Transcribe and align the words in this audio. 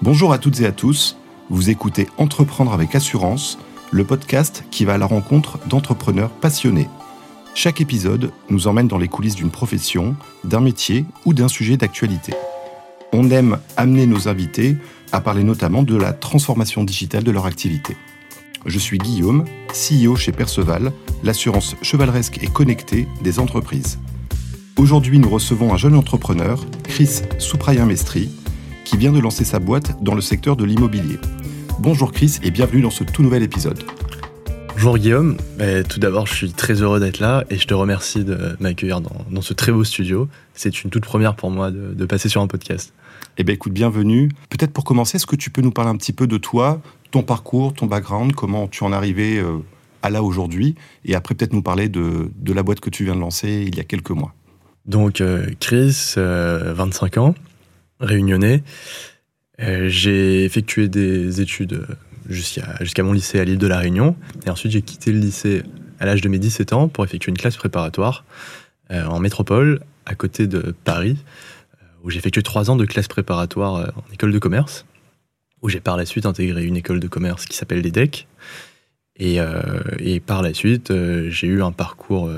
Bonjour 0.00 0.32
à 0.32 0.38
toutes 0.38 0.60
et 0.60 0.66
à 0.66 0.70
tous, 0.70 1.16
vous 1.50 1.70
écoutez 1.70 2.06
Entreprendre 2.18 2.72
avec 2.72 2.94
assurance, 2.94 3.58
le 3.90 4.04
podcast 4.04 4.62
qui 4.70 4.84
va 4.84 4.94
à 4.94 4.98
la 4.98 5.06
rencontre 5.06 5.58
d'entrepreneurs 5.66 6.30
passionnés. 6.30 6.86
Chaque 7.52 7.80
épisode 7.80 8.30
nous 8.48 8.68
emmène 8.68 8.86
dans 8.86 8.96
les 8.96 9.08
coulisses 9.08 9.34
d'une 9.34 9.50
profession, 9.50 10.14
d'un 10.44 10.60
métier 10.60 11.04
ou 11.24 11.34
d'un 11.34 11.48
sujet 11.48 11.76
d'actualité. 11.76 12.32
On 13.12 13.28
aime 13.30 13.58
amener 13.76 14.06
nos 14.06 14.28
invités 14.28 14.76
à 15.10 15.20
parler 15.20 15.42
notamment 15.42 15.82
de 15.82 15.96
la 15.96 16.12
transformation 16.12 16.84
digitale 16.84 17.24
de 17.24 17.32
leur 17.32 17.46
activité. 17.46 17.96
Je 18.66 18.78
suis 18.78 18.98
Guillaume, 18.98 19.46
CEO 19.72 20.14
chez 20.14 20.30
Perceval, 20.30 20.92
l'assurance 21.24 21.74
chevaleresque 21.82 22.38
et 22.40 22.46
connectée 22.46 23.08
des 23.20 23.40
entreprises. 23.40 23.98
Aujourd'hui, 24.76 25.18
nous 25.18 25.28
recevons 25.28 25.74
un 25.74 25.76
jeune 25.76 25.96
entrepreneur, 25.96 26.64
Chris 26.84 27.22
Souprayen-Mestri, 27.40 28.30
qui 28.88 28.96
vient 28.96 29.12
de 29.12 29.20
lancer 29.20 29.44
sa 29.44 29.58
boîte 29.58 30.02
dans 30.02 30.14
le 30.14 30.22
secteur 30.22 30.56
de 30.56 30.64
l'immobilier. 30.64 31.18
Bonjour 31.78 32.10
Chris 32.10 32.38
et 32.42 32.50
bienvenue 32.50 32.80
dans 32.80 32.90
ce 32.90 33.04
tout 33.04 33.22
nouvel 33.22 33.42
épisode. 33.42 33.78
Bonjour 34.72 34.96
Guillaume, 34.96 35.36
tout 35.90 36.00
d'abord 36.00 36.26
je 36.26 36.34
suis 36.34 36.52
très 36.52 36.80
heureux 36.80 36.98
d'être 36.98 37.18
là 37.18 37.44
et 37.50 37.58
je 37.58 37.66
te 37.66 37.74
remercie 37.74 38.24
de 38.24 38.56
m'accueillir 38.60 39.02
dans, 39.02 39.42
ce 39.42 39.52
très 39.52 39.72
beau 39.72 39.84
studio. 39.84 40.26
C'est 40.54 40.82
une 40.82 40.88
toute 40.88 41.04
première 41.04 41.36
pour 41.36 41.50
moi 41.50 41.70
de, 41.70 42.06
passer 42.06 42.30
sur 42.30 42.40
un 42.40 42.46
podcast. 42.46 42.94
Eh 43.36 43.44
bien 43.44 43.56
écoute, 43.56 43.74
bienvenue. 43.74 44.30
Peut-être 44.48 44.72
pour 44.72 44.84
commencer, 44.84 45.16
est-ce 45.16 45.26
que 45.26 45.36
tu 45.36 45.50
peux 45.50 45.60
nous 45.60 45.70
parler 45.70 45.90
un 45.90 45.96
petit 45.96 46.14
peu 46.14 46.26
de 46.26 46.38
toi, 46.38 46.80
ton 47.10 47.22
parcours, 47.22 47.74
ton 47.74 47.84
background, 47.84 48.32
comment 48.32 48.68
tu 48.68 48.84
en 48.84 48.92
es 48.92 48.96
arrivé 48.96 49.36
euh, 49.38 49.58
à 50.00 50.08
là 50.08 50.22
aujourd'hui 50.22 50.76
et 51.04 51.14
après 51.14 51.34
peut-être 51.34 51.52
nous 51.52 51.62
parler 51.62 51.90
de, 51.90 52.30
la 52.46 52.62
boîte 52.62 52.80
que 52.80 52.88
tu 52.88 53.04
viens 53.04 53.16
de 53.16 53.20
lancer 53.20 53.66
il 53.68 53.76
y 53.76 53.80
a 53.80 53.84
quelques 53.84 54.12
mois. 54.12 54.32
Donc 54.86 55.20
euh, 55.20 55.44
Chris, 55.60 56.14
25 56.16 56.16
euh, 56.16 57.20
ans, 57.20 57.34
réunionnais. 58.00 58.62
Euh, 59.60 59.88
j'ai 59.88 60.44
effectué 60.44 60.88
des 60.88 61.40
études 61.40 61.86
jusqu'à 62.28 63.02
mon 63.02 63.12
lycée 63.12 63.40
à 63.40 63.44
l'île 63.44 63.58
de 63.58 63.66
la 63.66 63.78
Réunion. 63.78 64.16
Et 64.46 64.50
ensuite, 64.50 64.72
j'ai 64.72 64.82
quitté 64.82 65.12
le 65.12 65.18
lycée 65.18 65.62
à 65.98 66.06
l'âge 66.06 66.20
de 66.20 66.28
mes 66.28 66.38
17 66.38 66.72
ans 66.72 66.88
pour 66.88 67.04
effectuer 67.04 67.30
une 67.30 67.38
classe 67.38 67.56
préparatoire 67.56 68.24
euh, 68.90 69.04
en 69.06 69.18
métropole, 69.18 69.80
à 70.06 70.14
côté 70.14 70.46
de 70.46 70.74
Paris, 70.84 71.16
euh, 71.74 71.86
où 72.04 72.10
j'ai 72.10 72.18
effectué 72.18 72.42
trois 72.42 72.70
ans 72.70 72.76
de 72.76 72.84
classe 72.84 73.08
préparatoire 73.08 73.92
en 73.96 74.12
école 74.12 74.32
de 74.32 74.38
commerce, 74.38 74.84
où 75.62 75.68
j'ai 75.68 75.80
par 75.80 75.96
la 75.96 76.06
suite 76.06 76.26
intégré 76.26 76.64
une 76.64 76.76
école 76.76 77.00
de 77.00 77.08
commerce 77.08 77.46
qui 77.46 77.56
s'appelle 77.56 77.80
l'EDEC. 77.80 78.28
Et, 79.20 79.40
et, 79.98 80.20
par 80.20 80.42
la 80.42 80.54
suite, 80.54 80.92
j'ai 81.28 81.48
eu 81.48 81.60
un 81.60 81.72
parcours 81.72 82.30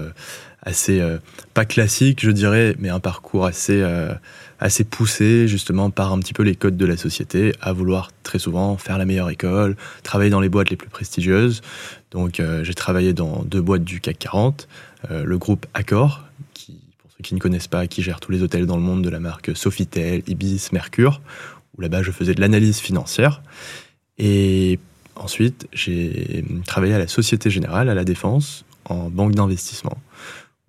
assez, 0.62 1.06
pas 1.52 1.66
classique, 1.66 2.20
je 2.22 2.30
dirais, 2.30 2.74
mais 2.78 2.88
un 2.88 3.00
parcours 3.00 3.44
assez 3.44 3.84
assez 4.60 4.84
poussé 4.84 5.48
justement 5.48 5.90
par 5.90 6.12
un 6.12 6.18
petit 6.20 6.34
peu 6.34 6.42
les 6.42 6.54
codes 6.54 6.76
de 6.76 6.86
la 6.86 6.96
société, 6.96 7.54
à 7.60 7.72
vouloir 7.72 8.10
très 8.22 8.38
souvent 8.38 8.76
faire 8.76 8.98
la 8.98 9.06
meilleure 9.06 9.30
école, 9.30 9.76
travailler 10.02 10.30
dans 10.30 10.40
les 10.40 10.50
boîtes 10.50 10.70
les 10.70 10.76
plus 10.76 10.90
prestigieuses. 10.90 11.62
Donc 12.10 12.38
euh, 12.38 12.62
j'ai 12.62 12.74
travaillé 12.74 13.12
dans 13.14 13.42
deux 13.44 13.62
boîtes 13.62 13.84
du 13.84 14.00
CAC 14.00 14.18
40, 14.18 14.68
euh, 15.10 15.24
le 15.24 15.38
groupe 15.38 15.66
Accor, 15.72 16.24
qui, 16.52 16.78
pour 16.98 17.10
ceux 17.10 17.22
qui 17.22 17.34
ne 17.34 17.40
connaissent 17.40 17.68
pas, 17.68 17.86
qui 17.86 18.02
gère 18.02 18.20
tous 18.20 18.32
les 18.32 18.42
hôtels 18.42 18.66
dans 18.66 18.76
le 18.76 18.82
monde 18.82 19.02
de 19.02 19.08
la 19.08 19.20
marque 19.20 19.56
Sofitel, 19.56 20.22
Ibis, 20.26 20.68
Mercure, 20.72 21.22
où 21.76 21.80
là-bas 21.80 22.02
je 22.02 22.10
faisais 22.10 22.34
de 22.34 22.40
l'analyse 22.40 22.78
financière. 22.78 23.42
Et 24.18 24.78
ensuite 25.16 25.68
j'ai 25.72 26.44
travaillé 26.66 26.92
à 26.92 26.98
la 26.98 27.08
Société 27.08 27.48
Générale, 27.48 27.88
à 27.88 27.94
la 27.94 28.04
Défense, 28.04 28.66
en 28.84 29.08
banque 29.08 29.34
d'investissement 29.34 29.96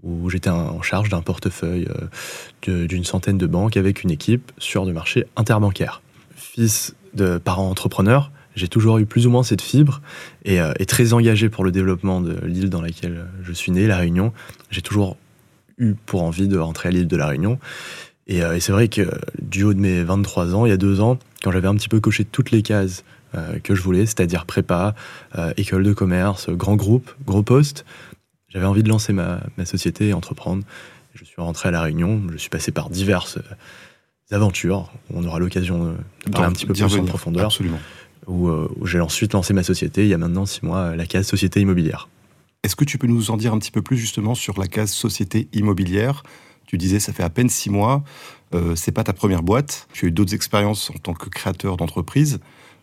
où 0.04 0.30
j'étais 0.30 0.50
en 0.50 0.82
charge 0.82 1.10
d'un 1.10 1.22
portefeuille 1.22 1.88
euh, 2.68 2.88
d'une 2.88 3.04
centaine 3.04 3.38
de 3.38 3.48
banques 3.48 3.78
avec 3.78 4.04
une 4.04 4.12
équipe 4.12 4.52
sur 4.58 4.86
du 4.86 4.94
marché 4.94 5.26
interbancaire. 5.36 6.02
Fils 6.36 6.96
de 7.14 7.38
parents 7.38 7.70
entrepreneurs, 7.70 8.32
j'ai 8.56 8.68
toujours 8.68 8.98
eu 8.98 9.06
plus 9.06 9.28
ou 9.28 9.30
moins 9.30 9.44
cette 9.44 9.62
fibre 9.62 10.02
et, 10.44 10.60
euh, 10.60 10.74
très 10.88 11.14
engagé 11.14 11.50
pour 11.50 11.64
le 11.64 11.72
développement 11.72 12.22
de 12.22 12.38
l'île 12.46 12.70
dans 12.70 12.82
laquelle 12.82 13.26
je 13.42 13.52
suis 13.54 13.72
né, 13.72 13.88
La 13.88 13.98
Réunion. 13.98 14.34
J'ai 14.70 14.82
toujours 14.82 15.18
eu 15.78 15.94
pour 16.06 16.24
envie 16.24 16.48
de 16.48 16.58
rentrer 16.58 16.90
à 16.90 16.92
l'île 16.92 17.08
de 17.08 17.18
La 17.18 17.28
Réunion. 17.28 17.60
Et, 18.28 18.44
euh, 18.44 18.60
c'est 18.60 18.72
vrai 18.72 18.88
que 18.88 19.10
du 19.42 19.64
haut 19.64 19.74
de 19.74 19.80
mes 19.80 20.04
23 20.04 20.56
ans, 20.56 20.66
il 20.66 20.70
y 20.70 20.74
a 20.74 20.78
deux 20.78 21.00
ans, 21.00 21.18
quand 21.44 21.52
j'avais 21.52 21.68
un 21.68 21.76
petit 21.76 21.90
peu 21.90 22.00
coché 22.00 22.26
toutes 22.26 22.52
les 22.52 22.62
cases 22.62 23.04
que 23.64 23.76
je 23.76 23.82
voulais, 23.82 24.06
c'est-à-dire 24.06 24.46
prépa, 24.46 24.94
école 25.56 25.84
de 25.84 25.94
commerce, 25.94 26.50
grand 26.50 26.76
groupe, 26.76 27.10
gros 27.26 27.44
poste, 27.44 27.86
j'avais 28.52 28.66
envie 28.66 28.84
de 28.84 28.90
lancer 28.90 29.14
ma, 29.14 29.42
société 29.66 30.10
et 30.10 30.14
entreprendre. 30.14 30.64
Je 31.14 31.26
suis 31.26 31.42
rentré 31.42 31.70
à 31.70 31.72
La 31.72 31.82
Réunion, 31.82 32.22
je 32.32 32.38
suis 32.38 32.50
passé 32.50 32.72
par 32.72 32.90
diverses 32.90 33.38
euh, 33.38 34.36
aventures. 34.36 34.92
On 35.14 35.24
aura 35.26 35.40
l'occasion 35.40 35.96
de 36.26 36.32
parler 36.32 36.48
un 36.48 36.52
petit 36.54 36.66
peu 36.66 36.74
plus 36.74 36.84
en 36.84 37.06
profondeur. 37.06 37.46
Absolument. 37.46 37.80
Euh, 38.30 38.68
où, 38.80 38.86
j'ai 38.86 39.00
ensuite 39.00 39.34
lancé 39.34 39.54
ma 39.54 39.64
société, 39.64 40.04
il 40.04 40.10
y 40.10 40.14
a 40.14 40.18
maintenant 40.18 40.46
six 40.46 40.64
mois, 40.64 40.96
la 40.96 41.06
case 41.06 41.28
Société 41.28 41.60
Immobilière. 41.60 42.08
Est-ce 42.64 42.76
que 42.76 42.86
tu 42.86 42.98
peux 42.98 43.08
nous 43.08 43.32
en 43.32 43.38
dire 43.38 43.54
un 43.54 43.60
petit 43.60 43.72
peu 43.72 43.82
plus 43.82 43.98
justement 43.98 44.36
sur 44.36 44.60
la 44.60 44.68
case 44.68 44.92
Société 44.92 45.48
Immobilière? 45.54 46.24
Tu 46.68 46.78
disais, 46.78 47.00
ça 47.00 47.12
fait 47.12 47.24
à 47.24 47.30
peine 47.30 47.50
six 47.50 47.70
mois. 47.70 48.04
Euh, 48.54 48.76
c'est 48.76 48.92
pas 48.92 49.04
ta 49.04 49.14
première 49.14 49.44
boîte. 49.44 49.88
Tu 49.94 50.06
as 50.06 50.08
eu 50.10 50.12
d'autres 50.12 50.36
expériences 50.36 50.90
en 50.92 51.00
tant 51.00 51.14
que 51.14 51.30
créateur 51.30 51.78
d'entreprise. 51.78 52.40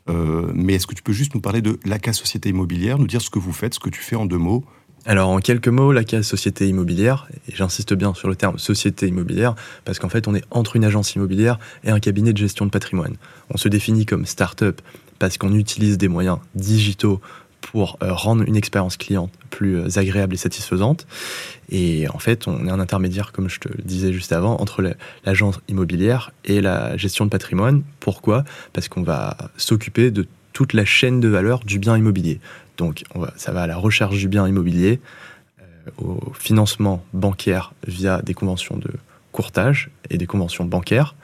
Euh, 0.08 0.50
mais 0.54 0.74
est-ce 0.74 0.86
que 0.86 0.94
tu 0.94 1.02
peux 1.02 1.12
juste 1.12 1.34
nous 1.34 1.40
parler 1.40 1.62
de 1.62 1.78
la 1.84 1.98
case 1.98 2.16
Société 2.16 2.48
Immobilière, 2.48 2.98
nous 2.98 3.06
dire 3.06 3.22
ce 3.22 3.30
que 3.30 3.38
vous 3.38 3.52
faites, 3.52 3.74
ce 3.74 3.80
que 3.80 3.90
tu 3.90 4.00
fais 4.00 4.16
en 4.16 4.26
deux 4.26 4.38
mots? 4.38 4.64
Alors 5.08 5.30
en 5.30 5.38
quelques 5.40 5.68
mots, 5.68 5.90
la 5.90 6.04
case 6.04 6.26
société 6.26 6.68
immobilière, 6.68 7.28
et 7.48 7.56
j'insiste 7.56 7.94
bien 7.94 8.12
sur 8.12 8.28
le 8.28 8.36
terme 8.36 8.58
société 8.58 9.08
immobilière, 9.08 9.54
parce 9.86 9.98
qu'en 9.98 10.10
fait 10.10 10.28
on 10.28 10.34
est 10.34 10.44
entre 10.50 10.76
une 10.76 10.84
agence 10.84 11.14
immobilière 11.14 11.58
et 11.82 11.90
un 11.90 11.98
cabinet 11.98 12.34
de 12.34 12.38
gestion 12.38 12.66
de 12.66 12.70
patrimoine. 12.70 13.16
On 13.48 13.56
se 13.56 13.68
définit 13.68 14.04
comme 14.04 14.26
start-up 14.26 14.82
parce 15.18 15.38
qu'on 15.38 15.54
utilise 15.54 15.96
des 15.96 16.08
moyens 16.08 16.36
digitaux 16.54 17.22
pour 17.62 17.96
euh, 18.02 18.12
rendre 18.12 18.44
une 18.46 18.54
expérience 18.54 18.98
client 18.98 19.30
plus 19.48 19.78
euh, 19.78 19.98
agréable 19.98 20.34
et 20.34 20.36
satisfaisante. 20.36 21.06
Et 21.70 22.06
en 22.10 22.18
fait, 22.18 22.46
on 22.46 22.66
est 22.66 22.70
un 22.70 22.78
intermédiaire, 22.78 23.32
comme 23.32 23.48
je 23.48 23.60
te 23.60 23.68
le 23.68 23.82
disais 23.82 24.12
juste 24.12 24.32
avant, 24.32 24.60
entre 24.60 24.94
l'agence 25.24 25.58
immobilière 25.68 26.32
et 26.44 26.60
la 26.60 26.96
gestion 26.98 27.24
de 27.24 27.30
patrimoine. 27.30 27.82
Pourquoi? 27.98 28.44
Parce 28.74 28.88
qu'on 28.88 29.02
va 29.02 29.38
s'occuper 29.56 30.10
de 30.10 30.26
toute 30.52 30.72
la 30.74 30.84
chaîne 30.84 31.20
de 31.20 31.28
valeur 31.28 31.60
du 31.60 31.78
bien 31.78 31.96
immobilier. 31.96 32.40
Donc 32.78 33.04
ça 33.36 33.52
va 33.52 33.62
à 33.62 33.66
la 33.66 33.76
recherche 33.76 34.16
du 34.16 34.28
bien 34.28 34.48
immobilier, 34.48 35.00
euh, 35.60 35.90
au 35.98 36.32
financement 36.32 37.04
bancaire 37.12 37.74
via 37.86 38.22
des 38.22 38.34
conventions 38.34 38.76
de 38.76 38.90
courtage 39.32 39.90
et 40.08 40.16
des 40.16 40.26
conventions 40.26 40.64
bancaires, 40.64 41.14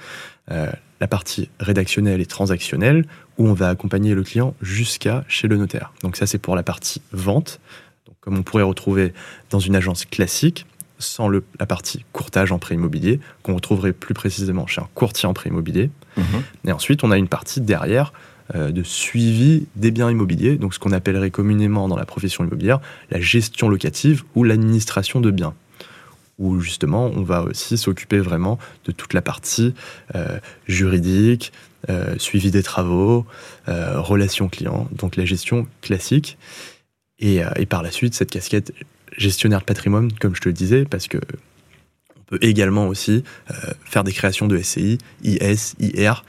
euh, 0.50 0.70
la 1.00 1.06
partie 1.08 1.48
rédactionnelle 1.58 2.20
et 2.20 2.26
transactionnelle, 2.26 3.06
où 3.38 3.48
on 3.48 3.54
va 3.54 3.68
accompagner 3.68 4.14
le 4.14 4.22
client 4.22 4.54
jusqu'à 4.60 5.24
chez 5.28 5.48
le 5.48 5.56
notaire. 5.56 5.92
Donc 6.02 6.16
ça 6.16 6.26
c'est 6.26 6.38
pour 6.38 6.56
la 6.56 6.62
partie 6.62 7.00
vente, 7.12 7.60
donc, 8.06 8.16
comme 8.20 8.36
on 8.36 8.42
pourrait 8.42 8.64
retrouver 8.64 9.14
dans 9.50 9.60
une 9.60 9.76
agence 9.76 10.04
classique, 10.04 10.66
sans 10.98 11.28
le, 11.28 11.44
la 11.58 11.66
partie 11.66 12.04
courtage 12.12 12.52
en 12.52 12.58
prêt 12.58 12.74
immobilier, 12.74 13.20
qu'on 13.42 13.54
retrouverait 13.54 13.92
plus 13.92 14.14
précisément 14.14 14.66
chez 14.66 14.80
un 14.80 14.88
courtier 14.94 15.28
en 15.28 15.34
prêt 15.34 15.50
immobilier. 15.50 15.90
Mhm. 16.16 16.42
Et 16.66 16.72
ensuite, 16.72 17.04
on 17.04 17.10
a 17.10 17.18
une 17.18 17.28
partie 17.28 17.60
derrière 17.60 18.12
de 18.52 18.82
suivi 18.82 19.66
des 19.74 19.90
biens 19.90 20.10
immobiliers, 20.10 20.56
donc 20.56 20.74
ce 20.74 20.78
qu'on 20.78 20.92
appellerait 20.92 21.30
communément 21.30 21.88
dans 21.88 21.96
la 21.96 22.04
profession 22.04 22.44
immobilière 22.44 22.80
la 23.10 23.20
gestion 23.20 23.68
locative 23.68 24.22
ou 24.34 24.44
l'administration 24.44 25.20
de 25.20 25.30
biens 25.30 25.54
où 26.38 26.60
justement 26.60 27.06
on 27.06 27.22
va 27.22 27.42
aussi 27.42 27.78
s'occuper 27.78 28.18
vraiment 28.18 28.58
de 28.84 28.92
toute 28.92 29.14
la 29.14 29.22
partie 29.22 29.72
euh, 30.14 30.38
juridique, 30.66 31.52
euh, 31.88 32.18
suivi 32.18 32.50
des 32.50 32.62
travaux, 32.62 33.24
relations 33.66 34.48
clients, 34.48 34.88
donc 34.92 35.16
la 35.16 35.24
gestion 35.24 35.66
classique. 35.80 36.38
Et, 37.20 37.40
et, 37.56 37.66
par 37.66 37.82
la 37.82 37.92
suite, 37.92 38.14
cette 38.14 38.30
casquette 38.30 38.72
gestionnaire 39.16 39.60
de 39.60 39.64
patrimoine, 39.64 40.12
comme 40.12 40.34
je 40.34 40.40
te 40.40 40.48
le 40.48 40.52
disais, 40.52 40.84
parce 40.84 41.06
que 41.06 41.18
on 42.18 42.20
peut 42.26 42.38
également 42.40 42.88
aussi 42.88 43.22
faire 43.84 44.02
des 44.02 44.12
créations 44.12 44.48
de 44.48 44.58
SCI, 44.58 44.98
IS, 45.22 45.74
IR, 45.78 46.24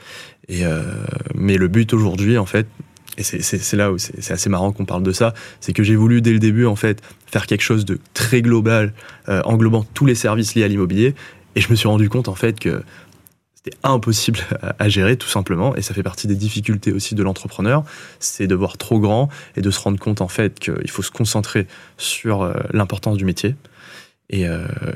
euh, 0.50 0.82
mais 1.34 1.56
le 1.56 1.68
but 1.68 1.92
aujourd'hui, 1.92 2.38
en 2.38 2.46
fait, 2.46 2.66
et 3.18 3.22
c'est 3.22 3.76
là 3.76 3.90
où 3.92 3.98
c'est 3.98 4.30
assez 4.30 4.50
marrant 4.50 4.72
qu'on 4.72 4.84
parle 4.84 5.02
de 5.02 5.12
ça, 5.12 5.32
c'est 5.60 5.72
que 5.72 5.82
j'ai 5.82 5.96
voulu 5.96 6.20
dès 6.20 6.32
le 6.32 6.38
début, 6.38 6.66
en 6.66 6.76
fait, 6.76 7.02
faire 7.26 7.46
quelque 7.46 7.62
chose 7.62 7.86
de 7.86 7.98
très 8.12 8.42
global, 8.42 8.92
euh, 9.30 9.40
englobant 9.44 9.86
tous 9.94 10.04
les 10.04 10.14
services 10.14 10.54
liés 10.54 10.64
à 10.64 10.68
l'immobilier. 10.68 11.14
Et 11.54 11.62
je 11.62 11.70
me 11.70 11.76
suis 11.76 11.88
rendu 11.88 12.10
compte, 12.10 12.28
en 12.28 12.34
fait, 12.34 12.60
que 12.60 12.82
c'était 13.54 13.76
impossible 13.82 14.40
à, 14.78 14.88
gérer, 14.90 15.16
tout 15.16 15.28
simplement. 15.28 15.74
Et 15.76 15.82
ça 15.82 15.94
fait 15.94 16.02
partie 16.02 16.26
des 16.26 16.34
difficultés 16.34 16.92
aussi 16.92 17.14
de 17.14 17.22
l'entrepreneur, 17.22 17.84
c'est 18.20 18.46
de 18.46 18.54
voir 18.54 18.76
trop 18.76 19.00
grand 19.00 19.30
et 19.56 19.62
de 19.62 19.70
se 19.70 19.80
rendre 19.80 19.98
compte, 19.98 20.20
en 20.20 20.28
fait, 20.28 20.58
qu'il 20.58 20.90
faut 20.90 21.02
se 21.02 21.10
concentrer 21.10 21.66
sur 21.96 22.42
euh, 22.42 22.52
l'importance 22.72 23.16
du 23.16 23.24
métier. 23.24 23.54
Et, 24.28 24.44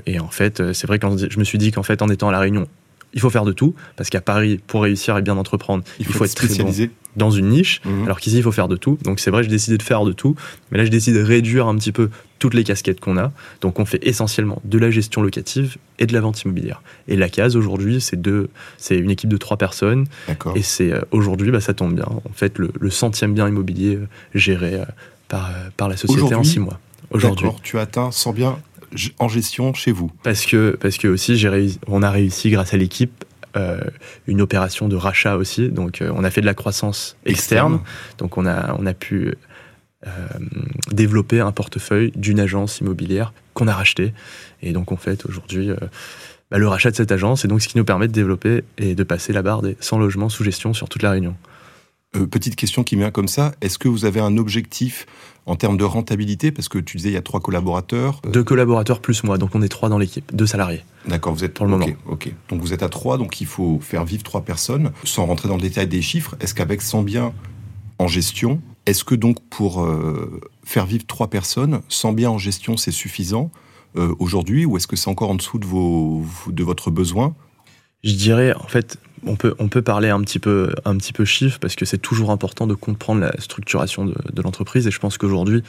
et, 0.07 0.19
en 0.19 0.29
fait, 0.29 0.73
c'est 0.73 0.89
vrai 0.89 0.99
que 0.99 1.07
je 1.31 1.39
me 1.39 1.45
suis 1.45 1.57
dit 1.57 1.71
qu'en 1.71 1.85
fait, 1.85 2.03
en 2.03 2.09
étant 2.09 2.29
à 2.29 2.33
La 2.33 2.41
Réunion, 2.41 2.67
il 3.13 3.21
faut 3.21 3.31
faire 3.31 3.45
de 3.45 3.53
tout, 3.53 3.75
parce 3.97 4.11
qu'à 4.11 4.21
Paris, 4.21 4.61
pour 4.67 4.83
réussir 4.83 5.17
et 5.17 5.23
bien 5.23 5.37
entreprendre, 5.37 5.85
il 5.99 6.07
faut, 6.07 6.25
être 6.25 6.31
spécialisé 6.31 6.91
dans 7.17 7.31
une 7.31 7.49
niche, 7.49 7.81
mhm. 7.85 8.05
alors 8.05 8.21
qu'ici, 8.21 8.37
il 8.37 8.43
faut 8.43 8.53
faire 8.53 8.69
de 8.69 8.77
tout. 8.77 8.99
Donc 9.03 9.21
c'est 9.21 9.31
vrai, 9.31 9.43
j'ai 9.43 9.49
décidé 9.49 9.77
de 9.77 9.83
faire 9.83 10.05
de 10.05 10.13
tout, 10.13 10.37
mais 10.71 10.79
là, 10.79 10.85
je 10.85 10.91
décide 10.91 11.15
de 11.15 11.23
réduire 11.23 11.67
un 11.67 11.77
petit 11.77 11.93
peu 11.93 12.11
toutes 12.39 12.55
les 12.55 12.65
casquettes 12.65 13.01
qu'on 13.01 13.17
a. 13.17 13.33
Donc 13.61 13.79
on 13.81 13.85
fait 13.85 13.99
essentiellement 14.07 14.63
de 14.65 14.79
la 14.79 14.91
gestion 14.91 15.23
locative 15.23 15.77
et 15.99 16.07
de 16.07 16.13
la 16.13 16.21
vente 16.21 16.43
immobilière. 16.43 16.83
Et 17.09 17.17
la 17.17 17.29
case 17.29 17.57
aujourd'hui, 17.57 18.01
c'est 18.01 18.21
deux, 18.21 18.49
c'est 18.79 18.97
une 18.97 19.11
équipe 19.11 19.31
de 19.31 19.37
trois 19.37 19.57
personnes. 19.57 20.07
Et 20.55 20.63
c'est 20.63 20.93
euh, 20.93 21.01
aujourd'hui, 21.11 21.51
bah, 21.51 21.61
ça 21.61 21.75
tombe 21.75 21.95
bien. 21.95 22.07
En 22.07 22.33
fait, 22.33 22.59
le, 22.59 22.91
centième 22.91 23.35
bien 23.35 23.49
immobilier 23.49 23.97
euh, 23.97 24.09
géré 24.35 24.81
par, 25.29 25.51
par 25.77 25.89
la 25.89 25.97
société 25.97 26.35
en 26.35 26.45
six 26.45 26.61
mois. 26.61 26.79
Aujourd'hui, 27.11 27.49
tu 27.63 27.79
as 27.79 27.83
atteint 27.83 28.11
100 28.11 28.33
biens 28.33 28.59
en 29.19 29.29
gestion 29.29 29.75
chez 29.75 29.93
vous. 29.93 30.11
Parce 30.23 30.47
que 30.47 30.77
parce 30.81 30.99
que 30.99 31.09
aussi, 31.09 31.37
j'ai 31.37 31.69
on 31.87 32.03
a 32.03 32.11
réussi 32.11 32.51
grâce 32.51 32.75
à 32.75 32.77
l'équipe 32.77 33.25
euh, 33.57 33.81
une 34.29 34.41
opération 34.41 34.89
de 34.89 34.95
rachat 34.95 35.37
aussi. 35.37 35.71
Donc, 35.71 36.03
euh, 36.03 36.13
on 36.15 36.23
a 36.23 36.31
fait 36.31 36.41
de 36.41 36.47
la 36.47 36.55
croissance 36.55 37.17
externe. 37.27 37.81
Donc, 38.19 38.39
on 38.39 38.47
a, 38.47 38.77
on 38.79 38.87
a 38.87 38.95
pu 38.95 39.35
euh, 40.07 40.11
développer 40.93 41.41
un 41.41 41.51
portefeuille 41.51 42.13
d'une 42.15 42.39
agence 42.39 42.79
immobilière 42.79 43.33
qu'on 43.55 43.67
a 43.67 43.75
racheté. 43.75 44.13
Et 44.63 44.73
donc, 44.73 44.93
en 44.93 44.97
fait, 44.97 45.27
aujourd'hui, 45.27 45.71
bah, 46.53 46.59
le 46.59 46.69
rachat 46.69 46.93
de 46.93 46.97
cette 46.97 47.11
agence, 47.11 47.43
c'est 47.43 47.49
donc 47.49 47.61
ce 47.61 47.67
qui 47.67 47.77
nous 47.77 47.85
permet 47.85 48.07
de 48.07 48.13
développer 48.13 48.63
et 48.79 48.95
de 48.95 49.03
passer 49.03 49.33
la 49.33 49.43
barre 49.43 49.63
des 49.63 49.77
100 49.81 49.99
logements 49.99 50.29
sous 50.29 50.45
gestion 50.45 50.73
sur 50.73 50.89
toute 50.89 51.03
la 51.03 51.11
Réunion. 51.11 51.35
Petite 52.13 52.57
question 52.57 52.85
qui 52.85 52.97
me 52.97 53.03
vient 53.03 53.11
comme 53.11 53.29
ça, 53.29 53.53
est-ce 53.61 53.79
que 53.79 53.89
vous 53.89 54.05
avez 54.05 54.21
un 54.21 54.37
objectif 54.37 55.07
en 55.47 55.57
termes 55.57 55.77
de 55.77 55.85
rentabilité? 55.85 56.51
Parce 56.51 56.69
que 56.69 56.79
tu 56.79 56.97
disais, 56.97 57.11
il 57.11 57.15
y 57.15 57.17
a 57.19 57.23
trois 57.23 57.41
collaborateurs. 57.41 58.21
Deux 58.25 58.45
collaborateurs 58.45 59.01
plus 59.01 59.23
moi, 59.25 59.39
donc 59.39 59.55
on 59.55 59.63
est 59.63 59.69
trois 59.69 59.89
dans 59.89 59.99
l'équipe, 59.99 60.35
deux 60.35 60.47
salariés. 60.47 60.85
D'accord, 61.07 61.35
vous 61.35 61.45
êtes 61.45 61.55
pour 61.55 61.67
le 61.67 61.71
moment. 61.71 61.87
Ok, 62.07 62.33
donc 62.49 62.61
vous 62.61 62.73
êtes 62.73 62.83
à 62.83 62.89
trois, 62.89 63.19
donc 63.19 63.41
il 63.41 63.47
faut 63.47 63.79
faire 63.81 64.05
vivre 64.05 64.23
trois 64.23 64.43
personnes. 64.43 64.93
Sans 65.05 65.27
rentrer 65.27 65.49
dans 65.49 65.57
le 65.57 65.63
détail 65.63 65.87
des 65.87 66.03
chiffres, 66.03 66.37
est-ce 66.41 66.55
qu'avec 66.55 66.83
100 66.83 67.03
biens 67.03 67.33
en 67.99 68.09
gestion, 68.09 68.61
est-ce 68.87 69.05
que 69.05 69.15
donc 69.15 69.39
pour 69.49 69.83
euh, 69.83 70.41
faire 70.65 70.87
vivre 70.87 71.07
trois 71.07 71.29
personnes, 71.29 71.81
100 71.89 72.13
biens 72.15 72.31
en 72.31 72.39
gestion, 72.39 72.77
c'est 72.77 72.93
suffisant 72.93 73.51
euh, 73.97 74.15
aujourd'hui, 74.19 74.65
ou 74.65 74.77
est-ce 74.77 74.87
que 74.87 74.97
c'est 74.97 75.11
encore 75.11 75.31
en 75.31 75.35
dessous 75.35 75.59
de, 75.59 75.67
vos, 75.67 76.25
de 76.47 76.65
votre 76.65 76.91
besoin? 76.91 77.35
Je 78.03 78.15
dirais, 78.15 78.55
en 78.55 78.69
fait, 78.69 78.99
on 79.27 79.37
peut, 79.37 79.55
on 79.59 79.69
peut 79.69 79.83
parler 79.83 80.09
un 80.09 80.21
petit 80.21 80.39
peu, 80.39 80.73
un 80.85 80.97
petit 80.97 81.13
peu 81.13 81.25
chiffre 81.25 81.59
parce 81.59 81.77
que 81.77 81.85
c'est 81.85 81.99
toujours 81.99 82.31
important 82.31 82.67
de 82.67 82.75
comprendre 82.75 83.21
la 83.21 83.33
structuration 83.39 84.05
de, 84.05 84.15
de 84.33 84.43
l'entreprise 84.43 84.87
et 84.87 84.91
je 84.91 84.99
pense 84.99 85.19
qu'aujourd'hui, 85.19 85.63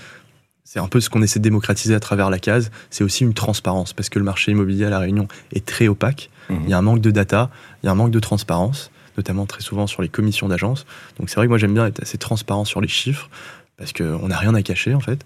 c'est 0.63 0.79
un 0.79 0.87
peu 0.87 1.01
ce 1.01 1.09
qu'on 1.09 1.21
essaie 1.21 1.39
de 1.39 1.43
démocratiser 1.43 1.95
à 1.95 1.99
travers 1.99 2.29
la 2.29 2.39
case. 2.39 2.71
C'est 2.89 3.03
aussi 3.03 3.23
une 3.23 3.33
transparence 3.33 3.93
parce 3.93 4.09
que 4.09 4.19
le 4.19 4.25
marché 4.25 4.51
immobilier 4.51 4.85
à 4.85 4.89
La 4.89 4.99
Réunion 4.99 5.27
est 5.53 5.65
très 5.65 5.87
opaque. 5.87 6.29
Mhm. 6.49 6.61
Il 6.63 6.69
y 6.69 6.73
a 6.73 6.77
un 6.77 6.81
manque 6.81 7.01
de 7.01 7.11
data, 7.11 7.49
il 7.83 7.87
y 7.87 7.89
a 7.89 7.91
un 7.91 7.95
manque 7.95 8.11
de 8.11 8.19
transparence, 8.19 8.91
notamment 9.17 9.45
très 9.45 9.61
souvent 9.61 9.87
sur 9.87 10.01
les 10.01 10.09
commissions 10.09 10.47
d'agence. 10.47 10.85
Donc 11.19 11.29
c'est 11.29 11.35
vrai 11.35 11.47
que 11.47 11.49
moi 11.49 11.57
j'aime 11.57 11.73
bien 11.73 11.87
être 11.87 12.01
assez 12.01 12.17
transparent 12.17 12.65
sur 12.65 12.79
les 12.79 12.87
chiffres 12.87 13.29
parce 13.77 13.91
qu'on 13.91 14.27
n'a 14.27 14.37
rien 14.37 14.55
à 14.55 14.61
cacher 14.61 14.93
en 14.93 14.99
fait. 14.99 15.25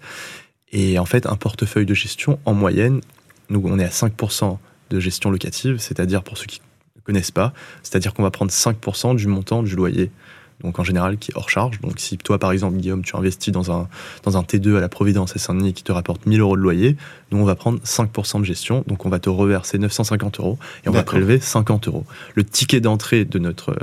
Et 0.72 0.98
en 0.98 1.04
fait, 1.04 1.26
un 1.26 1.36
portefeuille 1.36 1.86
de 1.86 1.94
gestion, 1.94 2.40
en 2.44 2.52
moyenne, 2.52 3.00
nous 3.50 3.62
on 3.64 3.78
est 3.78 3.84
à 3.84 3.88
5% 3.88 4.58
de 4.90 5.00
gestion 5.00 5.30
locative, 5.30 5.78
c'est-à-dire 5.78 6.22
pour 6.22 6.38
ceux 6.38 6.46
qui 6.46 6.60
connaissent 7.06 7.30
pas. 7.30 7.52
C'est-à-dire 7.82 8.12
qu'on 8.12 8.22
va 8.22 8.30
prendre 8.30 8.50
5% 8.50 9.16
du 9.16 9.26
montant 9.26 9.62
du 9.62 9.76
loyer, 9.76 10.10
donc 10.62 10.78
en 10.78 10.84
général 10.84 11.16
qui 11.16 11.30
est 11.30 11.36
hors 11.36 11.48
charge. 11.48 11.80
Donc 11.80 11.94
si 11.96 12.18
toi, 12.18 12.38
par 12.38 12.52
exemple, 12.52 12.76
Guillaume, 12.76 13.02
tu 13.02 13.16
investis 13.16 13.52
dans 13.52 13.70
un, 13.72 13.88
dans 14.24 14.36
un 14.36 14.42
T2 14.42 14.76
à 14.76 14.80
la 14.80 14.88
Providence 14.88 15.34
à 15.36 15.38
Saint-Denis 15.38 15.72
qui 15.72 15.84
te 15.84 15.92
rapporte 15.92 16.26
1000 16.26 16.40
euros 16.40 16.56
de 16.56 16.62
loyer, 16.62 16.96
nous, 17.30 17.38
on 17.38 17.44
va 17.44 17.54
prendre 17.54 17.78
5% 17.80 18.40
de 18.40 18.44
gestion, 18.44 18.84
donc 18.86 19.06
on 19.06 19.08
va 19.08 19.18
te 19.18 19.30
reverser 19.30 19.78
950 19.78 20.40
euros 20.40 20.58
et 20.84 20.88
on 20.88 20.92
va 20.92 21.02
prélever 21.02 21.40
50 21.40 21.88
euros. 21.88 22.04
Le 22.34 22.44
ticket 22.44 22.80
d'entrée 22.80 23.24
de 23.24 23.38
notre 23.38 23.76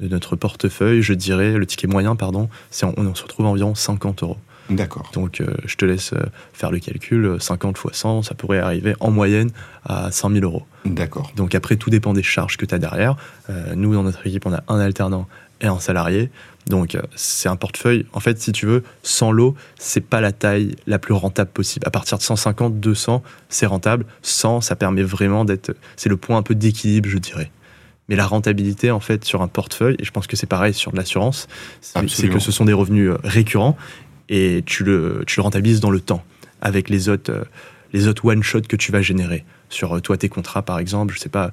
de 0.00 0.08
notre 0.08 0.34
portefeuille, 0.34 1.02
je 1.02 1.12
dirais, 1.12 1.52
le 1.52 1.66
ticket 1.66 1.86
moyen, 1.86 2.16
pardon, 2.16 2.48
c'est 2.70 2.86
on, 2.86 2.94
on 2.96 3.14
se 3.14 3.22
retrouve 3.22 3.44
à 3.44 3.50
environ 3.50 3.74
50 3.74 4.22
euros. 4.22 4.38
D'accord. 4.68 5.10
Donc, 5.14 5.40
euh, 5.40 5.46
je 5.64 5.76
te 5.76 5.84
laisse 5.84 6.12
euh, 6.12 6.20
faire 6.52 6.70
le 6.70 6.78
calcul. 6.78 7.36
50 7.40 7.76
fois 7.76 7.92
100, 7.92 8.22
ça 8.22 8.34
pourrait 8.34 8.58
arriver 8.58 8.94
en 9.00 9.10
moyenne 9.10 9.50
à 9.84 10.10
100 10.10 10.30
000 10.30 10.44
euros. 10.44 10.64
D'accord. 10.84 11.32
Donc, 11.36 11.54
après, 11.54 11.76
tout 11.76 11.90
dépend 11.90 12.12
des 12.12 12.22
charges 12.22 12.56
que 12.56 12.64
tu 12.64 12.74
as 12.74 12.78
derrière. 12.78 13.16
Euh, 13.48 13.74
nous, 13.74 13.94
dans 13.94 14.02
notre 14.02 14.26
équipe, 14.26 14.46
on 14.46 14.52
a 14.52 14.62
un 14.68 14.78
alternant 14.78 15.26
et 15.60 15.66
un 15.66 15.80
salarié. 15.80 16.30
Donc, 16.66 16.96
c'est 17.16 17.48
un 17.48 17.56
portefeuille. 17.56 18.06
En 18.12 18.20
fait, 18.20 18.40
si 18.40 18.52
tu 18.52 18.66
veux, 18.66 18.84
sans 19.02 19.32
l'eau, 19.32 19.56
c'est 19.78 20.00
pas 20.00 20.20
la 20.20 20.32
taille 20.32 20.76
la 20.86 20.98
plus 20.98 21.14
rentable 21.14 21.50
possible. 21.50 21.86
À 21.86 21.90
partir 21.90 22.18
de 22.18 22.22
150, 22.22 22.78
200, 22.78 23.22
c'est 23.48 23.66
rentable. 23.66 24.06
100, 24.22 24.60
ça 24.60 24.76
permet 24.76 25.02
vraiment 25.02 25.44
d'être. 25.44 25.74
C'est 25.96 26.08
le 26.08 26.16
point 26.16 26.36
un 26.36 26.42
peu 26.42 26.54
d'équilibre, 26.54 27.08
je 27.08 27.18
dirais. 27.18 27.50
Mais 28.08 28.16
la 28.16 28.26
rentabilité, 28.26 28.90
en 28.90 29.00
fait, 29.00 29.24
sur 29.24 29.40
un 29.40 29.48
portefeuille, 29.48 29.96
et 29.98 30.04
je 30.04 30.10
pense 30.10 30.26
que 30.26 30.36
c'est 30.36 30.48
pareil 30.48 30.74
sur 30.74 30.90
de 30.90 30.96
l'assurance, 30.96 31.46
c'est 31.80 32.28
que 32.28 32.40
ce 32.40 32.52
sont 32.52 32.64
des 32.64 32.72
revenus 32.72 33.12
récurrents 33.22 33.76
et 34.30 34.62
tu 34.64 34.84
le, 34.84 35.24
tu 35.26 35.38
le 35.38 35.42
rentabilises 35.42 35.80
dans 35.80 35.90
le 35.90 36.00
temps 36.00 36.24
avec 36.62 36.88
les 36.88 37.08
autres, 37.08 37.32
euh, 37.32 37.44
les 37.92 38.06
autres 38.06 38.24
one-shot 38.24 38.62
que 38.62 38.76
tu 38.76 38.92
vas 38.92 39.02
générer. 39.02 39.44
Sur 39.68 39.96
euh, 39.96 40.00
toi, 40.00 40.16
tes 40.16 40.28
contrats, 40.28 40.62
par 40.62 40.78
exemple, 40.78 41.12
je 41.14 41.18
sais 41.18 41.28
pas. 41.28 41.50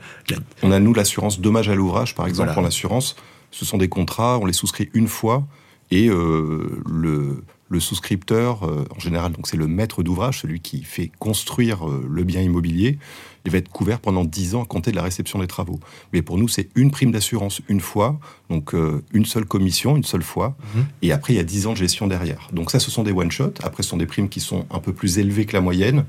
On 0.63 0.71
a, 0.71 0.79
nous, 0.79 0.93
l'assurance 0.93 1.41
dommage 1.41 1.67
à 1.67 1.75
l'ouvrage, 1.75 2.15
par 2.15 2.27
exemple, 2.27 2.53
pour 2.53 2.61
l'assurance. 2.61 3.15
Ce 3.51 3.65
sont 3.65 3.77
des 3.77 3.89
contrats, 3.89 4.37
on 4.39 4.45
les 4.45 4.53
souscrit 4.53 4.89
une 4.93 5.07
fois 5.07 5.45
et 5.89 6.09
euh, 6.09 6.81
le, 6.85 7.43
le 7.69 7.79
souscripteur, 7.79 8.63
en 8.63 8.99
général, 8.99 9.31
donc 9.31 9.47
c'est 9.47 9.57
le 9.57 9.67
maître 9.67 10.03
d'ouvrage, 10.03 10.41
celui 10.41 10.59
qui 10.59 10.83
fait 10.83 11.11
construire 11.17 11.85
le 11.87 12.23
bien 12.23 12.41
immobilier, 12.41 12.99
il 13.47 13.51
va 13.51 13.59
être 13.59 13.69
couvert 13.69 14.01
pendant 14.01 14.25
10 14.25 14.55
ans 14.55 14.63
à 14.63 14.65
compter 14.65 14.91
de 14.91 14.97
la 14.97 15.03
réception 15.03 15.39
des 15.39 15.47
travaux. 15.47 15.79
Mais 16.11 16.21
pour 16.21 16.37
nous, 16.37 16.49
c'est 16.49 16.67
une 16.75 16.91
prime 16.91 17.11
d'assurance 17.11 17.61
une 17.69 17.79
fois, 17.79 18.19
donc 18.49 18.75
euh, 18.75 19.01
une 19.13 19.25
seule 19.25 19.45
commission, 19.45 19.95
une 19.95 20.03
seule 20.03 20.21
fois, 20.21 20.57
mhm. 20.75 20.85
et 21.01 21.13
après, 21.13 21.31
il 21.31 21.37
y 21.37 21.39
a 21.39 21.45
10 21.45 21.67
ans 21.67 21.71
de 21.71 21.77
gestion 21.77 22.07
derrière. 22.07 22.49
Donc 22.51 22.71
ça, 22.71 22.79
ce 22.79 22.91
sont 22.91 23.03
des 23.03 23.13
one-shots. 23.13 23.53
Après, 23.63 23.83
ce 23.83 23.89
sont 23.89 23.97
des 23.97 24.05
primes 24.05 24.27
qui 24.27 24.41
sont 24.41 24.65
un 24.69 24.79
peu 24.79 24.91
plus 24.91 25.17
élevées 25.17 25.45
que 25.45 25.53
la 25.53 25.61
moyenne. 25.61 26.03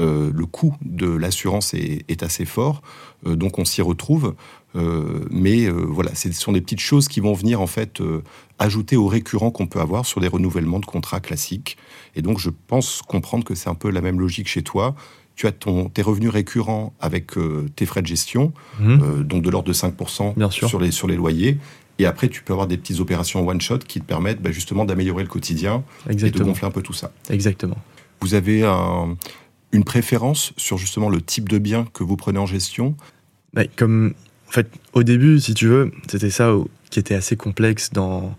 Euh, 0.00 0.30
le 0.32 0.46
coût 0.46 0.76
de 0.82 1.08
l'assurance 1.08 1.74
est, 1.74 2.22
assez 2.22 2.44
fort, 2.44 2.82
euh, 3.26 3.34
donc 3.34 3.58
on 3.58 3.64
s'y 3.64 3.82
retrouve. 3.82 4.34
mais 5.30 5.70
voilà, 5.70 6.14
ce 6.14 6.30
sont 6.32 6.52
des 6.52 6.60
petites 6.60 6.80
choses 6.80 7.08
qui 7.08 7.20
vont 7.20 7.32
venir 7.32 7.62
en 7.62 7.66
fait 7.66 8.02
ajouter 8.58 8.94
au 8.96 9.06
récurrent 9.06 9.50
qu'on 9.50 9.66
peut 9.66 9.80
avoir 9.80 10.04
sur 10.04 10.20
des 10.20 10.28
renouvellements 10.28 10.80
de 10.80 10.84
contrats 10.84 11.20
classiques. 11.20 11.78
Et 12.14 12.20
donc 12.20 12.38
je 12.38 12.50
pense 12.50 13.00
comprendre 13.00 13.42
que 13.42 13.54
c'est 13.54 13.70
un 13.70 13.74
peu 13.74 13.90
la 13.90 14.02
même 14.02 14.20
logique 14.20 14.48
chez 14.48 14.62
toi 14.62 14.94
tu 15.36 15.46
as 15.46 15.52
ton, 15.52 15.88
tes 15.90 16.02
revenus 16.02 16.30
récurrents 16.30 16.94
avec 16.98 17.36
euh, 17.36 17.68
tes 17.76 17.84
frais 17.84 18.02
de 18.02 18.06
gestion, 18.06 18.52
mhm. 18.80 19.00
euh, 19.02 19.22
donc 19.22 19.42
de 19.42 19.50
l'ordre 19.50 19.68
de 19.68 19.74
5% 19.74 20.50
sur 20.50 20.80
les, 20.80 20.90
sur 20.90 21.06
les 21.06 21.16
loyers. 21.16 21.58
Et 21.98 22.06
après, 22.06 22.28
tu 22.28 22.42
peux 22.42 22.52
avoir 22.52 22.66
des 22.66 22.76
petites 22.76 23.00
opérations 23.00 23.46
one-shot 23.46 23.78
qui 23.78 24.00
te 24.00 24.06
permettent 24.06 24.42
bah, 24.42 24.50
justement 24.50 24.84
d'améliorer 24.84 25.22
le 25.22 25.28
quotidien 25.28 25.84
et 26.08 26.14
de 26.14 26.42
gonfler 26.42 26.66
un 26.66 26.70
peu 26.70 26.82
tout 26.82 26.92
ça. 26.92 27.12
Exactement. 27.30 27.76
Vous 28.20 28.34
avez 28.34 28.64
une 29.72 29.84
préférence 29.84 30.52
sur 30.56 30.78
justement 30.78 31.08
le 31.08 31.20
type 31.20 31.48
de 31.48 31.58
bien 31.58 31.86
que 31.92 32.02
vous 32.02 32.16
prenez 32.16 32.38
en 32.38 32.46
gestion? 32.46 32.96
Bah, 33.54 33.62
Comme, 33.76 34.14
en 34.48 34.52
fait, 34.52 34.70
au 34.92 35.02
début, 35.02 35.40
si 35.40 35.54
tu 35.54 35.68
veux, 35.68 35.92
c'était 36.08 36.30
ça 36.30 36.54
qui 36.90 36.98
était 36.98 37.14
assez 37.14 37.36
complexe 37.36 37.90
dans, 37.92 38.34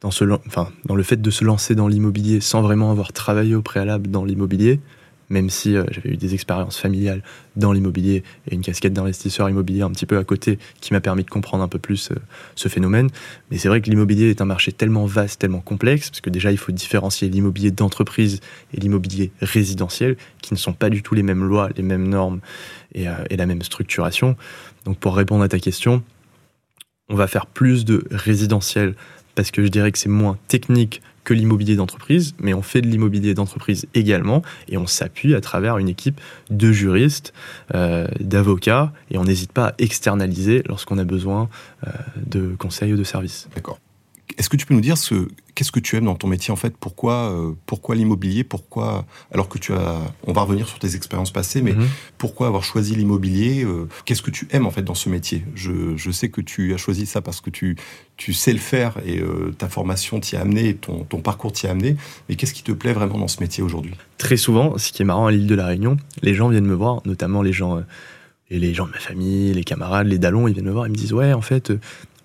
dans, 0.00 0.10
ce, 0.10 0.24
enfin, 0.46 0.70
dans 0.84 0.94
le 0.94 1.02
fait 1.02 1.20
de 1.20 1.30
se 1.30 1.44
lancer 1.44 1.74
dans 1.74 1.88
l'immobilier 1.88 2.40
sans 2.40 2.62
vraiment 2.62 2.90
avoir 2.90 3.12
travaillé 3.12 3.54
au 3.54 3.62
préalable 3.62 4.10
dans 4.10 4.24
l'immobilier 4.24 4.80
même 5.32 5.48
si 5.48 5.76
euh, 5.76 5.84
j'avais 5.90 6.10
eu 6.10 6.16
des 6.16 6.34
expériences 6.34 6.78
familiales 6.78 7.22
dans 7.56 7.72
l'immobilier 7.72 8.22
et 8.48 8.54
une 8.54 8.60
casquette 8.60 8.92
d'investisseur 8.92 9.48
immobilier 9.48 9.80
un 9.82 9.90
petit 9.90 10.04
peu 10.04 10.18
à 10.18 10.24
côté 10.24 10.58
qui 10.80 10.92
m'a 10.92 11.00
permis 11.00 11.24
de 11.24 11.30
comprendre 11.30 11.64
un 11.64 11.68
peu 11.68 11.78
plus 11.78 12.10
euh, 12.10 12.16
ce 12.54 12.68
phénomène. 12.68 13.08
Mais 13.50 13.56
c'est 13.56 13.68
vrai 13.68 13.80
que 13.80 13.88
l'immobilier 13.88 14.28
est 14.30 14.42
un 14.42 14.44
marché 14.44 14.72
tellement 14.72 15.06
vaste, 15.06 15.40
tellement 15.40 15.60
complexe, 15.60 16.10
parce 16.10 16.20
que 16.20 16.30
déjà 16.30 16.52
il 16.52 16.58
faut 16.58 16.70
différencier 16.70 17.28
l'immobilier 17.30 17.70
d'entreprise 17.70 18.40
et 18.74 18.80
l'immobilier 18.80 19.32
résidentiel, 19.40 20.16
qui 20.42 20.52
ne 20.52 20.58
sont 20.58 20.74
pas 20.74 20.90
du 20.90 21.02
tout 21.02 21.14
les 21.14 21.22
mêmes 21.22 21.44
lois, 21.44 21.70
les 21.76 21.82
mêmes 21.82 22.08
normes 22.08 22.40
et, 22.94 23.08
euh, 23.08 23.12
et 23.30 23.36
la 23.36 23.46
même 23.46 23.62
structuration. 23.62 24.36
Donc 24.84 24.98
pour 24.98 25.16
répondre 25.16 25.42
à 25.42 25.48
ta 25.48 25.58
question, 25.58 26.02
on 27.08 27.16
va 27.16 27.26
faire 27.26 27.46
plus 27.46 27.86
de 27.86 28.04
résidentiel 28.10 28.94
parce 29.34 29.50
que 29.50 29.64
je 29.64 29.68
dirais 29.68 29.92
que 29.92 29.98
c'est 29.98 30.10
moins 30.10 30.36
technique 30.48 31.00
que 31.24 31.34
l'immobilier 31.34 31.76
d'entreprise, 31.76 32.34
mais 32.40 32.54
on 32.54 32.62
fait 32.62 32.80
de 32.80 32.88
l'immobilier 32.88 33.34
d'entreprise 33.34 33.86
également 33.94 34.42
et 34.68 34.76
on 34.76 34.86
s'appuie 34.86 35.34
à 35.34 35.40
travers 35.40 35.78
une 35.78 35.88
équipe 35.88 36.20
de 36.50 36.72
juristes, 36.72 37.32
euh, 37.74 38.06
d'avocats 38.20 38.92
et 39.10 39.18
on 39.18 39.24
n'hésite 39.24 39.52
pas 39.52 39.68
à 39.68 39.74
externaliser 39.78 40.62
lorsqu'on 40.66 40.98
a 40.98 41.04
besoin 41.04 41.48
euh, 41.86 41.90
de 42.26 42.54
conseils 42.58 42.92
ou 42.92 42.96
de 42.96 43.04
services. 43.04 43.48
D'accord. 43.54 43.78
Est-ce 44.38 44.48
que 44.48 44.56
tu 44.56 44.66
peux 44.66 44.74
nous 44.74 44.80
dire 44.80 44.98
ce, 44.98 45.28
qu'est-ce 45.54 45.72
que 45.72 45.80
tu 45.80 45.96
aimes 45.96 46.04
dans 46.04 46.14
ton 46.14 46.28
métier 46.28 46.52
en 46.52 46.56
fait? 46.56 46.74
Pourquoi, 46.78 47.30
euh, 47.30 47.52
pourquoi 47.66 47.94
l'immobilier? 47.94 48.44
Pourquoi, 48.44 49.04
alors 49.32 49.48
que 49.48 49.58
tu 49.58 49.72
as, 49.72 49.98
on 50.26 50.32
va 50.32 50.42
revenir 50.42 50.68
sur 50.68 50.78
tes 50.78 50.94
expériences 50.96 51.30
passées, 51.30 51.62
mais 51.62 51.72
mhm. 51.72 51.86
pourquoi 52.18 52.46
avoir 52.46 52.64
choisi 52.64 52.94
l'immobilier 52.94 53.64
euh, 53.64 53.88
Qu'est-ce 54.04 54.22
que 54.22 54.30
tu 54.30 54.48
aimes 54.50 54.66
en 54.66 54.70
fait 54.70 54.82
dans 54.82 54.94
ce 54.94 55.08
métier? 55.08 55.44
Je, 55.54 55.96
je, 55.96 56.10
sais 56.10 56.28
que 56.28 56.40
tu 56.40 56.74
as 56.74 56.76
choisi 56.76 57.06
ça 57.06 57.20
parce 57.20 57.40
que 57.40 57.50
tu, 57.50 57.76
tu 58.16 58.32
sais 58.32 58.52
le 58.52 58.58
faire 58.58 58.98
et 59.06 59.20
euh, 59.20 59.54
ta 59.56 59.68
formation 59.68 60.20
t'y 60.20 60.36
a 60.36 60.40
amené, 60.40 60.74
ton, 60.74 61.04
ton 61.04 61.20
parcours 61.20 61.52
t'y 61.52 61.66
a 61.66 61.70
amené. 61.70 61.96
Mais 62.28 62.36
qu'est-ce 62.36 62.54
qui 62.54 62.62
te 62.62 62.72
plaît 62.72 62.92
vraiment 62.92 63.18
dans 63.18 63.28
ce 63.28 63.40
métier 63.40 63.62
aujourd'hui? 63.62 63.94
Très 64.18 64.36
souvent, 64.36 64.78
ce 64.78 64.92
qui 64.92 65.02
est 65.02 65.06
marrant 65.06 65.26
à 65.26 65.32
l'île 65.32 65.46
de 65.46 65.54
la 65.54 65.66
Réunion, 65.66 65.96
les 66.22 66.34
gens 66.34 66.48
viennent 66.48 66.66
me 66.66 66.74
voir, 66.74 67.02
notamment 67.04 67.42
les 67.42 67.52
gens 67.52 67.82
et 68.50 68.58
les 68.58 68.74
gens 68.74 68.86
de 68.86 68.92
ma 68.92 68.98
famille, 68.98 69.52
les 69.52 69.64
camarades, 69.64 70.06
les 70.06 70.18
dallons, 70.18 70.46
ils 70.46 70.52
viennent 70.52 70.66
me 70.66 70.72
voir, 70.72 70.86
ils 70.86 70.90
me 70.90 70.96
disent 70.96 71.14
ouais 71.14 71.32
en 71.32 71.40
fait 71.40 71.72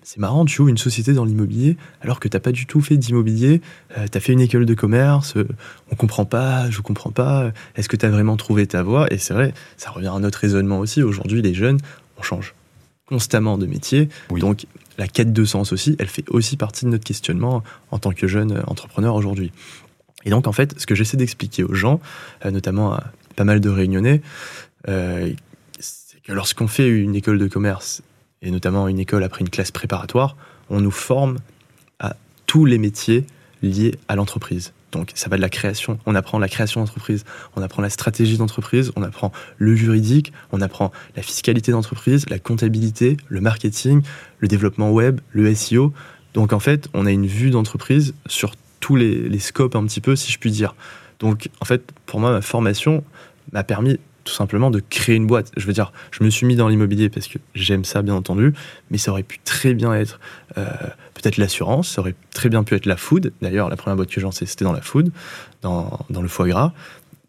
c'est 0.08 0.20
marrant, 0.20 0.46
tu 0.46 0.62
ouvres 0.62 0.70
une 0.70 0.78
société 0.78 1.12
dans 1.12 1.26
l'immobilier 1.26 1.76
alors 2.00 2.18
que 2.18 2.28
tu 2.28 2.34
n'as 2.34 2.40
pas 2.40 2.50
du 2.50 2.64
tout 2.64 2.80
fait 2.80 2.96
d'immobilier, 2.96 3.60
euh, 3.98 4.06
tu 4.10 4.16
as 4.16 4.22
fait 4.22 4.32
une 4.32 4.40
école 4.40 4.64
de 4.64 4.72
commerce, 4.72 5.34
on 5.36 5.44
on 5.92 5.96
comprend 5.96 6.24
pas, 6.24 6.70
je 6.70 6.80
comprends 6.80 7.10
pas, 7.10 7.52
est-ce 7.76 7.90
que 7.90 7.96
tu 7.96 8.06
as 8.06 8.08
vraiment 8.08 8.38
trouvé 8.38 8.66
ta 8.66 8.82
voie? 8.82 9.12
Et 9.12 9.18
c'est 9.18 9.34
vrai, 9.34 9.52
ça 9.76 9.90
revient 9.90 10.10
à 10.14 10.18
notre 10.18 10.38
raisonnement 10.38 10.78
aussi. 10.78 11.02
Aujourd'hui, 11.02 11.42
les 11.42 11.52
jeunes, 11.52 11.76
on 12.16 12.22
change 12.22 12.54
constamment 13.04 13.58
de 13.58 13.66
métier, 13.66 14.08
donc 14.30 14.64
la 14.96 15.08
quête 15.08 15.34
de 15.34 15.44
sens 15.44 15.74
aussi, 15.74 15.94
elle 15.98 16.08
fait 16.08 16.24
aussi 16.30 16.56
partie 16.56 16.86
de 16.86 16.90
notre 16.90 17.04
questionnement 17.04 17.62
en 17.90 17.98
tant 17.98 18.12
que 18.12 18.26
jeune 18.26 18.62
entrepreneur 18.66 19.14
aujourd'hui. 19.14 19.52
Et 20.24 20.30
donc, 20.30 20.46
en 20.46 20.52
fait, 20.52 20.80
ce 20.80 20.86
que 20.86 20.94
j'essaie 20.94 21.18
d'expliquer 21.18 21.64
aux 21.64 21.74
gens, 21.74 22.00
notamment 22.50 22.94
à 22.94 23.04
pas 23.36 23.44
mal 23.44 23.60
de 23.60 23.68
réunionnais, 23.68 24.22
c'est 24.86 26.22
que 26.24 26.32
lorsqu'on 26.32 26.66
fait 26.66 26.88
une 26.88 27.14
école 27.14 27.38
de 27.38 27.46
commerce 27.46 28.02
et 28.42 28.50
notamment 28.50 28.88
une 28.88 28.98
école 28.98 29.24
après 29.24 29.40
une 29.40 29.50
classe 29.50 29.70
préparatoire, 29.70 30.36
on 30.70 30.80
nous 30.80 30.90
forme 30.90 31.38
à 31.98 32.16
tous 32.46 32.64
les 32.64 32.78
métiers 32.78 33.26
liés 33.62 33.98
à 34.08 34.16
l'entreprise. 34.16 34.72
Donc 34.92 35.12
ça 35.14 35.28
va 35.28 35.36
de 35.36 35.42
la 35.42 35.50
création, 35.50 35.98
on 36.06 36.14
apprend 36.14 36.38
la 36.38 36.48
création 36.48 36.80
d'entreprise, 36.80 37.24
on 37.56 37.62
apprend 37.62 37.82
la 37.82 37.90
stratégie 37.90 38.38
d'entreprise, 38.38 38.90
on 38.96 39.02
apprend 39.02 39.32
le 39.58 39.74
juridique, 39.76 40.32
on 40.50 40.62
apprend 40.62 40.92
la 41.14 41.22
fiscalité 41.22 41.72
d'entreprise, 41.72 42.28
la 42.30 42.38
comptabilité, 42.38 43.18
le 43.28 43.40
marketing, 43.40 44.02
le 44.38 44.48
développement 44.48 44.90
web, 44.90 45.20
le 45.32 45.54
SEO. 45.54 45.92
Donc 46.32 46.52
en 46.52 46.60
fait, 46.60 46.88
on 46.94 47.04
a 47.04 47.10
une 47.10 47.26
vue 47.26 47.50
d'entreprise 47.50 48.14
sur 48.26 48.54
tous 48.80 48.96
les, 48.96 49.28
les 49.28 49.38
scopes 49.40 49.76
un 49.76 49.84
petit 49.84 50.00
peu, 50.00 50.16
si 50.16 50.32
je 50.32 50.38
puis 50.38 50.50
dire. 50.50 50.74
Donc 51.18 51.50
en 51.60 51.66
fait, 51.66 51.82
pour 52.06 52.20
moi, 52.20 52.32
ma 52.32 52.40
formation 52.40 53.04
m'a 53.52 53.64
permis 53.64 53.98
tout 54.28 54.34
simplement 54.34 54.70
de 54.70 54.80
créer 54.80 55.16
une 55.16 55.26
boîte. 55.26 55.50
Je 55.56 55.66
veux 55.66 55.72
dire, 55.72 55.92
je 56.10 56.22
me 56.22 56.30
suis 56.30 56.46
mis 56.46 56.56
dans 56.56 56.68
l'immobilier 56.68 57.08
parce 57.08 57.26
que 57.26 57.38
j'aime 57.54 57.84
ça, 57.84 58.02
bien 58.02 58.14
entendu, 58.14 58.52
mais 58.90 58.98
ça 58.98 59.10
aurait 59.10 59.22
pu 59.22 59.38
très 59.44 59.74
bien 59.74 59.94
être 59.94 60.20
euh, 60.56 60.66
peut-être 61.14 61.36
l'assurance, 61.36 61.88
ça 61.88 62.00
aurait 62.00 62.14
très 62.32 62.48
bien 62.48 62.62
pu 62.62 62.74
être 62.74 62.86
la 62.86 62.96
food. 62.96 63.32
D'ailleurs, 63.42 63.68
la 63.68 63.76
première 63.76 63.96
boîte 63.96 64.08
que 64.08 64.14
j'ai 64.14 64.20
lancée, 64.20 64.46
c'était 64.46 64.64
dans 64.64 64.72
la 64.72 64.82
food, 64.82 65.10
dans, 65.62 65.98
dans 66.10 66.22
le 66.22 66.28
foie 66.28 66.46
gras 66.46 66.72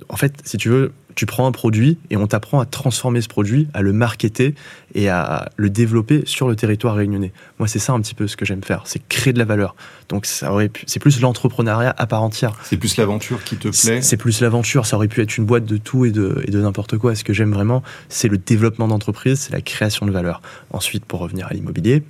en 0.07 0.15
fait, 0.15 0.33
si 0.45 0.57
tu 0.57 0.69
veux, 0.69 0.93
tu 1.19 1.25
prends 1.25 1.45
un 1.45 1.51
produit 1.51 1.97
et 2.09 2.15
on 2.15 2.27
t'apprend 2.27 2.61
à 2.61 2.65
transformer 2.65 3.19
ce 3.19 3.27
produit, 3.27 3.67
à 3.73 3.81
le 3.81 3.91
marketer 3.91 4.55
et 4.95 5.09
à 5.09 5.49
le 5.57 5.69
développer 5.69 6.23
sur 6.25 6.47
le 6.47 6.55
territoire 6.55 6.95
réunionnais. 6.95 7.33
Moi, 7.57 7.67
c'est 7.67 7.77
ça 7.77 7.91
un 7.91 7.99
petit 7.99 8.15
peu 8.15 8.25
ce 8.25 8.37
que 8.37 8.45
j'aime 8.45 8.63
faire, 8.63 8.83
c'est 8.85 9.05
créer 9.09 9.33
de 9.33 9.37
la 9.37 9.43
valeur. 9.43 9.75
Donc, 10.07 10.25
ça 10.25 10.49
aurait 10.49 10.71
c'est 10.87 11.01
plus 11.01 11.19
l'entrepreneuriat 11.19 11.93
à 11.97 12.07
part 12.07 12.23
entière. 12.23 12.53
C'est 12.63 12.77
plus 12.77 12.95
l'aventure 12.95 13.43
qui 13.43 13.57
te 13.57 13.67
plaît. 13.67 14.01
C'est 14.01 14.15
plus 14.15 14.39
l'aventure. 14.39 14.85
Ça 14.85 14.95
aurait 14.95 15.09
pu 15.09 15.19
être 15.21 15.37
une 15.37 15.43
boîte 15.43 15.65
de 15.65 15.75
tout 15.75 16.05
et 16.05 16.11
de, 16.11 16.41
et 16.47 16.51
de 16.51 16.61
n'importe 16.61 16.97
quoi. 16.97 17.15
Ce 17.15 17.25
que 17.25 17.33
j'aime 17.33 17.51
vraiment, 17.51 17.83
c'est 18.07 18.29
le 18.29 18.37
développement 18.37 18.87
d'entreprise, 18.87 19.41
c'est 19.41 19.51
la 19.51 19.59
création 19.59 20.05
de 20.05 20.11
valeur. 20.11 20.41
Ensuite, 20.71 21.03
pour 21.03 21.19
revenir 21.19 21.47
à 21.47 21.53
l'immobilier, 21.53 22.01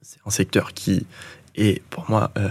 c'est 0.00 0.20
un 0.24 0.30
secteur 0.30 0.74
qui 0.74 1.06
est 1.56 1.82
pour 1.90 2.08
moi 2.08 2.30
euh, 2.36 2.48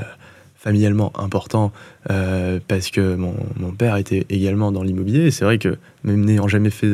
familialement 0.62 1.12
important 1.18 1.72
euh, 2.12 2.60
parce 2.68 2.91
que 2.91 3.15
mon, 3.15 3.34
père 3.75 3.96
était 3.96 4.27
également 4.30 4.72
dans 4.72 4.84
l'immobilier. 4.84 5.32
C'est 5.32 5.44
vrai 5.44 5.58
que 5.58 5.77
même 6.03 6.24
n'ayant 6.24 6.48
jamais 6.48 6.70
fait 6.70 6.91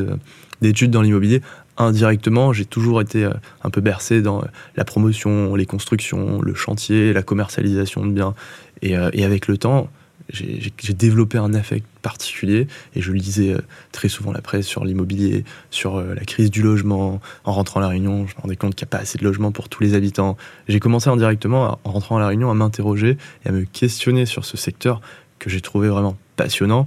d'études 0.62 0.90
dans 0.92 1.02
l'immobilier, 1.02 1.42
indirectement, 1.78 2.54
j'ai 2.54 2.64
toujours 2.64 3.02
été 3.02 3.26
euh, 3.26 3.34
un 3.64 3.70
peu 3.70 3.82
bercé 3.82 4.22
dans 4.22 4.42
la 4.78 4.86
promotion, 4.86 5.54
les 5.56 5.66
constructions, 5.66 6.42
le 6.42 6.54
chantier, 6.54 7.12
la 7.12 7.24
commercialisation 7.24 8.06
de 8.06 8.12
biens. 8.12 8.36
Et, 8.82 8.98
euh, 8.98 9.10
et 9.12 9.26
avec 9.26 9.48
le 9.48 9.58
temps, 9.58 9.90
j'ai 10.30 10.94
développé 10.94 11.38
un 11.38 11.54
affect 11.54 11.86
particulier 12.02 12.68
et 12.96 13.02
je 13.02 13.12
lisais 13.12 13.54
euh, 13.54 13.62
très 13.92 14.10
souvent 14.10 14.32
la 14.32 14.42
presse 14.42 14.66
sur 14.66 14.84
l'immobilier, 14.84 15.46
sur 15.72 15.98
euh, 15.98 16.14
la 16.14 16.26
crise 16.26 16.52
du 16.52 16.62
logement. 16.62 17.22
En 17.46 17.54
rentrant 17.54 17.80
à 17.80 17.84
La 17.84 17.90
Réunion, 17.90 18.28
je 18.28 18.36
me 18.36 18.42
rendais 18.42 18.56
compte 18.56 18.76
qu'il 18.76 18.86
n'y 18.86 18.90
a 18.90 18.92
pas 18.92 19.00
assez 19.00 19.18
de 19.18 19.24
logements 19.24 19.52
pour 19.52 19.70
tous 19.70 19.84
les 19.84 19.94
habitants. 19.94 20.38
J'ai 20.68 20.80
commencé 20.80 21.10
indirectement, 21.10 21.80
en 21.84 21.92
rentrant 21.92 22.18
à 22.18 22.20
La 22.20 22.28
Réunion, 22.28 22.52
à 22.52 22.54
m'interroger 22.54 23.18
et 23.46 23.50
à 23.50 23.52
me 23.52 23.64
questionner 23.64 24.26
sur 24.26 24.46
ce 24.46 24.58
secteur 24.58 25.02
que 25.40 25.50
j'ai 25.50 25.62
trouvé 25.62 25.88
vraiment 25.88 26.18
passionnant. 26.36 26.86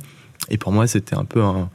Et 0.50 0.58
pour 0.58 0.72
moi, 0.72 0.86
c'était 0.86 1.16
un 1.16 1.24
peu 1.24 1.42
un, 1.42 1.70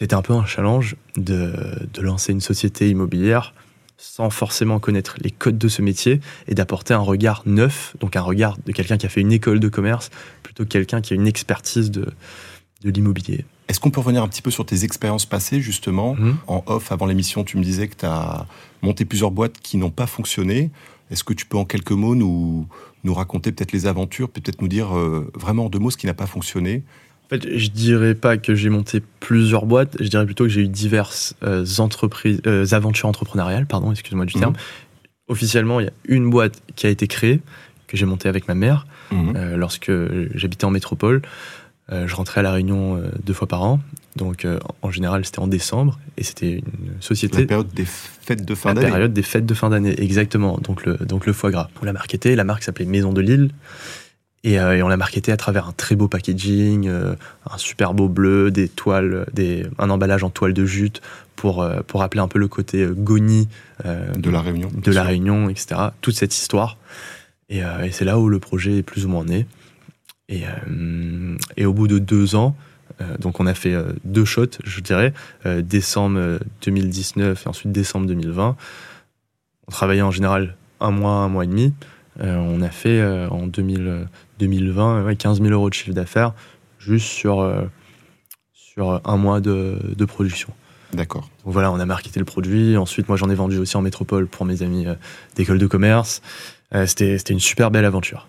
un 0.00 0.22
peu 0.22 0.32
un 0.32 0.44
challenge 0.46 0.96
de, 1.16 1.52
de 1.92 2.00
lancer 2.00 2.32
une 2.32 2.40
société 2.40 2.88
immobilière 2.88 3.54
sans 4.02 4.30
forcément 4.30 4.80
connaître 4.80 5.14
les 5.20 5.30
codes 5.30 5.58
de 5.58 5.68
ce 5.68 5.80
métier 5.80 6.20
et 6.48 6.54
d'apporter 6.54 6.92
un 6.92 6.98
regard 6.98 7.42
neuf, 7.46 7.94
donc 8.00 8.16
un 8.16 8.20
regard 8.20 8.56
de 8.66 8.72
quelqu'un 8.72 8.96
qui 8.96 9.06
a 9.06 9.08
fait 9.08 9.20
une 9.20 9.30
école 9.30 9.60
de 9.60 9.68
commerce 9.68 10.10
plutôt 10.52 10.64
que 10.64 10.68
quelqu'un 10.68 11.00
qui 11.00 11.14
a 11.14 11.16
une 11.16 11.26
expertise 11.26 11.90
de, 11.90 12.12
de 12.82 12.90
l'immobilier. 12.90 13.44
Est-ce 13.68 13.80
qu'on 13.80 13.90
peut 13.90 14.00
revenir 14.00 14.22
un 14.22 14.28
petit 14.28 14.42
peu 14.42 14.50
sur 14.50 14.66
tes 14.66 14.84
expériences 14.84 15.24
passées, 15.24 15.60
justement 15.60 16.14
mmh. 16.14 16.36
En 16.46 16.62
off, 16.66 16.92
avant 16.92 17.06
l'émission, 17.06 17.42
tu 17.44 17.56
me 17.56 17.62
disais 17.62 17.88
que 17.88 17.96
tu 17.96 18.06
as 18.06 18.46
monté 18.82 19.04
plusieurs 19.04 19.30
boîtes 19.30 19.58
qui 19.60 19.78
n'ont 19.78 19.90
pas 19.90 20.06
fonctionné. 20.06 20.70
Est-ce 21.10 21.24
que 21.24 21.32
tu 21.32 21.46
peux 21.46 21.56
en 21.56 21.64
quelques 21.64 21.92
mots 21.92 22.14
nous, 22.14 22.66
nous 23.04 23.14
raconter 23.14 23.52
peut-être 23.52 23.72
les 23.72 23.86
aventures, 23.86 24.28
peut-être 24.28 24.60
nous 24.60 24.68
dire 24.68 24.96
euh, 24.96 25.30
vraiment 25.34 25.66
en 25.66 25.68
deux 25.68 25.78
mots 25.78 25.90
ce 25.90 25.96
qui 25.96 26.06
n'a 26.06 26.14
pas 26.14 26.26
fonctionné? 26.26 26.82
En 27.26 27.28
fait, 27.28 27.56
je 27.56 27.68
dirais 27.70 28.14
pas 28.14 28.36
que 28.36 28.54
j'ai 28.54 28.68
monté 28.68 29.02
plusieurs 29.20 29.64
boîtes, 29.64 29.96
je 30.00 30.08
dirais 30.08 30.26
plutôt 30.26 30.44
que 30.44 30.50
j'ai 30.50 30.62
eu 30.62 30.68
diverses 30.68 31.34
euh, 31.42 31.64
entreprises, 31.78 32.42
euh, 32.46 32.66
aventures 32.72 33.08
entrepreneuriales, 33.08 33.66
pardon, 33.66 33.90
excuse-moi 33.90 34.26
du 34.26 34.34
terme. 34.34 34.52
Mhm. 34.52 34.58
Officiellement, 35.28 35.80
il 35.80 35.84
y 35.84 35.88
a 35.88 35.92
une 36.04 36.28
boîte 36.28 36.62
qui 36.76 36.86
a 36.86 36.90
été 36.90 37.06
créée, 37.06 37.40
que 37.86 37.96
j'ai 37.96 38.04
montée 38.04 38.28
avec 38.28 38.48
ma 38.48 38.54
mère, 38.54 38.86
mhm. 39.12 39.36
euh, 39.36 39.56
lorsque 39.56 39.92
j'habitais 40.34 40.64
en 40.64 40.70
métropole. 40.70 41.22
je 41.90 42.14
rentrais 42.14 42.40
à 42.40 42.42
La 42.42 42.52
Réunion 42.52 43.02
deux 43.22 43.34
fois 43.34 43.46
par 43.46 43.62
an, 43.62 43.80
donc 44.16 44.46
en 44.80 44.90
général 44.90 45.26
c'était 45.26 45.40
en 45.40 45.46
décembre, 45.46 45.98
et 46.16 46.24
c'était 46.24 46.54
une 46.54 46.94
société... 47.00 47.40
La 47.40 47.46
période 47.46 47.74
des 47.74 47.84
fêtes 47.84 48.46
de 48.46 48.54
fin 48.54 48.72
d'année. 48.72 48.86
La 48.86 48.92
période 48.92 49.12
des 49.12 49.22
fêtes 49.22 49.44
de 49.44 49.54
fin 49.54 49.68
d'année, 49.68 49.94
exactement, 50.00 50.58
donc 50.62 50.86
le, 50.86 50.96
donc 50.96 51.26
le 51.26 51.34
foie 51.34 51.50
gras. 51.50 51.68
On 51.82 51.84
l'a 51.84 51.92
marketé, 51.92 52.34
la 52.34 52.44
marque 52.44 52.62
s'appelait 52.62 52.86
Maison 52.86 53.12
de 53.12 53.20
Lille, 53.20 53.50
euh, 54.46 54.72
et, 54.72 54.82
on 54.82 54.88
l'a 54.88 54.96
marketé 54.96 55.32
à 55.32 55.36
travers 55.36 55.68
un 55.68 55.72
très 55.72 55.94
beau 55.94 56.08
packaging, 56.08 56.88
euh, 56.88 57.14
un 57.48 57.58
super 57.58 57.94
beau 57.94 58.08
bleu, 58.08 58.50
des 58.50 58.68
toiles, 58.68 59.26
des, 59.32 59.66
un 59.78 59.90
emballage 59.90 60.24
en 60.24 60.30
toile 60.30 60.52
de 60.52 60.64
jute 60.64 61.00
pour, 61.36 61.62
euh, 61.62 61.80
pour 61.86 62.00
rappeler 62.00 62.20
un 62.20 62.28
peu 62.28 62.38
le 62.38 62.48
côté 62.48 62.86
goni 62.90 63.48
de 63.84 64.30
la 64.30 64.40
Réunion, 64.40 64.70
de 64.72 64.92
la 64.92 65.02
Réunion, 65.02 65.48
etc. 65.48 65.80
Toute 66.00 66.14
cette 66.14 66.34
histoire. 66.34 66.76
Et, 67.52 67.58
et 67.58 67.92
c'est 67.92 68.04
là 68.04 68.18
où 68.18 68.28
le 68.28 68.38
projet 68.38 68.78
est 68.78 68.82
plus 68.82 69.04
ou 69.04 69.08
moins 69.08 69.24
né. 69.24 69.46
Et, 70.28 70.42
et 71.56 71.66
au 71.66 71.74
bout 71.74 71.86
de 71.86 71.98
deux 71.98 72.34
ans, 72.34 72.56
donc 73.18 73.38
on 73.40 73.46
a 73.46 73.52
fait 73.52 73.76
deux 74.04 74.24
shots, 74.24 74.58
je 74.64 74.80
dirais, 74.80 75.12
décembre 75.44 76.38
2019 76.64 77.44
et 77.44 77.48
ensuite 77.48 77.70
décembre 77.70 78.06
2020. 78.06 78.56
On 79.68 79.70
travaillait 79.70 80.02
en 80.02 80.10
général 80.10 80.56
un 80.80 80.90
mois, 80.90 81.12
un 81.12 81.28
mois 81.28 81.44
et 81.44 81.48
demi. 81.48 81.74
on 82.18 82.62
a 82.62 82.70
fait 82.70 83.04
en 83.30 83.46
2000, 83.46 84.06
2020, 84.38 85.14
15 85.14 85.42
000 85.42 85.52
euros 85.52 85.68
de 85.68 85.74
chiffre 85.74 85.92
d'affaires 85.92 86.32
juste 86.84 87.06
sur, 87.06 87.40
euh, 87.40 87.62
sur 88.52 89.00
un 89.04 89.16
mois 89.16 89.40
de, 89.40 89.78
de 89.96 90.04
production. 90.04 90.52
D'accord. 90.92 91.30
Donc 91.44 91.54
voilà, 91.54 91.72
on 91.72 91.80
a 91.80 91.86
marketé 91.86 92.18
le 92.18 92.26
produit. 92.26 92.76
Ensuite, 92.76 93.08
moi, 93.08 93.16
j'en 93.16 93.30
ai 93.30 93.34
vendu 93.34 93.58
aussi 93.58 93.76
en 93.76 93.82
métropole 93.82 94.26
pour 94.26 94.44
mes 94.44 94.62
amis 94.62 94.86
euh, 94.86 94.94
d'école 95.36 95.58
de 95.58 95.66
commerce. 95.66 96.20
Euh, 96.74 96.86
c'était 96.86 97.16
une 97.32 97.40
super 97.40 97.70
belle 97.70 97.84
aventure. 97.84 98.28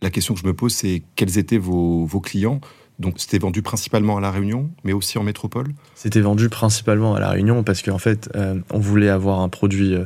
La 0.00 0.10
question 0.10 0.34
que 0.34 0.40
je 0.40 0.46
me 0.46 0.54
pose, 0.54 0.72
c'est 0.72 1.02
quels 1.16 1.38
étaient 1.38 1.58
vos, 1.58 2.04
vos 2.04 2.20
clients? 2.20 2.60
Donc 2.98 3.14
c'était 3.18 3.38
vendu 3.38 3.62
principalement 3.62 4.16
à 4.16 4.20
La 4.20 4.30
Réunion, 4.30 4.70
mais 4.84 4.92
aussi 4.92 5.18
en 5.18 5.22
métropole? 5.22 5.72
C'était 5.94 6.20
vendu 6.20 6.48
principalement 6.48 7.14
à 7.14 7.20
La 7.20 7.30
Réunion 7.30 7.62
parce 7.64 7.82
qu'en 7.82 7.98
fait, 7.98 8.30
on 8.70 8.78
voulait 8.78 9.08
avoir 9.08 9.40
un 9.40 9.48
produit 9.48 9.96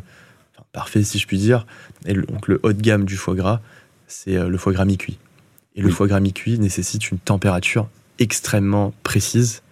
parfait, 0.72 1.02
si 1.02 1.18
je 1.18 1.26
puis 1.26 1.38
dire. 1.38 1.66
Et 2.06 2.14
donc 2.14 2.46
le 2.46 2.60
haut 2.62 2.72
de 2.72 2.80
gamme 2.80 3.04
du 3.04 3.16
foie 3.16 3.34
gras, 3.34 3.60
c'est 4.06 4.38
le 4.38 4.56
foie 4.56 4.72
gras 4.72 4.84
mi-cuit. 4.84 5.18
Et 5.74 5.82
le 5.82 5.90
foie 5.90 6.06
gras 6.06 6.20
mi-cuit 6.20 6.58
nécessite 6.58 7.10
une 7.10 7.18
température 7.18 7.88
extrêmement 8.18 8.94
précise. 9.02 9.62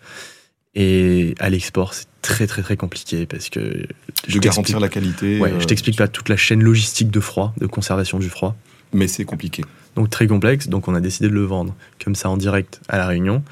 Et 0.74 1.34
à 1.38 1.50
l'export, 1.50 1.94
c'est 1.94 2.06
très 2.22 2.46
très 2.46 2.62
très 2.62 2.76
compliqué 2.76 3.26
parce 3.26 3.48
que 3.48 3.60
de 3.60 4.38
garantir 4.38 4.80
la 4.80 4.88
qualité. 4.88 5.38
Ouais, 5.38 5.52
je 5.58 5.64
t'explique 5.66 5.96
pas 5.96 6.08
toute 6.08 6.28
la 6.28 6.36
chaîne 6.36 6.62
logistique 6.62 7.10
de 7.10 7.20
froid, 7.20 7.54
de 7.58 7.66
conservation 7.66 8.18
du 8.18 8.28
froid. 8.28 8.56
Mais 8.92 9.08
c'est 9.08 9.24
compliqué. 9.24 9.64
Donc 9.96 10.10
très 10.10 10.26
complexe. 10.26 10.68
Donc 10.68 10.88
on 10.88 10.94
a 10.94 11.00
décidé 11.00 11.28
de 11.28 11.34
le 11.34 11.44
vendre 11.44 11.74
comme 12.02 12.14
ça 12.14 12.28
en 12.28 12.36
direct 12.36 12.80
à 12.88 12.98
la 12.98 13.06
Réunion 13.06 13.42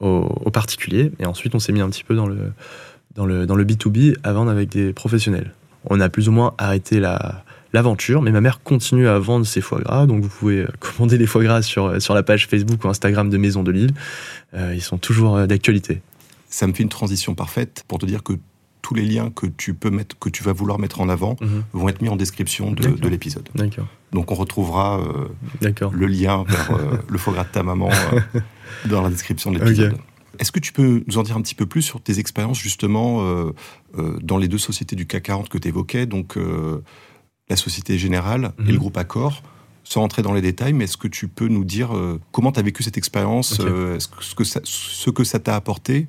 aux, 0.00 0.50
particuliers. 0.50 1.12
Et 1.18 1.26
ensuite 1.26 1.54
on 1.54 1.58
s'est 1.58 1.72
mis 1.72 1.80
un 1.80 1.90
petit 1.90 2.04
peu 2.04 2.14
dans 2.14 2.26
le 2.26 2.52
dans 3.14 3.26
le 3.26 3.46
dans 3.46 3.56
le 3.56 3.64
B2B 3.64 4.16
à 4.22 4.32
vendre 4.32 4.50
avec 4.50 4.68
des 4.68 4.92
professionnels. 4.92 5.52
On 5.86 6.00
a 6.00 6.08
plus 6.08 6.28
ou 6.28 6.32
moins 6.32 6.54
arrêté 6.58 7.00
la 7.00 7.42
l'aventure, 7.72 8.22
mais 8.22 8.32
ma 8.32 8.40
mère 8.40 8.62
continue 8.62 9.06
à 9.06 9.18
vendre 9.18 9.46
ses 9.46 9.60
foie 9.60 9.80
gras, 9.80 10.06
donc 10.06 10.22
vous 10.22 10.28
pouvez 10.28 10.62
euh, 10.62 10.68
commander 10.80 11.18
les 11.18 11.26
foie 11.26 11.44
gras 11.44 11.62
sur, 11.62 11.86
euh, 11.86 12.00
sur 12.00 12.14
la 12.14 12.22
page 12.22 12.48
Facebook 12.48 12.84
ou 12.84 12.88
Instagram 12.88 13.30
de 13.30 13.36
Maison 13.36 13.62
de 13.62 13.70
Lille. 13.70 13.92
Euh, 14.54 14.72
ils 14.74 14.82
sont 14.82 14.98
toujours 14.98 15.46
d'actualité. 15.46 16.02
Ça 16.50 16.66
me 16.66 16.72
fait 16.72 16.82
une 16.82 16.88
transition 16.88 17.34
parfaite 17.34 17.84
pour 17.88 17.98
te 17.98 18.06
dire 18.06 18.22
que 18.22 18.34
tous 18.82 18.94
les 18.94 19.04
liens 19.04 19.30
que 19.30 19.46
tu 19.46 19.74
peux 19.74 19.90
mettre, 19.90 20.18
que 20.18 20.28
tu 20.28 20.42
vas 20.42 20.52
vouloir 20.52 20.78
mettre 20.78 21.00
en 21.00 21.08
avant, 21.08 21.36
mhm. 21.40 21.64
vont 21.72 21.88
être 21.88 22.02
mis 22.02 22.08
en 22.08 22.16
description 22.16 22.72
de, 22.72 23.08
l'épisode. 23.08 23.48
D'accord. 23.54 23.86
Donc 24.12 24.30
on 24.32 24.34
retrouvera 24.34 25.00
le 25.60 26.06
lien 26.06 26.44
vers 26.48 26.78
le 27.08 27.18
foie 27.18 27.32
gras 27.32 27.44
de 27.44 27.50
ta 27.50 27.62
maman 27.62 27.90
dans 28.86 29.02
la 29.02 29.10
description 29.10 29.52
de 29.52 29.58
l'épisode. 29.58 29.96
Est-ce 30.38 30.50
que 30.50 30.60
tu 30.60 30.72
peux 30.72 31.04
nous 31.06 31.18
en 31.18 31.22
dire 31.22 31.36
un 31.36 31.42
petit 31.42 31.54
peu 31.54 31.66
plus 31.66 31.82
sur 31.82 32.00
tes 32.00 32.18
expériences 32.18 32.58
justement 32.58 33.22
dans 34.22 34.38
les 34.38 34.48
deux 34.48 34.58
sociétés 34.58 34.96
du 34.96 35.06
CAC 35.06 35.24
40 35.24 35.48
que 35.50 35.58
tu 35.58 35.68
évoquais, 35.68 36.06
donc 36.06 36.36
la 37.50 37.56
Société 37.56 37.98
Générale 37.98 38.52
et 38.58 38.62
Mhm. 38.62 38.72
le 38.72 38.78
groupe 38.78 38.96
Accor. 38.96 39.42
Sans 39.82 40.02
entrer 40.02 40.22
dans 40.22 40.34
les 40.34 40.42
détails, 40.42 40.72
mais 40.72 40.84
est-ce 40.84 40.96
que 40.96 41.08
tu 41.08 41.26
peux 41.26 41.48
nous 41.48 41.64
dire 41.64 41.96
euh, 41.96 42.20
comment 42.30 42.52
tu 42.52 42.60
as 42.60 42.62
vécu 42.62 42.84
cette 42.84 42.96
expérience, 42.96 43.58
euh, 43.60 43.98
ce 43.98 44.34
que 44.36 44.44
ça, 44.44 44.60
ce 44.62 45.10
que 45.10 45.24
ça 45.24 45.40
t'a 45.40 45.56
apporté 45.56 46.06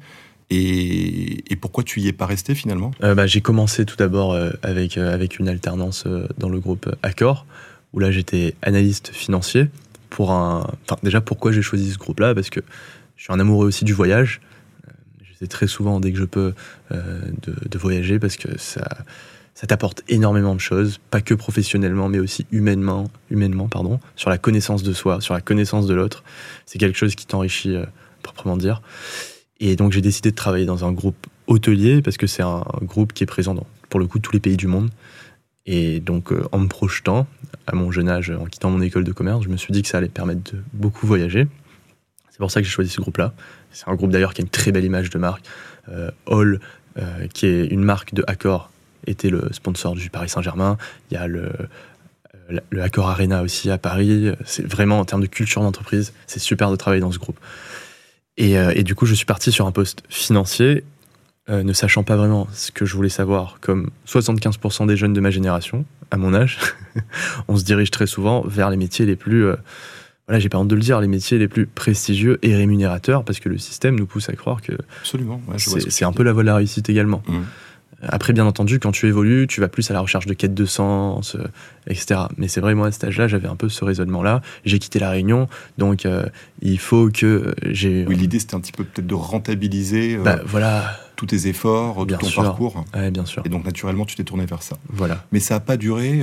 et, 0.51 1.55
pourquoi 1.55 1.83
tu 1.83 1.99
y 2.01 2.07
es 2.07 2.13
pas 2.13 2.25
resté 2.25 2.55
finalement? 2.55 2.91
Euh, 3.03 3.15
bah, 3.15 3.27
J'ai 3.27 3.41
commencé 3.41 3.85
tout 3.85 3.95
d'abord 3.95 4.33
euh, 4.33 4.51
avec, 4.63 4.97
euh, 4.97 5.13
avec 5.13 5.39
une 5.39 5.47
alternance 5.47 6.05
dans 6.37 6.49
le 6.49 6.59
groupe 6.59 6.93
Accor, 7.03 7.45
où 7.93 7.99
là 7.99 8.11
j'étais 8.11 8.55
analyste 8.61 9.09
financier. 9.13 9.69
Pour 10.09 10.31
un... 10.31 10.67
enfin, 10.83 10.99
déjà, 11.03 11.21
pourquoi 11.21 11.51
j'ai 11.51 11.61
choisi 11.61 11.91
ce 11.91 11.97
groupe-là? 11.97 12.35
Parce 12.35 12.49
que 12.49 12.59
je 13.15 13.23
suis 13.23 13.33
un 13.33 13.39
amoureux 13.39 13.67
aussi 13.67 13.85
du 13.85 13.93
voyage. 13.93 14.41
Euh, 14.87 14.91
J'essaie 15.23 15.47
très 15.47 15.67
souvent, 15.67 15.99
dès 15.99 16.11
que 16.11 16.17
je 16.17 16.25
peux, 16.25 16.53
de, 16.91 17.55
de 17.69 17.77
voyager 17.77 18.19
parce 18.19 18.35
que 18.35 18.57
ça, 18.57 18.83
ça 19.61 19.67
t'apporte 19.67 20.03
énormément 20.07 20.55
de 20.55 20.59
choses, 20.59 20.99
pas 21.11 21.21
que 21.21 21.33
professionnellement, 21.33 22.09
mais 22.09 22.19
aussi 22.19 22.45
humainement, 22.51 23.11
humainement 23.29 23.67
pardon, 23.67 23.99
sur 24.15 24.29
la 24.29 24.37
connaissance 24.37 24.81
de 24.81 24.91
soi, 24.91 25.21
sur 25.21 25.33
la 25.33 25.41
connaissance 25.41 25.87
de 25.87 25.93
l'autre. 25.93 26.23
C'est 26.65 26.79
quelque 26.79 26.97
chose 26.97 27.15
qui 27.15 27.27
t'enrichit, 27.27 27.75
euh, 27.75 27.85
proprement 28.23 28.57
dire. 28.57 28.81
Et 29.61 29.77
donc 29.77 29.93
j'ai 29.93 30.01
décidé 30.01 30.31
de 30.31 30.35
travailler 30.35 30.65
dans 30.65 30.83
un 30.83 30.91
groupe 30.91 31.27
hôtelier 31.47 32.01
parce 32.01 32.17
que 32.17 32.27
c'est 32.27 32.43
un 32.43 32.65
groupe 32.81 33.13
qui 33.13 33.23
est 33.23 33.27
présent 33.27 33.53
dans, 33.53 33.67
pour 33.89 33.99
le 33.99 34.07
coup, 34.07 34.19
tous 34.19 34.33
les 34.33 34.39
pays 34.39 34.57
du 34.57 34.67
monde. 34.67 34.89
Et 35.67 35.99
donc, 35.99 36.31
euh, 36.31 36.43
en 36.51 36.57
me 36.57 36.67
projetant, 36.67 37.27
à 37.67 37.75
mon 37.75 37.91
jeune 37.91 38.09
âge, 38.09 38.31
en 38.31 38.45
quittant 38.45 38.71
mon 38.71 38.81
école 38.81 39.03
de 39.03 39.11
commerce, 39.11 39.43
je 39.43 39.49
me 39.49 39.57
suis 39.57 39.71
dit 39.71 39.83
que 39.83 39.87
ça 39.87 39.99
allait 39.99 40.09
permettre 40.09 40.51
de 40.51 40.63
beaucoup 40.73 41.05
voyager. 41.05 41.47
C'est 42.31 42.39
pour 42.39 42.49
ça 42.49 42.61
que 42.61 42.65
j'ai 42.65 42.71
choisi 42.71 42.89
ce 42.89 42.99
groupe-là. 42.99 43.33
C'est 43.71 43.87
un 43.87 43.93
groupe 43.93 44.09
d'ailleurs 44.09 44.33
qui 44.33 44.41
a 44.41 44.43
une 44.43 44.49
très 44.49 44.71
belle 44.71 44.85
image 44.85 45.11
de 45.11 45.19
marque. 45.19 45.45
Euh, 45.89 46.09
Hall, 46.25 46.59
euh, 46.97 47.27
qui 47.27 47.45
est 47.45 47.65
une 47.67 47.83
marque 47.83 48.15
de 48.15 48.23
Accor, 48.25 48.71
était 49.05 49.29
le 49.29 49.49
sponsor 49.51 49.93
du 49.93 50.09
Paris 50.09 50.29
Saint-Germain. 50.29 50.77
Il 51.11 51.13
y 51.13 51.17
a 51.17 51.27
le, 51.27 51.51
euh, 52.49 52.59
le 52.71 52.81
Accor 52.81 53.09
Arena 53.09 53.43
aussi 53.43 53.69
à 53.69 53.77
Paris. 53.77 54.31
C'est 54.45 54.65
vraiment, 54.65 54.99
en 54.99 55.05
termes 55.05 55.21
de 55.21 55.27
culture 55.27 55.61
d'entreprise, 55.61 56.13
c'est 56.25 56.39
super 56.39 56.71
de 56.71 56.75
travailler 56.75 57.01
dans 57.01 57.11
ce 57.11 57.19
groupe. 57.19 57.39
Et, 58.37 58.57
euh, 58.57 58.71
et 58.75 58.83
du 58.83 58.95
coup, 58.95 59.05
je 59.05 59.13
suis 59.13 59.25
parti 59.25 59.51
sur 59.51 59.65
un 59.65 59.71
poste 59.71 60.03
financier, 60.09 60.83
euh, 61.49 61.63
ne 61.63 61.73
sachant 61.73 62.03
pas 62.03 62.15
vraiment 62.15 62.47
ce 62.53 62.71
que 62.71 62.85
je 62.85 62.95
voulais 62.95 63.09
savoir, 63.09 63.57
comme 63.61 63.89
75% 64.07 64.87
des 64.87 64.95
jeunes 64.95 65.13
de 65.13 65.19
ma 65.19 65.31
génération, 65.31 65.85
à 66.11 66.17
mon 66.17 66.33
âge, 66.33 66.59
on 67.47 67.57
se 67.57 67.63
dirige 67.63 67.91
très 67.91 68.07
souvent 68.07 68.41
vers 68.45 68.69
les 68.69 68.77
métiers 68.77 69.05
les 69.05 69.15
plus, 69.15 69.45
euh, 69.45 69.55
voilà, 70.27 70.39
j'ai 70.39 70.49
pas 70.49 70.57
honte 70.59 70.67
de 70.67 70.75
le 70.75 70.81
dire, 70.81 71.01
les 71.01 71.07
métiers 71.07 71.37
les 71.39 71.47
plus 71.47 71.65
prestigieux 71.65 72.39
et 72.41 72.55
rémunérateurs, 72.55 73.23
parce 73.23 73.39
que 73.39 73.49
le 73.49 73.57
système 73.57 73.95
nous 73.95 74.05
pousse 74.05 74.29
à 74.29 74.33
croire 74.33 74.61
que 74.61 74.73
Absolument. 75.01 75.41
ouais, 75.47 75.57
ce 75.59 75.89
c'est 75.89 76.05
un 76.05 76.13
peu 76.13 76.23
la 76.23 76.31
voie 76.31 76.43
de 76.43 76.47
la 76.47 76.55
réussite 76.55 76.89
également. 76.89 77.23
Mhm. 77.27 77.45
Après, 78.03 78.33
bien 78.33 78.45
entendu, 78.45 78.79
quand 78.79 78.91
tu 78.91 79.07
évolues, 79.07 79.47
tu 79.47 79.61
vas 79.61 79.67
plus 79.67 79.89
à 79.91 79.93
la 79.93 80.01
recherche 80.01 80.25
de 80.25 80.33
quête 80.33 80.53
de 80.53 80.65
sens, 80.65 81.35
euh, 81.35 81.43
etc. 81.87 82.21
Mais 82.37 82.47
c'est 82.47 82.61
vrai, 82.61 82.73
moi, 82.73 82.87
à 82.87 82.91
cet 82.91 83.03
âge-là, 83.03 83.27
j'avais 83.27 83.47
un 83.47 83.55
peu 83.55 83.69
ce 83.69 83.85
raisonnement-là. 83.85 84.41
J'ai 84.65 84.79
quitté 84.79 84.99
la 84.99 85.09
Réunion, 85.09 85.47
donc 85.77 86.05
euh, 86.05 86.25
il 86.61 86.79
faut 86.79 87.09
que 87.09 87.25
euh, 87.25 87.53
j'ai... 87.69 88.05
Oui, 88.07 88.15
l'idée 88.15 88.39
c'était 88.39 88.55
un 88.55 88.59
petit 88.59 88.71
peu 88.71 88.83
peut-être 88.83 89.07
de 89.07 89.13
rentabiliser 89.13 90.17
bah, 90.17 90.39
voilà, 90.45 90.99
tous 91.15 91.27
tes 91.27 91.47
efforts, 91.47 91.97
tout 91.97 92.05
Bien 92.05 92.17
ton 92.17 92.27
sûr. 92.27 92.43
parcours. 92.43 92.83
ouais, 92.95 93.11
bien 93.11 93.25
sûr. 93.25 93.43
Et 93.45 93.49
donc 93.49 93.65
naturellement, 93.65 94.05
tu 94.05 94.15
t'es 94.15 94.23
tourné 94.23 94.45
vers 94.45 94.63
ça. 94.63 94.77
Voilà. 94.89 95.23
Mais 95.31 95.39
ça 95.39 95.55
n'a 95.55 95.59
pas 95.59 95.77
duré. 95.77 96.21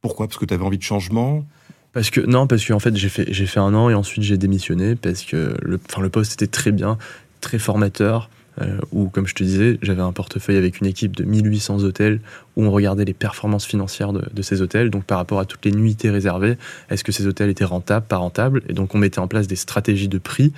pourquoi? 0.00 0.26
Parce 0.28 0.38
que 0.38 0.46
tu 0.46 0.54
avais 0.54 0.64
envie 0.64 0.78
de 0.78 0.82
changement? 0.82 1.44
Parce 1.92 2.10
que 2.10 2.20
non, 2.20 2.48
parce 2.48 2.66
qu'en 2.66 2.80
fait 2.80 2.96
j'ai 2.96 3.08
fait 3.08 3.32
j'ai 3.32 3.46
fait 3.46 3.60
un 3.60 3.72
an 3.72 3.88
et 3.88 3.94
ensuite 3.94 4.24
j'ai 4.24 4.36
démissionné 4.36 4.96
parce 4.96 5.22
que 5.22 5.56
le 5.62 5.78
enfin 5.88 6.02
le 6.02 6.08
poste 6.08 6.32
était 6.32 6.48
très 6.48 6.72
bien, 6.72 6.98
très 7.40 7.60
formateur. 7.60 8.28
Euh, 8.62 8.78
où, 8.92 9.08
comme 9.08 9.26
je 9.26 9.34
te 9.34 9.42
disais, 9.42 9.78
j'avais 9.82 10.02
un 10.02 10.12
portefeuille 10.12 10.56
avec 10.56 10.78
une 10.78 10.86
équipe 10.86 11.16
de 11.16 11.24
1800 11.24 11.82
hôtels 11.82 12.20
où 12.54 12.64
on 12.64 12.70
regardait 12.70 13.04
les 13.04 13.14
performances 13.14 13.66
financières 13.66 14.12
de, 14.12 14.42
ces 14.42 14.62
hôtels, 14.62 14.90
donc 14.90 15.04
par 15.04 15.18
rapport 15.18 15.40
à 15.40 15.44
toutes 15.44 15.64
les 15.64 15.72
nuitées 15.72 16.10
réservées, 16.10 16.56
est-ce 16.88 17.02
que 17.02 17.10
ces 17.10 17.26
hôtels 17.26 17.50
étaient 17.50 17.64
rentables, 17.64 18.06
pas 18.06 18.18
rentables, 18.18 18.62
et 18.68 18.72
donc 18.72 18.94
on 18.94 18.98
mettait 18.98 19.18
en 19.18 19.26
place 19.26 19.48
des 19.48 19.56
stratégies 19.56 20.06
de 20.06 20.18
prix, 20.18 20.52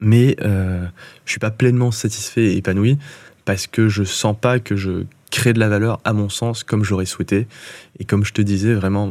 mais 0.00 0.36
euh, 0.42 0.84
je 1.24 1.30
suis 1.30 1.40
pas 1.40 1.50
pleinement 1.50 1.90
satisfait 1.90 2.44
et 2.44 2.56
épanoui 2.58 2.98
parce 3.46 3.66
que 3.66 3.88
je 3.88 4.04
sens 4.04 4.36
pas 4.38 4.60
que 4.60 4.76
je 4.76 5.04
crée 5.30 5.54
de 5.54 5.58
la 5.58 5.68
valeur 5.68 5.98
à 6.04 6.12
mon 6.12 6.28
sens 6.28 6.62
comme 6.62 6.84
j'aurais 6.84 7.06
souhaité, 7.06 7.46
et 7.98 8.04
comme 8.04 8.22
je 8.22 8.34
te 8.34 8.42
disais, 8.42 8.74
vraiment 8.74 9.10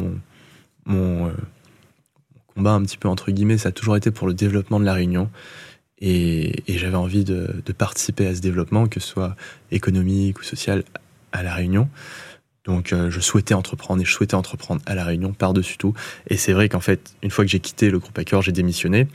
mon, 0.86 1.28
euh, 1.28 1.32
combat 2.56 2.74
un 2.74 2.84
petit 2.84 2.98
peu 2.98 3.08
entre 3.08 3.32
guillemets, 3.32 3.58
ça 3.58 3.70
a 3.70 3.72
toujours 3.72 3.96
été 3.96 4.12
pour 4.12 4.28
le 4.28 4.36
développement 4.36 4.80
de 4.80 4.86
la 4.86 4.94
Réunion. 4.94 5.32
Et, 6.02 6.64
j'avais 6.68 6.96
envie 6.96 7.24
de, 7.24 7.62
participer 7.78 8.28
à 8.28 8.36
ce 8.36 8.42
développement, 8.42 8.88
que 8.88 9.00
ce 9.00 9.08
soit 9.08 9.36
économique 9.72 10.40
ou 10.40 10.44
social, 10.44 10.84
à 11.32 11.44
la 11.44 11.54
Réunion. 11.54 11.90
Donc 12.66 12.94
euh, 12.94 13.10
je 13.10 13.20
souhaitais 13.20 13.54
entreprendre 13.54 14.02
et 14.02 14.06
je 14.06 14.12
souhaitais 14.12 14.36
entreprendre 14.36 14.82
à 14.86 14.96
la 14.96 15.04
Réunion 15.04 15.34
par-dessus 15.34 15.78
tout. 15.78 15.94
Et 16.28 16.38
c'est 16.38 16.54
vrai 16.54 16.70
qu'en 16.70 16.80
fait, 16.80 17.14
une 17.24 17.32
fois 17.32 17.46
que 17.46 17.52
j'ai 17.52 17.60
quitté 17.60 17.90
le 17.90 18.00
groupe 18.00 18.18
Accor, 18.18 18.42
j'ai 18.42 18.52
démissionné. 18.52 19.08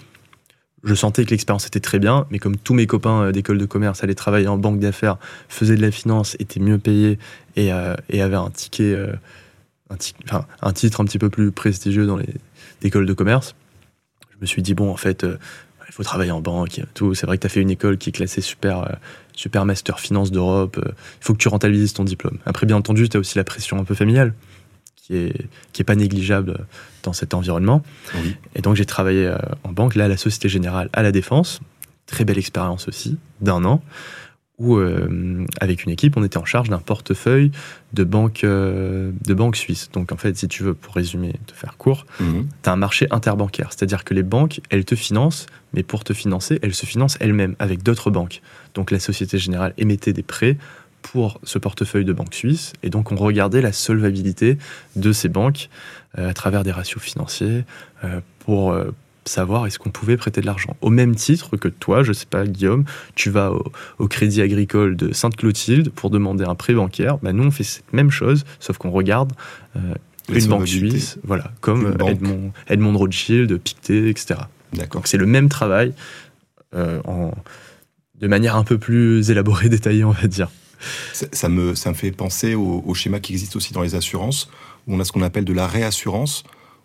Je 0.82 0.94
sentais 0.94 1.24
que 1.24 1.30
l'expérience 1.30 1.66
était 1.66 1.80
très 1.80 1.98
bien, 1.98 2.26
mais 2.30 2.38
comme 2.38 2.56
tous 2.56 2.74
mes 2.74 2.86
copains 2.86 3.22
euh, 3.22 3.32
d'école 3.32 3.58
de 3.58 3.64
commerce 3.64 4.02
allaient 4.02 4.14
travailler 4.14 4.48
en 4.48 4.58
banque 4.58 4.80
d'affaires, 4.80 5.18
faisaient 5.48 5.76
de 5.76 5.82
la 5.82 5.90
finance, 5.90 6.36
étaient 6.38 6.60
mieux 6.60 6.78
payés 6.78 7.18
et, 7.56 7.72
euh, 7.72 7.94
avaient 8.12 8.34
un 8.34 8.50
ticket, 8.50 8.96
un, 9.90 10.46
un 10.62 10.72
titre 10.72 11.00
un 11.00 11.04
petit 11.04 11.18
peu 11.18 11.30
plus 11.30 11.52
prestigieux 11.52 12.06
dans 12.06 12.16
les 12.16 12.34
écoles 12.82 13.06
de 13.06 13.12
commerce, 13.12 13.54
je 14.30 14.36
me 14.40 14.46
suis 14.46 14.62
dit 14.62 14.74
bon 14.74 14.90
en 14.90 14.96
fait 14.96 15.24
faut 15.94 16.02
travailler 16.02 16.33
en 16.33 16.40
banque 16.40 16.80
tout. 16.94 17.14
C'est 17.14 17.26
vrai 17.26 17.37
que 17.37 17.42
tu 17.42 17.46
as 17.46 17.50
fait 17.50 17.61
une 17.61 17.70
école 17.70 17.98
qui 17.98 18.09
est 18.09 18.12
classée 18.12 18.40
super, 18.40 18.80
euh, 18.80 18.92
super 19.35 19.64
master 19.64 20.00
finance 20.00 20.33
d'Europe. 20.33 20.76
euh, 20.78 20.90
Il 21.20 21.24
faut 21.24 21.33
que 21.35 21.38
tu 21.38 21.48
rentabilises 21.48 21.92
ton 21.92 22.04
diplôme. 22.04 22.38
Après, 22.46 22.66
bien 22.66 22.76
entendu, 22.76 23.09
tu 23.09 23.16
as 23.16 23.20
aussi 23.20 23.38
la 23.38 23.44
pression 23.44 23.78
un 23.78 23.85
peu 23.85 23.94
familiale 23.94 24.35
qui 24.96 25.16
est, 25.16 25.46
qui 25.72 25.83
est 25.83 25.85
pas 25.85 25.94
négligeable 25.94 26.66
dans 27.04 27.12
cet 27.12 27.33
environnement. 27.33 27.83
Oui. 28.16 28.35
Et 28.57 28.62
donc, 28.62 28.74
j'ai 28.74 28.87
travaillé 28.87 29.26
euh, 29.26 29.37
en 29.62 29.72
banque, 29.72 29.94
là, 29.94 30.07
à 30.07 30.09
la 30.09 30.16
Société 30.16 30.48
Générale, 30.48 30.90
à 30.92 31.02
la 31.02 31.12
Défense. 31.12 31.61
Très 32.07 32.24
belle 32.24 32.38
expérience 32.38 32.88
aussi, 32.88 33.16
d'un 33.40 33.64
an, 33.64 33.83
où, 34.58 34.76
euh, 34.76 35.44
avec 35.60 35.84
une 35.84 35.90
équipe, 35.90 36.16
on 36.16 36.22
était 36.22 36.38
en 36.38 36.44
charge 36.44 36.68
d'un 36.70 36.78
portefeuille 36.78 37.50
de 37.92 38.04
banques 38.04 38.44
euh, 38.44 39.10
de 39.26 39.34
banques 39.34 39.56
suisses. 39.56 39.90
Donc, 39.92 40.12
en 40.12 40.16
fait, 40.16 40.36
si 40.36 40.46
tu 40.46 40.62
veux, 40.62 40.74
pour 40.74 40.94
résumer, 40.94 41.34
te 41.46 41.52
faire 41.52 41.76
court, 41.76 42.06
Mhm. 42.20 42.46
tu 42.62 42.68
as 42.70 42.72
un 42.72 42.76
marché 42.76 43.08
interbancaire. 43.10 43.70
C'est-à-dire 43.72 44.04
que 44.04 44.14
les 44.14 44.22
banques, 44.22 44.60
elles 44.70 44.84
te 44.84 44.94
financent, 44.94 45.46
mais 45.72 45.82
pour 45.82 46.04
te 46.04 46.12
financer, 46.12 46.60
elles 46.62 46.74
se 46.74 46.86
financent 46.86 47.16
elles-mêmes 47.20 47.56
avec 47.58 47.82
d'autres 47.82 48.10
banques. 48.12 48.42
Donc 48.74 48.92
la 48.92 49.00
Société 49.00 49.38
Générale 49.38 49.74
émettait 49.76 50.12
des 50.12 50.22
prêts 50.22 50.56
pour 51.02 51.40
ce 51.42 51.58
portefeuille 51.58 52.04
de 52.04 52.12
banques 52.12 52.32
suisses. 52.34 52.72
Et 52.84 52.90
donc 52.90 53.10
on 53.12 53.16
regardait 53.16 53.60
la 53.60 53.72
solvabilité 53.72 54.56
de 54.96 55.12
ces 55.12 55.28
banques 55.28 55.68
euh, 56.18 56.30
à 56.30 56.32
travers 56.32 56.62
des 56.62 56.72
ratios 56.72 57.02
financiers 57.02 57.64
pour 58.38 58.76
savoir 59.26 59.66
est-ce 59.66 59.78
qu'on 59.78 59.90
pouvait 59.90 60.16
prêter 60.16 60.40
de 60.40 60.46
l'argent. 60.46 60.76
Au 60.80 60.90
même 60.90 61.14
titre 61.14 61.56
que 61.56 61.68
toi, 61.68 62.02
je 62.02 62.12
sais 62.12 62.26
pas, 62.26 62.46
Guillaume, 62.46 62.84
tu 63.14 63.30
vas 63.30 63.52
au, 63.52 63.64
au 63.98 64.08
Crédit 64.08 64.42
Agricole 64.42 64.96
de 64.96 65.12
Sainte-Clotilde 65.12 65.90
pour 65.90 66.10
demander 66.10 66.44
un 66.44 66.54
prêt 66.54 66.74
bancaire. 66.74 67.18
Bah, 67.18 67.32
nous, 67.32 67.44
on 67.44 67.50
fait 67.50 67.64
cette 67.64 67.92
même 67.92 68.10
chose, 68.10 68.44
sauf 68.60 68.78
qu'on 68.78 68.90
regarde 68.90 69.32
euh, 69.76 69.94
une 70.32 70.46
banque 70.46 70.68
suisse, 70.68 71.18
voilà, 71.24 71.52
comme. 71.60 71.96
Edmond, 72.06 72.52
Edmond 72.68 72.96
Rothschild, 72.96 73.58
Pictet, 73.58 74.08
etc. 74.10 74.40
D'accord. 74.72 75.00
Donc 75.00 75.06
c'est 75.06 75.18
le 75.18 75.26
même 75.26 75.48
travail 75.48 75.92
euh, 76.74 77.00
en, 77.04 77.32
de 78.20 78.26
manière 78.26 78.56
un 78.56 78.64
peu 78.64 78.78
plus 78.78 79.30
élaborée, 79.30 79.68
détaillée, 79.70 80.04
on 80.04 80.10
va 80.10 80.26
dire. 80.26 80.50
Ça, 81.12 81.26
ça 81.32 81.48
me, 81.48 81.74
ça 81.74 81.90
me 81.90 81.94
fait 81.94 82.10
penser 82.10 82.54
au, 82.54 82.82
au 82.87 82.94
schéma 82.94 83.20
qui 83.20 83.32
existe 83.32 83.56
aussi 83.56 83.72
dans 83.72 83.82
les 83.82 83.94
assurances, 83.94 84.50
où 84.87 84.94
on 84.94 85.00
a 85.00 85.04
ce 85.04 85.12
qu'on 85.12 85.22
appelle 85.22 85.44
de 85.44 85.52
la 85.52 85.66
réassurance. 85.66 86.44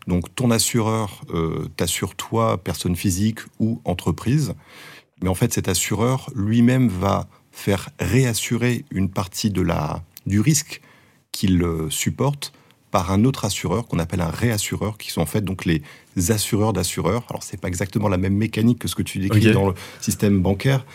Donc 0.10 0.24
ton 0.36 0.50
assureur 0.52 1.22
euh, 1.34 1.68
t'assure 1.78 2.16
toi, 2.16 2.58
personne 2.70 2.96
physique 2.96 3.40
ou 3.60 3.80
entreprise, 3.86 4.54
mais 5.22 5.30
en 5.30 5.36
fait 5.36 5.54
cet 5.54 5.68
assureur 5.70 6.30
lui-même 6.36 6.88
va 6.90 7.28
faire 7.52 7.90
réassurer 8.00 8.86
une 8.92 9.10
partie 9.10 9.52
de 9.52 9.62
la, 9.62 10.04
du 10.26 10.40
risque 10.40 10.82
qu'il 11.32 11.62
euh, 11.64 11.90
supporte 11.90 12.54
par 12.92 13.12
un 13.12 13.24
autre 13.24 13.46
assureur 13.46 13.88
qu'on 13.88 14.00
appelle 14.00 14.22
un 14.22 14.32
réassureur, 14.32 14.98
qui 14.98 15.12
sont 15.12 15.22
en 15.22 15.28
fait 15.28 15.44
donc 15.46 15.66
les 15.66 15.84
assureurs 16.32 16.74
d'assureurs. 16.74 17.24
Alors 17.30 17.44
c'est 17.44 17.62
pas 17.62 17.68
exactement 17.68 18.10
la 18.10 18.18
même 18.18 18.34
mécanique 18.36 18.80
que 18.80 18.88
ce 18.88 18.96
que 18.96 19.04
tu 19.04 19.20
décris 19.20 19.42
dans 19.54 19.68
le 19.70 19.76
système 20.02 20.42
bancaire, 20.42 20.86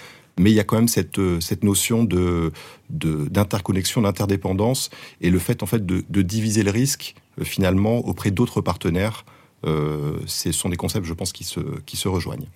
mais 0.40 0.50
il 0.50 0.54
y 0.54 0.60
a 0.60 0.64
quand 0.64 0.74
même 0.76 0.88
cette, 0.88 1.20
euh, 1.20 1.38
cette 1.40 1.62
notion 1.62 2.02
de, 2.02 2.50
de- 2.90 3.28
d'interconnexion, 3.28 4.02
d'interdépendance, 4.02 4.90
et 5.20 5.30
le 5.30 5.38
fait 5.38 5.62
en 5.62 5.66
fait 5.66 5.86
de, 5.86 6.04
de 6.08 6.22
diviser 6.22 6.64
le 6.64 6.72
risque 6.72 7.14
finalement 7.42 7.98
auprès 7.98 8.30
d'autres 8.30 8.60
partenaires. 8.60 9.24
Euh, 9.64 10.18
ce 10.26 10.52
sont 10.52 10.68
des 10.68 10.76
concepts, 10.76 11.06
je 11.06 11.14
pense, 11.14 11.32
qui 11.32 11.44
se, 11.44 11.60
qui 11.86 11.96
se 11.96 12.08
rejoignent. 12.08 12.48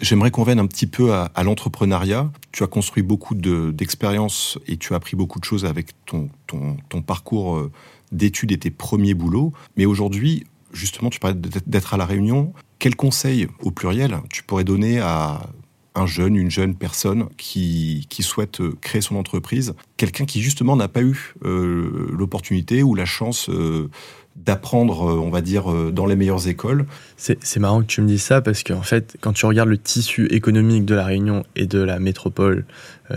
J'aimerais 0.00 0.30
qu'on 0.30 0.42
vienne 0.42 0.58
un 0.58 0.66
petit 0.66 0.88
peu 0.88 1.14
à, 1.14 1.30
l'entrepreneuriat. 1.44 2.30
Tu 2.50 2.64
as 2.64 2.66
construit 2.66 3.02
beaucoup 3.02 3.34
de- 3.34 3.70
d'expériences 3.70 4.58
et 4.66 4.76
tu 4.76 4.92
as 4.92 4.96
appris 4.96 5.16
beaucoup 5.16 5.38
de 5.38 5.44
choses 5.44 5.64
avec 5.64 5.92
ton, 6.04 6.28
ton, 6.48 6.76
ton 6.88 7.00
parcours 7.00 7.56
euh, 7.56 7.70
d'études 8.10 8.50
et 8.50 8.58
tes 8.58 8.70
premiers 8.70 9.14
boulots. 9.14 9.52
Mais 9.76 9.86
aujourd'hui, 9.86 10.44
justement, 10.72 11.10
tu 11.10 11.20
parlais 11.20 11.36
d'être 11.66 11.94
à 11.94 11.96
La 11.96 12.06
Réunion. 12.06 12.52
Quels 12.80 12.96
conseils, 12.96 13.46
au 13.62 13.70
pluriel, 13.70 14.18
tu 14.30 14.42
pourrais 14.42 14.64
donner 14.64 14.98
à 14.98 15.48
un 15.94 16.06
jeune, 16.06 16.36
une 16.36 16.50
jeune 16.50 16.74
personne 16.74 17.28
qui, 17.36 18.06
qui 18.08 18.22
souhaite 18.22 18.60
euh, 18.60 18.76
créer 18.80 19.00
son 19.00 19.16
entreprise, 19.16 19.74
quelqu'un 19.96 20.24
qui 20.24 20.42
justement 20.42 20.76
n'a 20.76 20.88
pas 20.88 21.02
eu 21.02 21.34
euh, 21.44 22.08
l'opportunité 22.12 22.82
ou 22.82 22.94
la 22.94 23.04
chance 23.04 23.48
euh, 23.48 23.88
d'apprendre, 24.34 25.04
on 25.04 25.30
va 25.30 25.40
dire, 25.40 25.72
dans 25.92 26.06
les 26.06 26.16
meilleures 26.16 26.48
écoles. 26.48 26.86
C'est 27.16 27.58
marrant 27.58 27.82
que 27.82 27.86
tu 27.86 28.00
me 28.00 28.08
dises 28.08 28.24
ça 28.24 28.40
parce 28.40 28.64
qu'en 28.64 28.82
fait, 28.82 29.16
quand 29.20 29.32
tu 29.32 29.46
regardes 29.46 29.68
le 29.68 29.78
tissu 29.78 30.26
économique 30.26 30.84
de 30.84 30.96
la 30.96 31.04
Réunion 31.04 31.46
et 31.54 31.66
de 31.66 31.78
la 31.78 32.00
métropole, 32.00 32.64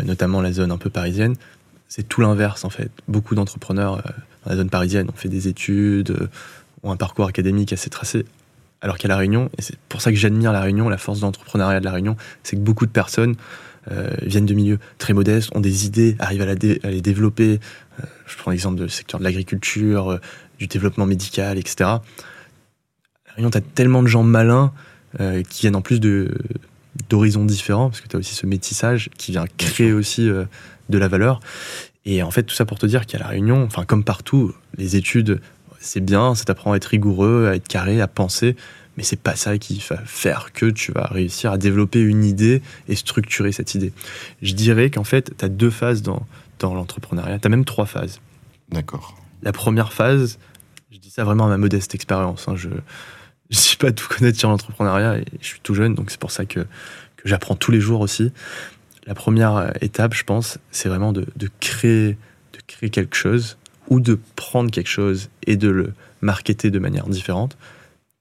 notamment 0.06 0.42
la 0.42 0.52
zone 0.52 0.72
un 0.72 0.78
peu 0.78 0.92
parisienne, 0.92 1.36
c'est 1.88 2.08
tout 2.08 2.22
l'inverse 2.22 2.66
en 2.66 2.70
fait. 2.70 2.92
Beaucoup 3.08 3.34
d'entrepreneurs 3.34 3.96
dans 4.46 4.52
la 4.52 4.58
zone 4.58 4.70
parisienne 4.70 5.10
ont 5.10 5.18
fait 5.18 5.28
des 5.28 5.48
études, 5.48 6.30
ont 6.84 6.92
un 6.92 6.98
parcours 6.98 7.26
académique 7.26 7.74
assez 7.74 7.90
tracé, 7.90 8.24
alors 8.82 8.98
qu'à 8.98 9.08
La 9.08 9.18
Réunion, 9.18 9.50
et 9.58 9.62
c'est 9.62 9.78
pour 9.90 10.02
ça 10.02 10.12
que 10.12 10.18
j'admire 10.18 10.52
La 10.52 10.62
Réunion, 10.62 10.90
la 10.90 10.98
force 10.98 11.20
d'entrepreneuriat 11.20 11.80
de 11.80 11.86
La 11.86 11.92
Réunion, 11.92 12.16
c'est 12.44 12.56
que 12.56 12.62
beaucoup 12.62 12.86
de 12.86 12.92
personnes 12.92 13.36
euh, 13.92 14.10
viennent 14.22 14.46
de 14.46 14.54
milieux 14.54 14.80
très 14.98 15.14
modestes, 15.14 15.56
ont 15.56 15.62
des 15.62 15.86
idées, 15.86 16.16
arrivent 16.20 16.42
à, 16.42 16.90
les 16.90 17.02
développer. 17.02 17.60
Euh, 18.00 18.04
je 18.26 18.36
prends 18.38 18.52
l'exemple 18.52 18.82
du 18.82 18.90
secteur 18.90 19.20
de 19.20 19.24
l'agriculture, 19.24 20.12
euh, 20.12 20.22
du 20.60 20.68
développement 20.68 21.06
médical, 21.06 21.58
etc. 21.58 21.76
La 21.80 22.02
Réunion, 23.36 23.50
tu 23.50 23.58
as 23.58 23.62
tellement 23.62 24.04
de 24.04 24.08
gens 24.08 24.24
malins 24.24 24.74
qui 25.50 25.62
viennent 25.62 25.76
en 25.76 25.82
plus 25.82 26.00
d'horizons 27.10 27.46
différents, 27.46 27.90
parce 27.90 28.02
que 28.02 28.08
tu 28.08 28.16
as 28.16 28.20
aussi 28.20 28.36
ce 28.36 28.46
métissage 28.46 29.10
qui 29.18 29.32
vient 29.32 29.46
créer 29.58 29.92
aussi 29.92 30.28
de 30.28 30.98
la 30.98 31.08
valeur. 31.08 31.40
Et 32.06 32.22
en 32.22 32.30
fait, 32.30 32.44
tout 32.44 32.54
ça 32.54 32.66
pour 32.66 32.78
te 32.78 32.86
dire 32.86 33.08
qu'à 33.08 33.18
La 33.18 33.28
Réunion, 33.28 33.64
enfin 33.64 33.84
comme 33.84 34.04
partout, 34.04 34.54
les 34.78 34.96
études 34.96 35.40
c'est 35.80 36.00
bien, 36.00 36.36
ça 36.36 36.46
t'apprend 36.46 36.74
à 36.74 36.78
être 36.78 36.86
rigoureux, 36.86 37.48
à 37.48 37.56
être 37.56 37.68
carré, 37.68 38.02
à 38.02 38.08
penser, 38.08 38.56
mais 38.98 39.04
c'est 39.04 39.20
pas 39.20 39.36
ça 39.36 39.58
qui 39.58 39.82
va 39.90 39.98
faire 40.06 40.52
que 40.54 40.66
tu 40.66 40.92
vas 40.92 41.06
réussir 41.06 41.52
à 41.52 41.58
développer 41.58 42.02
une 42.02 42.24
idée 42.24 42.62
et 42.88 42.96
structurer 42.96 43.52
cette 43.52 43.76
idée. 43.76 43.94
Je 44.42 44.54
dirais 44.54 44.90
qu'en 44.90 45.04
fait, 45.04 45.32
tu 45.38 45.46
as 45.46 45.50
deux 45.50 45.70
phases 45.70 46.02
dans, 46.02 46.26
dans 46.60 46.74
l'entrepreneuriat, 46.74 47.40
tu 47.40 47.48
as 47.48 47.50
même 47.50 47.66
trois 47.66 47.86
phases. 47.86 48.20
D'accord. 48.70 49.16
La 49.44 49.52
première 49.52 49.94
phase, 49.94 50.40
je 50.92 50.98
dis 50.98 51.12
ça 51.12 51.24
vraiment 51.24 51.46
à 51.46 51.50
ma 51.50 51.58
modeste 51.58 51.94
expérience, 51.94 52.48
hein, 52.48 52.56
je 52.56 52.70
ne 52.70 53.56
suis 53.56 53.78
pas 53.78 53.92
tout 53.92 54.08
connaître 54.08 54.38
sur 54.38 54.50
l'entrepreneuriat 54.50 55.20
et 55.20 55.26
je 55.42 55.48
suis 55.48 55.60
tout 55.62 55.76
jeune, 55.76 55.94
donc 55.94 56.10
c'est 56.10 56.20
pour 56.20 56.32
ça 56.32 56.46
que, 56.46 56.62
que 56.62 57.30
j'apprends 57.30 57.56
tous 57.56 57.72
les 57.72 57.80
jours 57.80 58.02
aussi. 58.02 58.32
La 59.06 59.14
première 59.14 59.72
étape, 59.80 60.14
je 60.14 60.24
pense, 60.24 60.58
c'est 60.72 60.90
vraiment 60.90 61.14
de, 61.14 61.26
de, 61.36 61.50
créer, 61.62 62.18
de 62.54 62.60
créer 62.68 62.90
quelque 62.90 63.16
chose 63.16 63.58
ou 63.90 64.00
de 64.00 64.20
prendre 64.36 64.72
quelque 64.72 64.90
chose 64.90 65.30
et 65.46 65.56
de 65.56 65.70
le 65.70 65.94
marketer 66.22 66.72
de 66.72 66.80
manière 66.80 67.08
différente. 67.08 67.58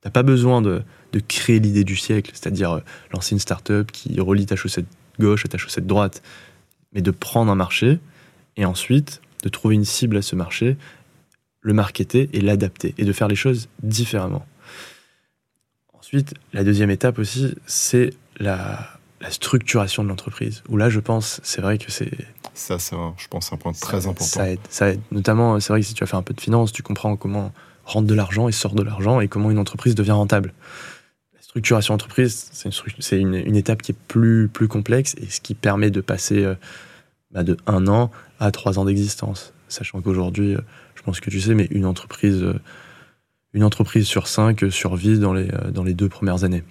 T'as 0.01 0.11
pas 0.11 0.23
besoin 0.23 0.63
de, 0.63 0.83
créer 1.29 1.61
l'idée 1.61 1.85
du 1.85 1.97
siècle, 1.97 2.31
c'est-à-dire 2.35 2.73
euh, 2.73 2.81
lancer 3.11 3.35
une 3.35 3.39
start-up 3.39 3.91
qui 3.91 4.21
relie 4.21 4.45
ta 4.45 4.55
chaussette 4.55 4.85
gauche 5.19 5.47
à 5.47 5.49
ta 5.49 5.57
chaussette 5.57 5.87
droite, 5.87 6.23
mais 6.93 7.01
de 7.01 7.11
prendre 7.11 7.51
un 7.51 7.55
marché 7.55 7.99
et 8.59 8.67
ensuite 8.67 9.23
de 9.43 9.49
trouver 9.49 9.77
une 9.77 9.87
cible 9.87 10.19
à 10.19 10.23
ce 10.23 10.37
marché, 10.37 10.77
le 11.63 11.73
marketer 11.73 12.29
et 12.35 12.43
l'adapter 12.43 12.95
et 12.99 13.05
de 13.05 13.13
faire 13.13 13.29
les 13.29 13.37
choses 13.37 13.69
différemment. 13.83 14.47
Ensuite, 15.95 16.35
la 16.53 16.65
deuxième 16.65 16.91
étape 16.91 17.19
aussi, 17.19 17.55
c'est 17.67 18.11
la, 18.39 18.99
la 19.21 19.31
structuration 19.31 20.05
de 20.05 20.09
l'entreprise. 20.09 20.63
Où 20.69 20.77
là, 20.77 20.91
je 20.91 21.01
pense, 21.01 21.41
c'est 21.43 21.61
vrai 21.61 21.79
que 21.79 21.91
c'est. 21.91 22.11
Ça, 22.57 22.79
c'est, 22.79 22.97
je 23.19 23.29
pense, 23.29 23.53
un 23.53 23.59
point 23.59 23.73
très 23.73 24.07
important. 24.07 24.25
Ça 24.25 24.51
aide, 24.51 24.61
ça 24.71 24.89
aide. 24.89 25.01
Notamment, 25.13 25.61
c'est 25.61 25.75
vrai 25.75 25.81
que 25.83 25.87
si 25.87 25.93
tu 25.93 26.03
as 26.03 26.07
fait 26.07 26.17
un 26.17 26.23
peu 26.23 26.33
de 26.33 26.41
finance, 26.41 26.73
tu 26.73 26.83
comprends 26.83 27.15
comment 27.15 27.53
rentre 27.85 28.07
de 28.07 28.15
l'argent 28.15 28.49
et 28.49 28.53
sort 28.53 28.75
de 28.75 28.83
l'argent 28.83 29.21
et 29.21 29.29
comment 29.29 29.51
une 29.51 29.59
entreprise 29.59 29.95
devient 29.95 30.13
rentable. 30.13 30.55
La 31.35 31.43
structuration 31.43 31.93
d'entreprise, 31.93 32.49
c'est, 32.53 33.21
une, 33.21 33.35
une, 33.35 33.57
étape 33.57 33.83
qui 33.83 33.93
est 33.93 33.99
plus, 34.09 34.49
plus 34.49 34.69
complexe 34.69 35.15
et 35.19 35.27
ce 35.27 35.43
qui 35.43 35.55
permet 35.55 35.91
de 35.91 36.01
passer 36.01 36.45
euh, 36.45 36.55
bah, 37.31 37.45
de 37.45 37.59
un 37.67 37.87
an 37.89 38.11
à 38.41 38.51
trois 38.51 38.79
ans 38.79 38.87
d'existence. 38.87 39.53
Sachant 39.69 40.01
qu'aujourd'hui, 40.01 40.55
euh, 40.55 40.61
je 40.95 41.03
pense 41.03 41.21
que 41.21 41.29
tu 41.29 41.43
sais, 41.43 41.55
mais 41.55 41.69
une 41.71 41.85
entreprise, 41.85 42.43
euh, 42.43 42.59
une 43.53 43.65
entreprise 43.65 44.07
sur 44.07 44.29
cinq 44.29 44.65
survit 44.71 45.19
dans 45.19 45.35
les, 45.35 45.49
dans 45.73 45.85
les 45.85 45.95
deux 45.95 46.09
premières 46.09 46.45
années 46.45 46.65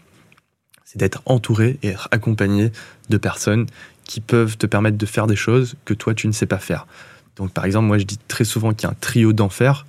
c'est 0.85 0.99
d'être 0.99 1.21
entouré 1.25 1.77
et 1.83 1.89
être 1.89 2.07
accompagné 2.11 2.71
de 3.09 3.17
personnes 3.17 3.65
qui 4.05 4.21
peuvent 4.21 4.57
te 4.57 4.65
permettre 4.65 4.97
de 4.97 5.05
faire 5.05 5.27
des 5.27 5.35
choses 5.35 5.75
que 5.85 5.93
toi 5.93 6.13
tu 6.13 6.27
ne 6.27 6.31
sais 6.31 6.45
pas 6.45 6.59
faire. 6.59 6.87
Donc 7.35 7.51
par 7.51 7.65
exemple, 7.65 7.87
moi 7.87 7.97
je 7.97 8.03
dis 8.03 8.17
très 8.27 8.45
souvent 8.45 8.73
qu'il 8.73 8.83
y 8.83 8.85
a 8.87 8.91
un 8.91 8.97
trio 8.99 9.33
d'enfer. 9.33 9.85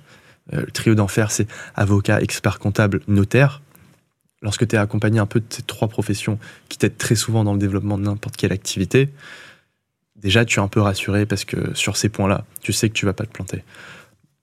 Euh, 0.53 0.61
le 0.61 0.71
trio 0.71 0.95
d'enfer, 0.95 1.31
c'est 1.31 1.47
avocat, 1.75 2.21
expert 2.21 2.59
comptable, 2.59 3.01
notaire. 3.07 3.61
Lorsque 4.41 4.67
tu 4.67 4.75
es 4.75 4.79
accompagné 4.79 5.19
un 5.19 5.25
peu 5.25 5.39
de 5.39 5.45
ces 5.49 5.63
trois 5.63 5.87
professions 5.87 6.39
qui 6.69 6.77
t'aident 6.77 6.97
très 6.97 7.15
souvent 7.15 7.43
dans 7.43 7.53
le 7.53 7.59
développement 7.59 7.97
de 7.97 8.03
n'importe 8.03 8.37
quelle 8.37 8.51
activité, 8.51 9.09
déjà 10.15 10.45
tu 10.45 10.59
es 10.59 10.63
un 10.63 10.67
peu 10.67 10.81
rassuré 10.81 11.25
parce 11.25 11.45
que 11.45 11.73
sur 11.73 11.97
ces 11.97 12.09
points-là, 12.09 12.45
tu 12.61 12.73
sais 12.73 12.89
que 12.89 12.93
tu 12.93 13.05
vas 13.05 13.13
pas 13.13 13.25
te 13.25 13.31
planter. 13.31 13.63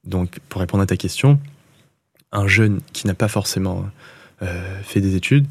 Donc 0.04 0.40
pour 0.48 0.60
répondre 0.60 0.82
à 0.82 0.86
ta 0.86 0.96
question, 0.96 1.38
un 2.32 2.48
jeune 2.48 2.80
qui 2.92 3.06
n'a 3.06 3.14
pas 3.14 3.28
forcément 3.28 3.86
euh, 4.42 4.82
fait 4.82 5.00
des 5.00 5.14
études, 5.14 5.46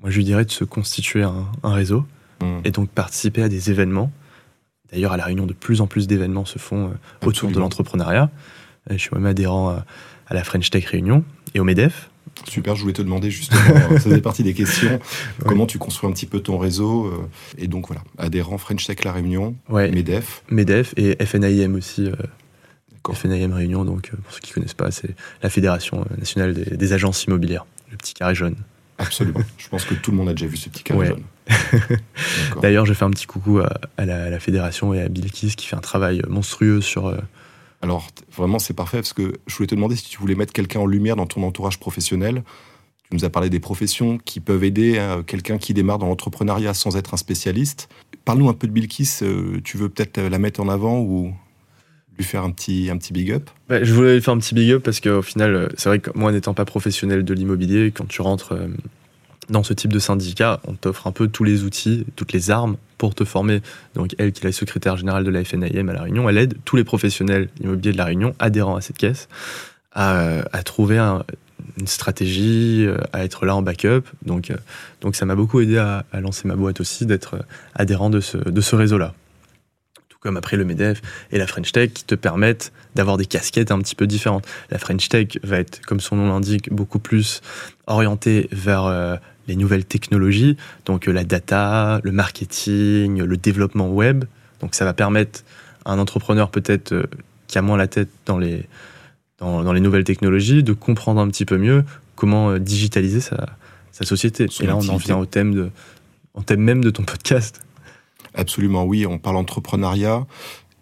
moi, 0.00 0.10
je 0.10 0.16
lui 0.16 0.24
dirais 0.24 0.44
de 0.44 0.50
se 0.50 0.64
constituer 0.64 1.22
un, 1.22 1.46
réseau 1.64 2.06
mmh. 2.40 2.60
et 2.64 2.70
donc 2.70 2.88
participer 2.90 3.42
à 3.42 3.48
des 3.48 3.70
événements. 3.70 4.10
D'ailleurs, 4.92 5.12
à 5.12 5.16
La 5.16 5.24
Réunion, 5.24 5.46
de 5.46 5.52
plus 5.52 5.80
en 5.80 5.86
plus 5.86 6.06
d'événements 6.06 6.44
se 6.44 6.58
font 6.58 6.88
euh, 6.88 7.26
autour 7.26 7.50
de 7.50 7.58
l'entrepreneuriat. 7.58 8.30
Je 8.90 8.96
suis 8.96 9.10
même 9.12 9.26
adhérent 9.26 9.70
à, 9.70 10.34
la 10.34 10.44
French 10.44 10.70
Tech 10.70 10.84
Réunion 10.86 11.24
et 11.54 11.60
au 11.60 11.64
MEDEF. 11.64 12.08
Super, 12.48 12.76
je 12.76 12.82
voulais 12.82 12.92
te 12.92 13.02
demander 13.02 13.30
justement, 13.30 13.60
ça 13.90 14.00
faisait 14.00 14.20
partie 14.20 14.42
des 14.42 14.54
questions, 14.54 15.00
comment 15.44 15.66
tu 15.66 15.78
construis 15.78 16.08
un 16.08 16.12
petit 16.12 16.26
peu 16.26 16.40
ton 16.40 16.58
réseau. 16.58 17.06
Euh, 17.06 17.28
et 17.58 17.66
donc 17.66 17.88
voilà, 17.88 18.02
adhérent 18.18 18.58
French 18.58 18.86
Tech 18.86 19.02
La 19.04 19.12
Réunion, 19.12 19.56
MEDEF. 19.68 20.42
MEDEF 20.50 20.94
et 20.96 21.24
FNIM 21.24 21.74
aussi. 21.74 22.06
Euh, 22.06 22.14
FNIM 23.12 23.52
Réunion, 23.52 23.84
donc 23.84 24.10
pour 24.10 24.32
ceux 24.32 24.40
qui 24.40 24.50
ne 24.50 24.54
connaissent 24.54 24.74
pas, 24.74 24.90
c'est 24.90 25.14
la 25.40 25.48
Fédération 25.48 26.04
nationale 26.18 26.54
des 26.54 26.92
agences 26.92 27.24
immobilières, 27.24 27.64
le 27.90 27.96
petit 27.96 28.14
carré 28.14 28.34
jaune. 28.34 28.56
Absolument. 28.98 29.40
je 29.58 29.68
pense 29.68 29.84
que 29.84 29.94
tout 29.94 30.10
le 30.10 30.16
monde 30.16 30.28
a 30.28 30.32
déjà 30.32 30.46
vu 30.46 30.56
ce 30.56 30.68
petit 30.68 30.82
carré 30.82 31.06
jaune. 31.06 31.22
D'ailleurs, 32.62 32.86
je 32.86 32.94
fais 32.94 33.04
un 33.04 33.10
petit 33.10 33.26
coucou 33.26 33.60
à, 33.60 34.04
la, 34.04 34.40
fédération 34.40 34.94
et 34.94 35.00
à 35.00 35.08
Bill 35.08 35.30
Kiss 35.30 35.56
qui 35.56 35.66
fait 35.66 35.76
un 35.76 35.80
travail 35.80 36.22
monstrueux 36.28 36.80
sur. 36.80 37.06
Euh, 37.06 37.18
Alors, 37.82 38.08
vraiment, 38.34 38.58
c'est 38.58 38.74
parfait 38.74 38.98
parce 38.98 39.12
que 39.12 39.34
je 39.46 39.54
voulais 39.54 39.66
te 39.66 39.74
demander 39.74 39.96
si 39.96 40.08
tu 40.08 40.18
voulais 40.18 40.34
mettre 40.34 40.52
quelqu'un 40.52 40.80
en 40.80 40.86
lumière 40.86 41.16
dans 41.16 41.26
ton 41.26 41.42
entourage 41.42 41.78
professionnel. 41.78 42.42
Tu 43.08 43.16
nous 43.16 43.24
as 43.24 43.30
parlé 43.30 43.50
des 43.50 43.60
professions 43.60 44.18
qui 44.18 44.40
peuvent 44.40 44.64
aider 44.64 44.98
hein, 44.98 45.22
quelqu'un 45.24 45.58
qui 45.58 45.74
démarre 45.74 45.98
dans 45.98 46.08
l'entrepreneuriat 46.08 46.74
sans 46.74 46.96
être 46.96 47.14
un 47.14 47.16
spécialiste. 47.16 47.88
Parle-nous 48.24 48.48
un 48.48 48.54
peu 48.54 48.66
de 48.66 48.72
Bill 48.72 48.88
Kiss. 48.88 49.22
Euh, 49.22 49.60
tu 49.62 49.76
veux 49.76 49.88
peut-être 49.88 50.20
la 50.20 50.38
mettre 50.38 50.60
en 50.60 50.68
avant 50.68 50.98
ou 50.98 51.32
lui 52.18 52.24
faire 52.24 52.42
un 52.42 52.50
petit, 52.50 52.90
un 52.90 52.96
petit 52.96 53.12
big 53.12 53.30
up 53.32 53.50
Je 53.70 53.92
voulais 53.92 54.14
lui 54.14 54.22
faire 54.22 54.34
un 54.34 54.38
petit 54.38 54.54
big 54.54 54.72
up 54.72 54.82
parce 54.82 55.00
qu'au 55.00 55.22
final, 55.22 55.54
euh, 55.54 55.68
c'est 55.76 55.88
vrai 55.88 55.98
que 55.98 56.10
moi, 56.14 56.32
n'étant 56.32 56.54
pas 56.54 56.64
professionnel 56.64 57.24
de 57.24 57.34
l'immobilier, 57.34 57.90
quand 57.90 58.06
tu 58.08 58.22
rentres 58.22 58.52
euh, 58.52 58.68
dans 59.50 59.62
ce 59.62 59.72
type 59.72 59.92
de 59.92 59.98
syndicat, 59.98 60.60
on 60.66 60.74
t'offre 60.74 61.06
un 61.06 61.12
peu 61.12 61.28
tous 61.28 61.44
les 61.44 61.64
outils, 61.64 62.06
toutes 62.16 62.32
les 62.32 62.50
armes 62.50 62.76
pour 62.98 63.14
te 63.14 63.24
former. 63.24 63.60
Donc, 63.94 64.14
elle, 64.18 64.32
qui 64.32 64.42
est 64.42 64.44
la 64.44 64.52
secrétaire 64.52 64.96
générale 64.96 65.24
de 65.24 65.30
la 65.30 65.44
FNIM 65.44 65.88
à 65.88 65.92
La 65.92 66.02
Réunion, 66.02 66.28
elle 66.28 66.38
aide 66.38 66.56
tous 66.64 66.76
les 66.76 66.84
professionnels 66.84 67.48
immobiliers 67.60 67.92
de 67.92 67.98
La 67.98 68.06
Réunion 68.06 68.34
adhérents 68.38 68.76
à 68.76 68.80
cette 68.80 68.98
caisse 68.98 69.28
à, 69.98 70.62
trouver 70.62 70.98
une 70.98 71.86
stratégie, 71.86 72.84
euh, 72.86 72.98
à 73.14 73.24
être 73.24 73.46
là 73.46 73.56
en 73.56 73.62
backup. 73.62 74.02
Donc, 74.26 74.52
donc 75.00 75.16
ça 75.16 75.24
m'a 75.24 75.34
beaucoup 75.34 75.60
aidé 75.60 75.78
à, 75.78 76.04
à, 76.12 76.20
lancer 76.20 76.46
ma 76.46 76.54
boîte 76.54 76.80
aussi, 76.80 77.06
d'être 77.06 77.36
adhérent 77.74 78.10
de 78.10 78.20
ce, 78.20 78.36
de 78.36 78.60
ce 78.60 78.76
réseau-là 78.76 79.14
comme 80.26 80.36
après 80.36 80.56
le 80.56 80.64
MEDEF 80.64 81.02
et 81.30 81.38
la 81.38 81.46
French 81.46 81.70
Tech, 81.70 81.92
qui 81.92 82.02
te 82.02 82.16
permettent 82.16 82.72
d'avoir 82.96 83.16
des 83.16 83.26
casquettes 83.26 83.70
un 83.70 83.78
petit 83.78 83.94
peu 83.94 84.08
différentes. 84.08 84.44
La 84.70 84.78
French 84.78 85.08
Tech 85.08 85.38
va 85.44 85.60
être, 85.60 85.80
comme 85.86 86.00
son 86.00 86.16
nom 86.16 86.26
l'indique, 86.26 86.68
beaucoup 86.72 86.98
plus 86.98 87.42
orientée 87.86 88.48
vers 88.50 88.86
euh, 88.86 89.14
les 89.46 89.54
nouvelles 89.54 89.84
technologies, 89.84 90.56
donc 90.84 91.06
euh, 91.06 91.12
la 91.12 91.22
data, 91.22 92.00
le 92.02 92.10
marketing, 92.10 93.22
le 93.22 93.36
développement 93.36 93.88
web. 93.88 94.24
Donc 94.60 94.74
ça 94.74 94.84
va 94.84 94.94
permettre 94.94 95.44
à 95.84 95.92
un 95.92 96.00
entrepreneur 96.00 96.50
peut-être 96.50 96.90
euh, 96.90 97.04
qui 97.46 97.56
a 97.58 97.62
moins 97.62 97.76
la 97.76 97.86
tête 97.86 98.08
dans 98.24 98.38
les, 98.38 98.66
dans, 99.38 99.72
les 99.72 99.80
nouvelles 99.80 100.02
technologies 100.02 100.64
de 100.64 100.72
comprendre 100.72 101.20
un 101.20 101.28
petit 101.28 101.44
peu 101.44 101.56
mieux 101.56 101.84
comment 102.16 102.58
digitaliser 102.58 103.20
sa, 103.20 103.46
sa 103.92 104.04
société. 104.04 104.48
et 104.58 104.66
là, 104.66 104.76
on 104.76 104.88
en 104.88 104.96
vient 104.96 105.18
au 105.18 105.26
thème, 105.26 105.54
de, 105.54 105.70
au 106.34 106.42
thème 106.42 106.62
même 106.62 106.82
de 106.82 106.90
ton 106.90 107.04
podcast. 107.04 107.60
Absolument, 108.36 108.84
oui. 108.84 109.06
On 109.06 109.18
parle 109.18 109.36
entrepreneuriat. 109.36 110.26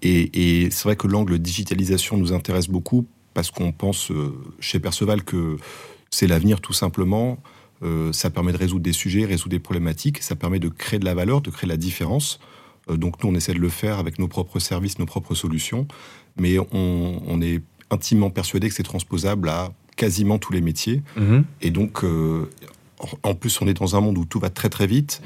Et, 0.03 0.69
c'est 0.71 0.85
vrai 0.85 0.97
que 0.97 1.07
l'angle 1.07 1.39
digitalisation 1.39 2.19
nous 2.19 2.33
intéresse 2.33 2.69
beaucoup 2.69 3.07
parce 3.33 3.51
qu'on 3.51 3.73
pense 3.73 4.11
euh, 4.11 4.39
chez 4.61 4.79
Perceval 4.79 5.25
que 5.25 5.57
c'est 6.11 6.27
l'avenir 6.27 6.61
tout 6.61 6.75
simplement. 6.75 7.39
Euh, 7.83 8.13
ça 8.13 8.31
permet 8.31 8.53
de 8.53 8.59
résoudre 8.59 8.83
des 8.83 8.93
sujets, 8.93 9.25
résoudre 9.25 9.51
des 9.51 9.59
problématiques. 9.61 10.23
Ça 10.23 10.37
permet 10.37 10.59
de 10.59 10.69
créer 10.69 10.99
de 10.99 11.05
la 11.05 11.15
valeur, 11.15 11.41
de 11.41 11.51
créer 11.51 11.69
la 11.69 11.79
différence. 11.79 12.39
Euh, 12.91 12.97
donc 12.97 13.23
nous, 13.23 13.31
on 13.31 13.35
essaie 13.35 13.55
de 13.55 13.59
le 13.59 13.71
faire 13.71 13.99
avec 13.99 14.19
nos 14.19 14.29
propres 14.29 14.59
services, 14.59 14.99
nos 14.99 15.07
propres 15.07 15.35
solutions. 15.35 15.89
Mais 16.37 16.59
on, 16.73 17.41
est 17.41 17.63
intimement 17.91 18.31
persuadé 18.31 18.69
que 18.69 18.75
c'est 18.75 18.83
transposable 18.83 19.49
à 19.49 19.73
quasiment 19.97 20.39
tous 20.39 20.53
les 20.53 20.61
métiers. 20.61 21.03
Mm-hmm. 21.17 21.45
Et 21.63 21.71
donc, 21.71 22.05
en 23.23 23.35
plus, 23.35 23.61
on 23.63 23.69
est 23.69 23.75
dans 23.75 23.95
un 23.95 24.01
monde 24.01 24.19
où 24.19 24.25
tout 24.25 24.41
va 24.41 24.51
très 24.51 24.69
très 24.69 24.89
vite 24.89 25.23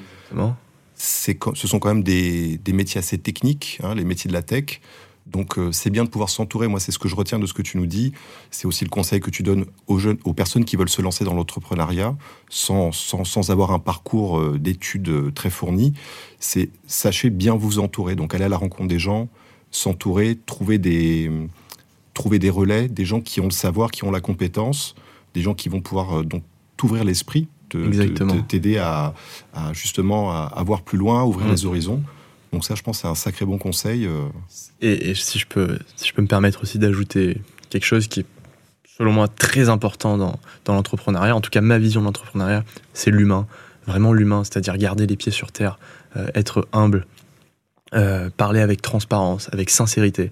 ce 0.98 1.68
sont 1.68 1.78
quand 1.78 1.94
même 1.94 2.02
des, 2.02 2.60
métiers 2.72 2.98
assez 2.98 3.18
techniques, 3.18 3.78
hein, 3.82 3.94
les 3.94 4.04
métiers 4.04 4.28
de 4.28 4.34
la 4.34 4.42
tech. 4.42 4.80
Donc 5.26 5.58
euh, 5.58 5.72
c'est 5.72 5.90
bien 5.90 6.04
de 6.04 6.08
pouvoir 6.08 6.30
s'entourer. 6.30 6.68
Moi, 6.68 6.80
c'est 6.80 6.90
ce 6.90 6.98
que 6.98 7.08
je 7.08 7.14
retiens 7.14 7.38
de 7.38 7.46
ce 7.46 7.52
que 7.52 7.62
tu 7.62 7.76
nous 7.76 7.86
dis. 7.86 8.12
C'est 8.50 8.66
aussi 8.66 8.84
le 8.84 8.90
conseil 8.90 9.20
que 9.20 9.30
tu 9.30 9.42
donnes 9.42 9.66
aux 9.86 9.98
jeunes, 9.98 10.16
aux 10.24 10.32
personnes 10.32 10.64
qui 10.64 10.76
veulent 10.76 10.88
se 10.88 11.02
lancer 11.02 11.24
dans 11.24 11.34
l'entrepreneuriat 11.34 12.16
sans, 12.48 12.92
sans, 12.92 13.50
avoir 13.50 13.72
un 13.72 13.78
parcours 13.78 14.38
euh, 14.38 14.58
d'études 14.58 15.08
euh, 15.08 15.30
très 15.30 15.50
fourni. 15.50 15.92
C'est 16.40 16.70
sachez 16.86 17.30
bien 17.30 17.54
vous 17.54 17.78
entourer. 17.78 18.16
Donc 18.16 18.34
aller 18.34 18.44
à 18.44 18.48
la 18.48 18.56
rencontre 18.56 18.88
des 18.88 18.98
gens, 18.98 19.28
s'entourer, 19.70 20.38
trouver 20.46 20.78
des, 20.78 21.30
trouver 22.14 22.38
des 22.38 22.50
relais, 22.50 22.88
des 22.88 23.04
gens 23.04 23.20
qui 23.20 23.40
ont 23.40 23.44
le 23.44 23.50
savoir, 23.50 23.90
qui 23.90 24.04
ont 24.04 24.10
la 24.10 24.22
compétence, 24.22 24.94
des 25.34 25.42
gens 25.42 25.54
qui 25.54 25.68
vont 25.68 25.82
pouvoir 25.82 26.24
donc 26.24 26.42
t'ouvrir 26.78 27.04
l'esprit, 27.04 27.48
t'aider 27.68 28.78
à, 28.78 29.14
justement 29.72 30.32
à, 30.32 30.52
à, 30.54 30.62
voir 30.62 30.82
plus 30.82 30.98
loin, 30.98 31.24
ouvrir 31.24 31.46
mmh. 31.46 31.50
les 31.50 31.66
horizons. 31.66 32.02
Donc 32.52 32.64
ça, 32.64 32.74
je 32.74 32.82
pense, 32.82 33.00
c'est 33.00 33.08
un 33.08 33.14
sacré 33.14 33.44
bon 33.44 33.58
conseil. 33.58 34.06
Euh. 34.06 34.28
Et, 34.80 35.14
si, 35.14 35.38
je 35.38 35.46
peux, 35.46 35.78
si 35.96 36.08
je 36.08 36.14
peux 36.14 36.22
me 36.22 36.26
permettre 36.26 36.62
aussi 36.62 36.78
d'ajouter 36.78 37.40
quelque 37.70 37.84
chose 37.84 38.08
qui 38.08 38.20
est, 38.20 38.26
selon 38.96 39.12
moi, 39.12 39.28
très 39.28 39.68
important 39.68 40.16
dans, 40.16 40.38
dans 40.64 40.74
l'entrepreneuriat, 40.74 41.34
en 41.34 41.40
tout 41.40 41.50
cas 41.50 41.60
ma 41.60 41.78
vision 41.78 42.00
de 42.00 42.06
l'entrepreneuriat, 42.06 42.64
c'est 42.94 43.10
l'humain. 43.10 43.46
Vraiment 43.86 44.12
l'humain, 44.12 44.44
c'est-à-dire 44.44 44.76
garder 44.76 45.06
les 45.06 45.16
pieds 45.16 45.32
sur 45.32 45.52
terre, 45.52 45.78
euh, 46.16 46.28
être 46.34 46.68
humble, 46.72 47.06
euh, 47.94 48.28
parler 48.36 48.60
avec 48.60 48.82
transparence, 48.82 49.48
avec 49.52 49.70
sincérité. 49.70 50.30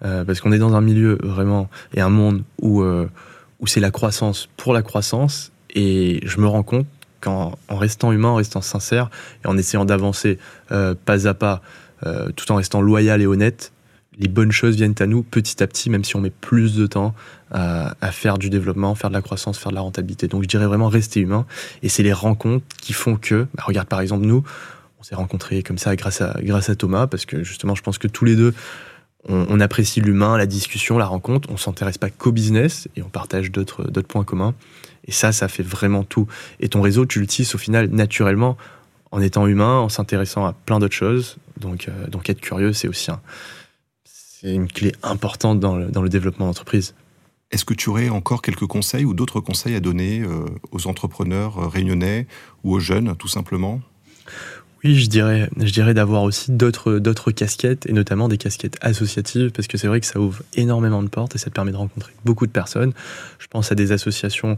parce 0.00 0.40
qu'on 0.40 0.52
est 0.52 0.58
dans 0.58 0.74
un 0.74 0.80
milieu 0.80 1.18
vraiment 1.22 1.68
et 1.92 2.00
un 2.00 2.08
monde 2.08 2.44
où, 2.62 2.84
où 2.84 3.66
c'est 3.66 3.80
la 3.80 3.90
croissance 3.90 4.48
pour 4.56 4.72
la 4.72 4.82
croissance. 4.82 5.50
Et 5.74 6.20
je 6.24 6.40
me 6.40 6.46
rends 6.46 6.62
compte 6.62 6.86
qu'en 7.20 7.58
en 7.68 7.76
restant 7.76 8.12
humain, 8.12 8.28
en 8.28 8.36
restant 8.36 8.60
sincère 8.60 9.10
et 9.44 9.48
en 9.48 9.56
essayant 9.58 9.84
d'avancer 9.84 10.38
euh, 10.70 10.94
pas 10.94 11.26
à 11.26 11.34
pas, 11.34 11.62
euh, 12.06 12.30
tout 12.36 12.50
en 12.52 12.56
restant 12.56 12.80
loyal 12.80 13.20
et 13.20 13.26
honnête, 13.26 13.72
les 14.18 14.28
bonnes 14.28 14.52
choses 14.52 14.76
viennent 14.76 14.94
à 14.98 15.06
nous 15.06 15.22
petit 15.22 15.62
à 15.62 15.66
petit, 15.66 15.90
même 15.90 16.04
si 16.04 16.16
on 16.16 16.20
met 16.20 16.30
plus 16.30 16.74
de 16.74 16.86
temps 16.86 17.14
à, 17.50 17.94
faire 18.10 18.36
du 18.36 18.50
développement, 18.50 18.94
faire 18.94 19.10
de 19.10 19.14
la 19.14 19.22
croissance, 19.22 19.58
faire 19.58 19.70
de 19.70 19.76
la 19.76 19.80
rentabilité. 19.80 20.28
Donc 20.28 20.42
je 20.42 20.48
dirais 20.48 20.66
vraiment 20.66 20.88
rester 20.88 21.20
humain. 21.20 21.46
Et 21.82 21.88
c'est 21.88 22.02
les 22.02 22.12
rencontres 22.12 22.64
qui 22.80 22.92
font 22.92 23.16
que, 23.16 23.46
bah, 23.54 23.62
regarde 23.64 23.88
par 23.88 24.00
exemple 24.00 24.26
nous, 24.26 24.42
on 24.98 25.02
s'est 25.04 25.14
rencontrés 25.14 25.62
comme 25.62 25.78
ça 25.78 25.94
grâce 25.94 26.20
à, 26.20 26.36
grâce 26.42 26.68
à 26.68 26.74
Thomas, 26.74 27.06
parce 27.06 27.26
que 27.26 27.44
justement 27.44 27.76
je 27.76 27.82
pense 27.82 27.98
que 27.98 28.08
tous 28.08 28.24
les 28.24 28.34
deux, 28.34 28.54
on, 29.28 29.46
on 29.48 29.60
apprécie 29.60 30.00
l'humain, 30.00 30.36
la 30.36 30.46
discussion, 30.46 30.98
la 30.98 31.06
rencontre, 31.06 31.48
on 31.52 31.56
s'intéresse 31.56 31.98
pas 31.98 32.10
qu'au 32.10 32.32
business 32.32 32.88
et 32.96 33.02
on 33.02 33.08
partage 33.08 33.52
d'autres 33.52 33.84
points 34.02 34.24
communs. 34.24 34.54
Et 35.08 35.12
ça, 35.12 35.32
ça 35.32 35.48
fait 35.48 35.64
vraiment 35.64 36.04
tout. 36.04 36.28
Et 36.60 36.68
ton 36.68 36.80
réseau, 36.80 37.06
tu 37.06 37.18
l'utilises 37.18 37.54
au 37.54 37.58
final 37.58 37.88
naturellement 37.90 38.56
en 39.10 39.20
étant 39.20 39.46
humain, 39.46 39.78
en 39.78 39.88
s'intéressant 39.88 40.44
à 40.44 40.52
plein 40.52 40.78
d'autres 40.78 40.94
choses. 40.94 41.38
Donc, 41.58 41.88
euh, 41.88 42.06
donc 42.08 42.28
être 42.30 42.40
curieux, 42.40 42.72
c'est 42.72 42.88
aussi 42.88 43.10
c'est 44.04 44.54
une 44.54 44.68
clé 44.68 44.92
importante 45.02 45.58
dans 45.58 45.76
le, 45.76 45.86
dans 45.86 46.02
le 46.02 46.08
développement 46.08 46.46
d'entreprise. 46.46 46.94
Est-ce 47.50 47.64
que 47.64 47.74
tu 47.74 47.88
aurais 47.88 48.08
encore 48.08 48.42
quelques 48.42 48.66
conseils 48.66 49.04
ou 49.04 49.14
d'autres 49.14 49.40
conseils 49.40 49.74
à 49.74 49.80
donner 49.80 50.20
euh, 50.20 50.44
aux 50.70 50.86
entrepreneurs 50.86 51.58
euh, 51.58 51.66
réunionnais 51.66 52.26
ou 52.62 52.74
aux 52.74 52.78
jeunes, 52.78 53.16
tout 53.16 53.28
simplement? 53.28 53.80
Oui, 54.84 54.94
je 54.94 55.08
dirais, 55.08 55.50
je 55.56 55.72
dirais 55.72 55.92
d'avoir 55.92 56.22
aussi 56.22 56.52
d'autres, 56.52 56.98
d'autres 57.00 57.32
casquettes, 57.32 57.86
et 57.86 57.92
notamment 57.92 58.28
des 58.28 58.38
casquettes 58.38 58.78
associatives, 58.80 59.50
parce 59.50 59.66
que 59.66 59.76
c'est 59.76 59.88
vrai 59.88 59.98
que 59.98 60.06
ça 60.06 60.20
ouvre 60.20 60.42
énormément 60.54 61.02
de 61.02 61.08
portes 61.08 61.34
et 61.34 61.38
ça 61.38 61.50
te 61.50 61.54
permet 61.54 61.72
de 61.72 61.76
rencontrer 61.76 62.12
beaucoup 62.24 62.46
de 62.46 62.52
personnes. 62.52 62.92
Je 63.40 63.48
pense 63.48 63.72
à 63.72 63.74
des 63.74 63.90
associations 63.90 64.56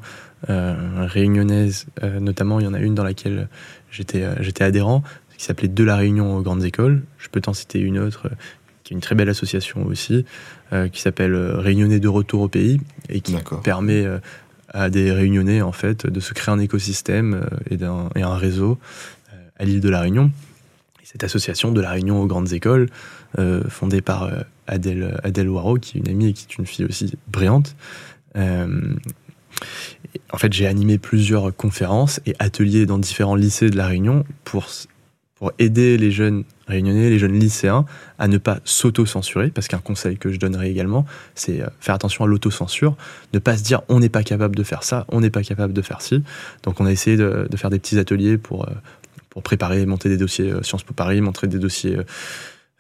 euh, 0.51 1.07
réunionnaises, 1.07 1.87
euh, 2.03 2.21
notamment 2.21 2.61
il 2.61 2.65
y 2.65 2.67
en 2.67 2.75
a 2.75 2.81
une 2.81 2.95
dans 2.95 3.05
laquelle 3.05 3.49
j'étais, 3.91 4.23
euh, 4.23 4.35
j'étais 4.41 4.63
adhérent, 4.63 5.03
qui 5.39 5.45
s'appelait 5.45 5.69
De 5.69 5.85
la 5.85 5.97
Réunion 5.97 6.37
aux 6.37 6.43
grandes 6.43 6.65
écoles. 6.65 7.03
Je 7.17 7.29
peux 7.29 7.41
t'en 7.41 7.55
citer 7.55 7.79
une 7.79 7.99
autre, 7.99 8.29
qui 8.85 8.93
est 8.93 8.97
une 8.97 9.01
très 9.01 9.15
belle 9.15 9.31
association 9.31 9.87
aussi, 9.87 10.27
qui 10.93 11.01
s'appelle 11.01 11.35
Réunionnais 11.35 11.99
de 11.99 12.09
retour 12.09 12.43
au 12.43 12.49
pays, 12.49 12.79
et 13.09 13.23
qui 13.23 13.35
permet 13.65 14.07
à 14.69 14.91
des 14.91 15.11
réunionnais 15.13 15.63
en 15.63 15.73
fait 15.73 16.07
de 16.07 16.21
se 16.21 16.35
créer 16.35 16.55
un 16.55 16.59
écosystème 16.59 17.47
et, 17.71 17.79
d'un, 17.79 18.11
et 18.15 18.21
un 18.21 18.37
réseau 18.37 18.79
à 19.61 19.65
l'île 19.65 19.81
de 19.81 19.89
la 19.89 20.01
Réunion. 20.01 20.33
cette 21.05 21.25
association 21.25 21.73
de 21.73 21.81
la 21.81 21.91
Réunion 21.91 22.23
aux 22.23 22.27
grandes 22.27 22.53
écoles, 22.53 22.89
euh, 23.39 23.63
fondée 23.69 24.01
par 24.01 24.25
euh, 24.25 24.41
Adèle, 24.67 25.19
Adèle 25.25 25.49
Waro, 25.49 25.77
qui 25.77 25.99
est 25.99 26.01
une 26.01 26.09
amie 26.09 26.29
et 26.29 26.33
qui 26.33 26.47
est 26.49 26.57
une 26.57 26.67
fille 26.67 26.85
aussi 26.85 27.13
brillante. 27.29 27.77
Euh, 28.37 28.95
en 30.33 30.39
fait, 30.39 30.53
j'ai 30.53 30.67
animé 30.67 30.99
plusieurs 30.99 31.55
conférences 31.55 32.21
et 32.27 32.35
ateliers 32.39 32.87
dans 32.87 32.99
différents 32.99 33.35
lycées 33.35 33.71
de 33.71 33.77
la 33.77 33.89
Réunion 33.89 34.25
pour, 34.45 34.67
pour 35.35 35.53
aider 35.59 35.99
les 35.99 36.13
jeunes 36.13 36.45
réunionnais, 36.69 37.11
les 37.11 37.19
jeunes 37.19 37.39
lycéens 37.39 37.85
à 38.19 38.29
ne 38.29 38.39
pas 38.39 38.61
s'auto-censurer, 38.65 39.51
parce 39.51 39.67
qu'un 39.67 39.79
conseil 39.79 40.17
que 40.17 40.31
je 40.31 40.39
donnerai 40.39 40.71
également, 40.71 41.05
c'est 41.35 41.61
faire 41.81 41.97
attention 41.97 42.25
à 42.25 42.29
l'autocensure, 42.29 42.97
ne 43.35 43.41
pas 43.41 43.57
se 43.57 43.65
dire 43.65 43.83
on 43.89 43.99
n'est 43.99 44.09
pas 44.09 44.23
capable 44.23 44.55
de 44.55 44.63
faire 44.63 44.85
ça, 44.85 45.05
on 45.09 45.21
n'est 45.21 45.31
pas 45.31 45.43
capable 45.43 45.73
de 45.73 45.83
faire 45.83 46.01
ci. 46.01 46.23
Donc 46.63 46.81
on 46.81 46.87
a 46.87 46.93
essayé 46.93 47.17
de 47.17 47.57
faire 47.57 47.71
des 47.71 47.81
petits 47.81 47.99
ateliers 47.99 48.39
pour, 48.39 48.67
pour 49.31 49.43
préparer, 49.43 49.87
monter 49.87 50.09
des 50.09 50.17
dossiers 50.17 50.51
euh, 50.51 50.63
Sciences 50.63 50.83
Po 50.83 50.93
Paris, 50.93 51.21
montrer 51.21 51.47
des 51.47 51.59
dossiers 51.59 51.97
euh, 51.97 52.05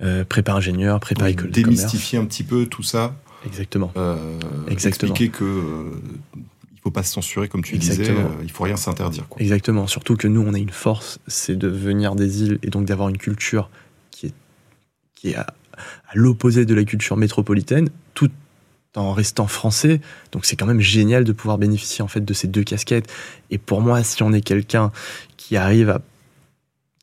euh, 0.02 0.24
prépa 0.24 0.52
ingénieur, 0.52 1.00
prépa 1.00 1.30
école 1.30 1.46
de 1.46 1.52
Démystifier 1.52 2.18
un 2.18 2.26
petit 2.26 2.42
peu 2.42 2.66
tout 2.66 2.82
ça. 2.82 3.16
Exactement. 3.46 3.92
Exactement. 4.68 5.14
Expliquer 5.14 5.30
que 5.30 5.92
il 6.34 6.82
faut 6.82 6.90
pas 6.90 7.02
se 7.02 7.12
censurer 7.12 7.48
comme 7.48 7.62
tu 7.62 7.78
disais, 7.78 8.14
il 8.42 8.50
faut 8.50 8.64
rien 8.64 8.76
s'interdire. 8.76 9.26
Exactement. 9.38 9.86
Surtout 9.86 10.16
que 10.16 10.28
nous, 10.28 10.42
on 10.42 10.52
a 10.52 10.58
une 10.58 10.70
force, 10.70 11.18
c'est 11.26 11.56
de 11.56 11.68
venir 11.68 12.14
des 12.16 12.42
îles 12.42 12.58
et 12.62 12.68
donc 12.68 12.84
d'avoir 12.86 13.08
une 13.08 13.18
culture 13.18 13.70
qui 14.10 14.26
est 14.26 14.34
qui 15.14 15.30
est 15.30 15.36
à, 15.36 15.46
à 15.76 16.12
l'opposé 16.14 16.66
de 16.66 16.74
la 16.74 16.84
culture 16.84 17.16
métropolitaine, 17.16 17.88
tout 18.12 18.30
en 18.96 19.12
restant 19.12 19.46
français. 19.46 20.00
Donc 20.32 20.44
c'est 20.44 20.56
quand 20.56 20.66
même 20.66 20.80
génial 20.80 21.24
de 21.24 21.32
pouvoir 21.32 21.58
bénéficier 21.58 22.02
en 22.02 22.08
fait 22.08 22.24
de 22.24 22.34
ces 22.34 22.48
deux 22.48 22.64
casquettes. 22.64 23.10
Et 23.50 23.58
pour 23.58 23.80
moi, 23.80 24.02
si 24.02 24.22
on 24.22 24.32
est 24.32 24.40
quelqu'un 24.40 24.90
qui 25.36 25.56
arrive 25.56 25.90
à 25.90 26.00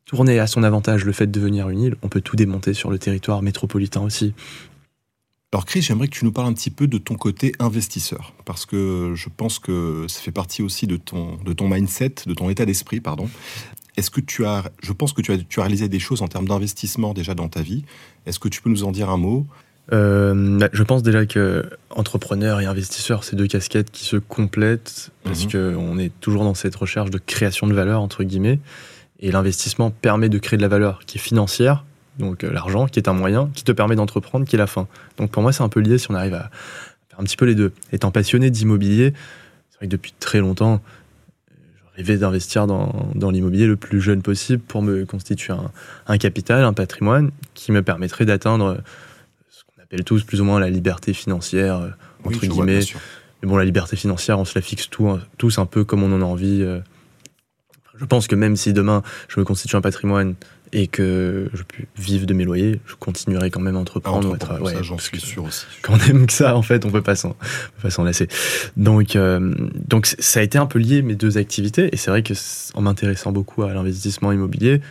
tourner 0.07 0.39
à 0.39 0.47
son 0.47 0.63
avantage 0.63 1.05
le 1.05 1.11
fait 1.11 1.27
de 1.27 1.31
devenir 1.31 1.69
une 1.69 1.81
île, 1.81 1.95
on 2.01 2.07
peut 2.07 2.21
tout 2.21 2.35
démonter 2.35 2.73
sur 2.73 2.89
le 2.89 2.97
territoire 2.97 3.43
métropolitain 3.43 4.01
aussi. 4.01 4.33
Alors 5.53 5.65
Chris, 5.65 5.81
j'aimerais 5.81 6.07
que 6.07 6.15
tu 6.15 6.25
nous 6.25 6.31
parles 6.31 6.47
un 6.47 6.53
petit 6.53 6.69
peu 6.69 6.87
de 6.87 6.97
ton 6.97 7.15
côté 7.15 7.51
investisseur, 7.59 8.33
parce 8.45 8.65
que 8.65 9.13
je 9.15 9.29
pense 9.35 9.59
que 9.59 10.05
ça 10.07 10.21
fait 10.21 10.31
partie 10.31 10.63
aussi 10.63 10.87
de 10.87 10.97
ton, 10.97 11.37
de 11.45 11.53
ton 11.53 11.69
mindset, 11.69 12.15
de 12.25 12.33
ton 12.33 12.49
état 12.49 12.65
d'esprit, 12.65 13.01
pardon. 13.01 13.29
Est-ce 13.97 14.09
que 14.09 14.21
tu 14.21 14.45
as, 14.45 14.71
je 14.81 14.93
pense 14.93 15.11
que 15.13 15.21
tu 15.21 15.31
as, 15.33 15.37
tu 15.37 15.59
as 15.59 15.63
réalisé 15.63 15.89
des 15.89 15.99
choses 15.99 16.21
en 16.21 16.27
termes 16.27 16.47
d'investissement 16.47 17.13
déjà 17.13 17.33
dans 17.33 17.49
ta 17.49 17.61
vie. 17.61 17.83
Est-ce 18.25 18.39
que 18.39 18.47
tu 18.47 18.61
peux 18.61 18.69
nous 18.69 18.83
en 18.83 18.91
dire 18.91 19.09
un 19.09 19.17
mot? 19.17 19.45
Euh, 19.93 20.57
bah, 20.59 20.69
je 20.73 20.83
pense 20.83 21.01
déjà 21.01 21.25
que 21.25 21.69
entrepreneur 21.89 22.61
et 22.61 22.65
investisseur, 22.65 23.23
c'est 23.23 23.35
deux 23.35 23.47
casquettes 23.47 23.89
qui 23.89 24.05
se 24.05 24.17
complètent 24.17 25.11
parce 25.23 25.45
mhm. 25.45 25.75
qu'on 25.75 25.97
est 25.97 26.11
toujours 26.19 26.43
dans 26.43 26.53
cette 26.53 26.75
recherche 26.75 27.09
de 27.09 27.17
création 27.17 27.67
de 27.67 27.73
valeur 27.73 28.01
entre 28.01 28.23
guillemets. 28.23 28.59
Et 29.19 29.31
l'investissement 29.31 29.89
permet 29.89 30.29
de 30.29 30.37
créer 30.37 30.57
de 30.57 30.61
la 30.61 30.67
valeur 30.67 30.99
qui 31.05 31.17
est 31.17 31.21
financière, 31.21 31.85
donc 32.19 32.43
euh, 32.43 32.51
l'argent, 32.51 32.87
qui 32.87 32.99
est 32.99 33.07
un 33.07 33.13
moyen, 33.13 33.49
qui 33.53 33.63
te 33.63 33.71
permet 33.71 33.95
d'entreprendre, 33.95 34.45
qui 34.45 34.55
est 34.55 34.59
la 34.59 34.67
fin. 34.67 34.87
Donc 35.17 35.31
pour 35.31 35.41
moi, 35.41 35.51
c'est 35.51 35.63
un 35.63 35.69
peu 35.69 35.79
lié 35.79 35.97
si 35.97 36.11
on 36.11 36.15
arrive 36.15 36.35
à 36.35 36.49
faire 37.09 37.19
un 37.19 37.23
petit 37.23 37.37
peu 37.37 37.45
les 37.45 37.55
deux. 37.55 37.73
Étant 37.91 38.11
passionné 38.11 38.49
d'immobilier, 38.51 39.13
c'est 39.71 39.77
vrai 39.77 39.87
que 39.87 39.91
depuis 39.91 40.13
très 40.19 40.39
longtemps, 40.39 40.81
je 41.49 41.97
rêvais 41.97 42.17
d'investir 42.17 42.67
dans, 42.67 43.09
dans 43.15 43.31
l'immobilier 43.31 43.65
le 43.65 43.75
plus 43.75 44.01
jeune 44.01 44.21
possible 44.21 44.61
pour 44.61 44.83
me 44.83 45.05
constituer 45.05 45.53
un, 45.53 45.71
un 46.07 46.17
capital, 46.19 46.63
un 46.63 46.73
patrimoine 46.73 47.31
qui 47.55 47.71
me 47.71 47.81
permettrait 47.81 48.25
d'atteindre 48.25 48.77
ce 49.49 49.63
qu'on 49.63 49.81
appelle 49.81 50.03
tous 50.03 50.23
plus 50.23 50.41
ou 50.41 50.43
moins 50.43 50.59
la 50.59 50.69
liberté 50.69 51.13
financière, 51.13 51.77
euh, 51.77 51.89
entre 52.23 52.45
guillemets. 52.45 52.81
Mais 53.41 53.49
bon, 53.49 53.57
la 53.57 53.65
liberté 53.65 53.95
financière, 53.95 54.39
on 54.39 54.45
se 54.45 54.53
la 54.55 54.61
fixe 54.61 54.89
tout, 54.89 55.19
tous 55.37 55.57
un 55.59 55.65
peu 55.65 55.83
comme 55.83 56.03
on 56.03 56.11
en 56.15 56.21
a 56.21 56.25
envie. 56.25 56.61
Euh, 56.61 56.79
je 57.99 58.05
pense 58.05 58.27
que 58.27 58.35
même 58.35 58.55
si 58.55 58.73
demain 58.73 59.03
je 59.27 59.39
me 59.39 59.45
constitue 59.45 59.75
un 59.75 59.81
patrimoine 59.81 60.35
et 60.73 60.87
que 60.87 61.49
je 61.53 61.63
peux 61.63 61.83
vivre 61.97 62.25
de 62.25 62.33
mes 62.33 62.43
loyers, 62.43 62.79
je 62.85 62.95
continuerai 62.95 63.49
quand 63.49 63.61
même 63.61 63.75
à 63.75 63.79
entreprendre. 63.79 64.37
ouais, 64.61 64.83
j'en 64.83 64.97
suis 64.97 65.19
sûr 65.19 65.45
aussi. 65.45 65.65
Quand 65.81 65.93
on 65.93 66.09
aime 66.09 66.27
que 66.27 66.33
ça, 66.33 66.55
en 66.55 66.61
fait, 66.61 66.85
on 66.85 66.91
peut 66.91 67.01
pas 67.01 67.15
s'en, 67.15 67.35
pas 67.81 67.89
s'en 67.89 68.03
lasser. 68.03 68.27
Donc, 68.75 69.15
euh, 69.15 69.53
donc 69.87 70.07
ça 70.19 70.39
a 70.41 70.43
été 70.43 70.57
un 70.57 70.65
peu 70.65 70.79
lié 70.79 71.01
mes 71.01 71.15
deux 71.15 71.37
activités, 71.37 71.89
et 71.93 71.97
c'est 71.97 72.11
vrai 72.11 72.23
que 72.23 72.33
en 72.73 72.81
m'intéressant 72.81 73.31
beaucoup 73.31 73.63
à 73.63 73.73
l'investissement 73.73 74.31
immobilier, 74.31 74.81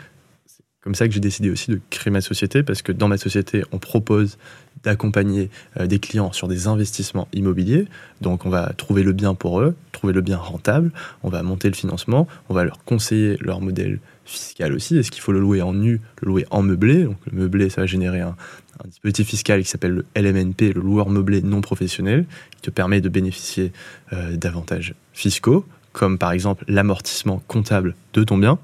c'est 0.46 0.62
comme 0.80 0.94
ça 0.94 1.06
que 1.08 1.14
j'ai 1.14 1.20
décidé 1.20 1.50
aussi 1.50 1.70
de 1.70 1.80
créer 1.90 2.10
ma 2.10 2.22
société, 2.22 2.62
parce 2.62 2.82
que 2.82 2.92
dans 2.92 3.08
ma 3.08 3.18
société, 3.18 3.62
on 3.72 3.78
propose 3.78 4.38
d'accompagner 4.82 5.50
euh, 5.78 5.86
des 5.86 5.98
clients 5.98 6.32
sur 6.32 6.48
des 6.48 6.68
investissements 6.68 7.28
immobiliers. 7.32 7.86
Donc 8.20 8.46
on 8.46 8.50
va 8.50 8.72
trouver 8.76 9.02
le 9.02 9.12
bien 9.12 9.34
pour 9.34 9.60
eux, 9.60 9.74
trouver 9.92 10.12
le 10.12 10.20
bien 10.20 10.38
rentable, 10.38 10.92
on 11.22 11.28
va 11.28 11.42
monter 11.42 11.68
le 11.68 11.74
financement, 11.74 12.26
on 12.48 12.54
va 12.54 12.64
leur 12.64 12.84
conseiller 12.84 13.36
leur 13.40 13.60
modèle 13.60 13.98
fiscal 14.24 14.72
aussi. 14.72 14.96
Est-ce 14.96 15.10
qu'il 15.10 15.22
faut 15.22 15.32
le 15.32 15.40
louer 15.40 15.62
en 15.62 15.72
nu, 15.72 16.00
le 16.22 16.28
louer 16.28 16.46
en 16.50 16.62
meublé? 16.62 17.04
Donc 17.04 17.16
le 17.30 17.38
meublé, 17.38 17.68
ça 17.68 17.82
va 17.82 17.86
générer 17.86 18.20
un, 18.20 18.36
dispositif 18.84 19.28
fiscal 19.28 19.62
qui 19.62 19.68
s'appelle 19.68 19.92
le 19.92 20.06
LMNP, 20.14 20.74
le 20.74 20.82
loueur 20.82 21.08
meublé 21.08 21.40
non 21.40 21.62
professionnel, 21.62 22.26
qui 22.50 22.62
te 22.62 22.70
permet 22.70 23.00
de 23.00 23.08
bénéficier 23.08 23.72
euh, 24.12 24.36
d'avantages 24.36 24.94
fiscaux, 25.14 25.64
comme 25.92 26.18
par 26.18 26.32
exemple 26.32 26.64
l'amortissement 26.68 27.42
comptable 27.48 27.94
de 28.12 28.22
ton 28.22 28.36
bien. 28.36 28.58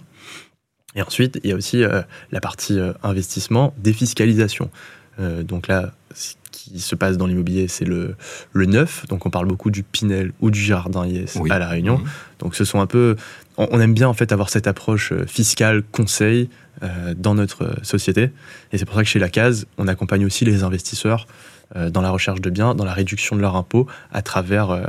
Et 0.94 1.00
ensuite, 1.00 1.40
il 1.42 1.48
y 1.48 1.52
a 1.54 1.56
aussi 1.56 1.82
la 2.32 2.40
partie 2.42 2.78
investissement, 3.02 3.72
défiscalisation. 3.78 4.68
donc 5.18 5.66
là, 5.68 5.94
ce 6.14 6.34
qui 6.50 6.80
se 6.80 6.94
passe 6.94 7.16
dans 7.16 7.26
l'immobilier, 7.26 7.68
c'est 7.68 7.84
le, 7.84 8.16
le 8.52 8.66
neuf. 8.66 9.06
Donc 9.08 9.26
on 9.26 9.30
parle 9.30 9.46
beaucoup 9.46 9.70
du 9.70 9.82
Pinel 9.82 10.32
ou 10.40 10.50
du 10.50 10.60
Jardin 10.60 11.06
IS 11.06 11.38
à 11.50 11.58
La 11.58 11.68
Réunion. 11.68 11.98
Mmh. 11.98 12.04
Donc 12.40 12.54
ce 12.54 12.64
sont 12.64 12.80
un 12.80 12.86
peu... 12.86 13.16
On, 13.56 13.80
aime 13.80 13.94
bien 13.94 14.08
en 14.08 14.14
fait 14.14 14.32
avoir 14.32 14.48
cette 14.48 14.66
approche 14.66 15.12
fiscale, 15.26 15.82
conseil 15.82 16.48
dans 17.16 17.34
notre 17.34 17.76
société. 17.82 18.30
Et 18.72 18.78
c'est 18.78 18.86
pour 18.86 18.94
ça 18.96 19.02
que 19.02 19.08
chez 19.08 19.18
La 19.18 19.28
Case, 19.28 19.66
on 19.78 19.86
accompagne 19.88 20.24
aussi 20.24 20.44
les 20.44 20.64
investisseurs 20.64 21.26
euh, 21.76 21.90
dans 21.90 22.02
la 22.02 22.10
recherche 22.10 22.40
de 22.40 22.50
biens, 22.50 22.74
dans 22.74 22.84
la 22.84 22.92
réduction 22.92 23.36
de 23.36 23.40
leur 23.40 23.56
impôt 23.56 23.86
à 24.12 24.20
travers 24.20 24.70
euh, 24.70 24.84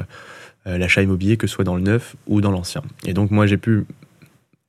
euh, 0.68 0.78
l'achat 0.78 1.02
immobilier, 1.02 1.38
que 1.38 1.48
ce 1.48 1.56
soit 1.56 1.64
dans 1.64 1.76
le 1.76 1.82
neuf 1.82 2.16
ou 2.28 2.42
dans 2.42 2.52
l'ancien. 2.52 2.82
Et 3.06 3.14
donc 3.14 3.32
moi 3.32 3.48
j'ai 3.48 3.58
pu 3.58 3.86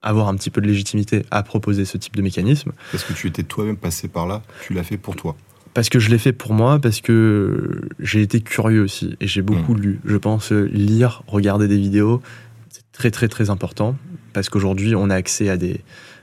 avoir 0.00 0.28
un 0.28 0.36
petit 0.36 0.50
peu 0.50 0.60
de 0.60 0.66
légitimité 0.66 1.24
à 1.30 1.42
proposer 1.42 1.84
ce 1.84 1.96
type 1.96 2.14
de 2.14 2.22
mécanisme. 2.22 2.72
Parce 2.92 3.02
que 3.02 3.14
tu 3.14 3.26
étais 3.26 3.42
toi-même 3.42 3.76
passé 3.76 4.06
par 4.06 4.26
là, 4.26 4.42
tu 4.64 4.74
l'as 4.74 4.84
fait 4.84 4.96
pour 4.96 5.16
toi 5.16 5.34
parce 5.74 5.88
que 5.88 5.98
je 5.98 6.10
l'ai 6.10 6.18
fait 6.18 6.32
pour 6.32 6.54
moi, 6.54 6.78
parce 6.78 7.00
que 7.00 7.82
j'ai 7.98 8.22
été 8.22 8.40
curieux 8.40 8.82
aussi 8.82 9.16
et 9.20 9.26
j'ai 9.26 9.42
beaucoup 9.42 9.74
hmm. 9.74 9.80
lu. 9.80 10.00
Je 10.04 10.16
pense 10.16 10.52
lire, 10.52 11.22
regarder 11.26 11.68
des 11.68 11.78
vidéos, 11.78 12.22
c'est 12.70 12.84
très 12.92 13.10
très 13.10 13.28
très 13.28 13.50
important 13.50 13.96
parce 14.32 14.48
qu'aujourd'hui 14.48 14.94
on 14.94 15.10
a 15.10 15.14
accès 15.14 15.48
à 15.48 15.56
des, 15.56 15.80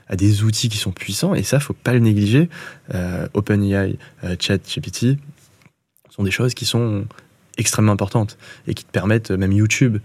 à 0.08 0.16
des 0.16 0.42
outils 0.42 0.68
qui 0.68 0.78
sont 0.78 0.92
puissants 0.92 1.34
et 1.34 1.42
ça 1.42 1.60
faut 1.60 1.74
pas 1.74 1.92
le 1.92 2.00
négliger. 2.00 2.48
OpenAI, 3.34 3.96
ChatGPT, 4.40 5.18
sont 6.10 6.22
des 6.22 6.30
choses 6.30 6.54
qui 6.54 6.66
sont 6.66 7.06
extrêmement 7.58 7.92
importantes 7.92 8.38
et 8.66 8.74
qui 8.74 8.84
te 8.84 8.90
permettent, 8.90 9.30
même 9.30 9.52
YouTube, 9.52 9.98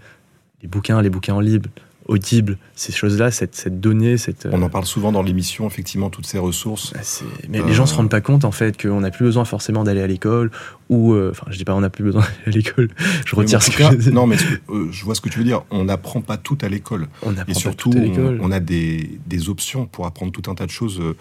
les 0.62 0.68
bouquins, 0.68 1.00
les 1.02 1.10
bouquins 1.10 1.34
en 1.34 1.40
libre, 1.40 1.68
Audible, 2.08 2.56
ces 2.74 2.90
choses-là, 2.90 3.30
cette, 3.30 3.54
cette, 3.54 3.80
donnée, 3.80 4.16
cette... 4.16 4.48
On 4.50 4.62
en 4.62 4.70
parle 4.70 4.86
souvent 4.86 5.12
dans 5.12 5.22
l'émission, 5.22 5.66
effectivement, 5.66 6.08
toutes 6.08 6.26
ces 6.26 6.38
ressources. 6.38 6.94
Bah, 6.94 7.00
mais 7.48 7.62
les 7.62 7.74
gens 7.74 7.84
se 7.84 7.94
rendent 7.94 8.10
pas 8.10 8.22
compte, 8.22 8.46
en 8.46 8.50
fait, 8.50 8.80
qu'on 8.80 9.00
n'a 9.00 9.10
plus 9.10 9.26
besoin 9.26 9.44
forcément 9.44 9.84
d'aller 9.84 10.00
à 10.00 10.06
l'école, 10.06 10.50
ou... 10.88 11.12
Euh, 11.12 11.30
enfin, 11.30 11.46
je 11.50 11.58
dis 11.58 11.64
pas 11.64 11.74
on 11.74 11.80
n'a 11.80 11.90
plus 11.90 12.04
besoin 12.04 12.22
d'aller 12.46 12.46
à 12.46 12.50
l'école, 12.50 12.88
je 13.26 13.36
retire 13.36 13.62
ce 13.62 13.70
que 13.70 14.00
je 14.00 14.10
Non, 14.10 14.26
mais 14.26 14.36
euh, 14.70 14.88
je 14.90 15.04
vois 15.04 15.14
ce 15.14 15.20
que 15.20 15.28
tu 15.28 15.38
veux 15.38 15.44
dire. 15.44 15.62
On 15.70 15.84
n'apprend 15.84 16.22
pas 16.22 16.38
tout 16.38 16.58
à 16.62 16.68
l'école. 16.68 17.08
On 17.22 17.34
Et 17.46 17.54
surtout, 17.54 17.90
pas 17.90 18.00
tout 18.00 18.20
à 18.20 18.24
on, 18.24 18.38
on, 18.40 18.50
a 18.52 18.60
des, 18.60 19.18
des, 19.26 19.48
options 19.50 19.86
pour 19.86 20.06
apprendre 20.06 20.32
tout 20.32 20.50
un 20.50 20.54
tas 20.54 20.66
de 20.66 20.70
choses 20.70 21.00
euh, 21.00 21.14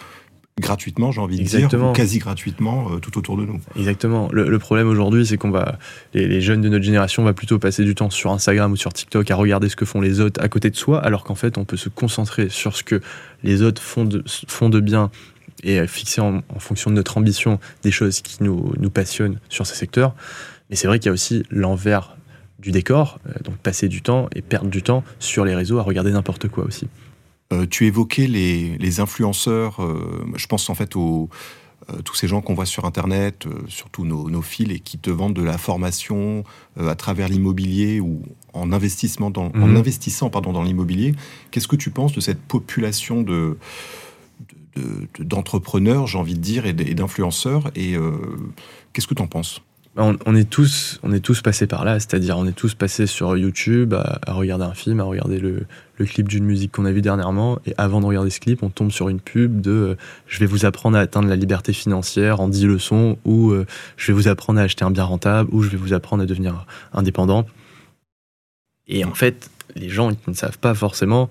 gratuitement, 0.59 1.11
j'ai 1.11 1.21
envie 1.21 1.37
de 1.37 1.43
dire, 1.43 1.69
ou 1.73 1.93
quasi 1.93 2.19
gratuitement 2.19 2.91
euh, 2.91 2.99
tout 2.99 3.17
autour 3.17 3.37
de 3.37 3.45
nous. 3.45 3.59
Exactement. 3.75 4.29
Le, 4.31 4.59
problème 4.59 4.87
aujourd'hui, 4.87 5.25
c'est 5.25 5.37
qu'on 5.37 5.51
va, 5.51 5.77
les, 6.13 6.41
jeunes 6.41 6.61
de 6.61 6.69
notre 6.69 6.83
génération, 6.83 7.23
va 7.23 7.33
plutôt 7.33 7.59
passer 7.59 7.83
du 7.83 7.95
temps 7.95 8.09
sur 8.09 8.31
Instagram 8.31 8.71
ou 8.71 8.75
sur 8.75 8.91
TikTok 8.93 9.29
à 9.29 9.35
regarder 9.35 9.69
ce 9.69 9.75
que 9.75 9.85
font 9.85 10.01
les 10.01 10.19
autres 10.19 10.41
à 10.43 10.49
côté 10.49 10.69
de 10.69 10.75
soi, 10.75 10.99
alors 10.99 11.23
qu'en 11.23 11.35
fait, 11.35 11.57
on 11.57 11.65
peut 11.65 11.77
se 11.77 11.89
concentrer 11.89 12.49
sur 12.49 12.75
ce 12.75 12.83
que 12.83 13.01
les 13.43 13.61
autres 13.61 13.81
font 13.81 14.05
de, 14.05 14.23
font 14.47 14.69
de 14.69 14.79
bien 14.79 15.11
et 15.63 15.85
fixer 15.87 16.21
en, 16.21 16.43
fonction 16.59 16.91
de 16.91 16.95
notre 16.95 17.17
ambition 17.17 17.59
des 17.83 17.91
choses 17.91 18.21
qui 18.21 18.43
nous, 18.43 18.73
nous 18.79 18.89
passionnent 18.89 19.39
sur 19.49 19.65
ces 19.65 19.75
secteurs. 19.75 20.13
Mais 20.69 20.75
c'est 20.75 20.87
vrai 20.87 20.99
qu'il 20.99 21.07
y 21.07 21.09
a 21.09 21.13
aussi 21.13 21.43
l'envers 21.49 22.17
du 22.59 22.71
décor, 22.71 23.19
euh, 23.27 23.33
donc 23.43 23.57
passer 23.57 23.87
du 23.87 24.01
temps 24.01 24.27
et 24.35 24.41
perdre 24.41 24.69
du 24.69 24.81
temps 24.81 25.03
sur 25.19 25.45
les 25.45 25.55
réseaux 25.55 25.79
à 25.79 25.83
regarder 25.83 26.11
n'importe 26.11 26.47
quoi 26.47 26.65
aussi. 26.65 26.87
Euh, 27.53 27.65
tu 27.69 27.85
évoquais 27.85 28.27
les, 28.27 28.99
influenceurs, 28.99 29.81
euh, 29.81 30.25
je 30.35 30.47
pense 30.47 30.69
en 30.69 30.75
fait 30.75 30.95
aux 30.95 31.29
euh, 31.89 32.01
tous 32.01 32.15
ces 32.15 32.27
gens 32.27 32.41
qu'on 32.41 32.53
voit 32.53 32.65
sur 32.65 32.83
Internet, 32.83 33.45
surtout 33.69 34.03
nos, 34.03 34.41
fils, 34.41 34.71
et 34.71 34.79
qui 34.79 34.97
te 34.97 35.09
vendent 35.09 35.35
de 35.35 35.43
la 35.43 35.57
formation 35.57 36.43
à 36.77 36.95
travers 36.95 37.29
l'immobilier 37.29 38.01
ou 38.01 38.21
en, 38.51 38.73
investissement 38.73 39.29
dans, 39.29 39.45
en 39.45 39.67
mhm. 39.67 39.77
investissant 39.77 40.29
pardon, 40.29 40.51
dans 40.51 40.63
l'immobilier. 40.63 41.15
Qu'est-ce 41.51 41.69
que 41.69 41.77
tu 41.77 41.89
penses 41.89 42.11
de 42.11 42.19
cette 42.19 42.41
population 42.41 43.21
de, 43.21 43.57
d'entrepreneurs, 45.19 46.07
j'ai 46.07 46.17
envie 46.17 46.33
de 46.33 46.41
dire, 46.41 46.65
et 46.65 46.73
d'influenceurs 46.73 47.71
Et 47.75 47.95
qu'est-ce 48.91 49.07
que 49.07 49.15
tu 49.15 49.21
en 49.21 49.27
penses? 49.27 49.61
On, 49.97 50.35
est 50.35 50.49
tous, 50.49 50.99
on 51.01 51.11
est 51.11 51.19
tous 51.19 51.41
passés 51.41 51.65
par 51.65 51.83
là, 51.83 51.99
c'est-à-dire 51.99 52.37
on 52.37 52.45
est 52.45 52.53
tous 52.53 52.75
passés 52.75 53.07
sur 53.07 53.35
YouTube 53.35 53.95
à, 53.95 54.31
regarder 54.31 54.65
un 54.65 54.73
film, 54.73 54.99
à 54.99 55.03
regarder 55.03 55.39
le, 55.39 55.65
clip 56.05 56.27
d'une 56.27 56.45
musique 56.45 56.71
qu'on 56.73 56.85
a 56.85 56.91
vu 56.91 57.01
dernièrement, 57.01 57.57
et 57.65 57.73
avant 57.79 57.99
de 57.99 58.05
regarder 58.05 58.29
ce 58.29 58.39
clip, 58.39 58.61
on 58.61 58.69
tombe 58.69 58.91
sur 58.91 59.09
une 59.09 59.19
pub 59.19 59.59
de 59.61 59.71
euh, 59.71 59.95
je 60.27 60.39
vais 60.39 60.45
vous 60.45 60.65
apprendre 60.65 60.95
à 60.95 61.01
atteindre 61.01 61.27
la 61.27 61.35
liberté 61.35 61.73
financière 61.73 62.39
en 62.39 62.47
10 62.47 62.65
leçons, 62.67 63.17
ou 63.25 63.51
euh, 63.51 63.65
je 63.97 64.07
vais 64.07 64.13
vous 64.13 64.27
apprendre 64.27 64.59
à 64.59 64.63
acheter 64.63 64.85
un 64.85 64.91
bien 64.91 65.03
rentable, 65.03 65.49
ou 65.51 65.63
je 65.63 65.69
vais 65.69 65.77
vous 65.77 65.93
apprendre 65.93 66.21
à 66.21 66.27
devenir 66.27 66.67
indépendant. 66.93 67.47
Et 68.87 69.03
en 69.03 69.15
fait, 69.15 69.49
les 69.75 69.89
gens 69.89 70.13
qui 70.13 70.29
ne 70.29 70.35
savent 70.35 70.59
pas 70.59 70.75
forcément 70.75 71.29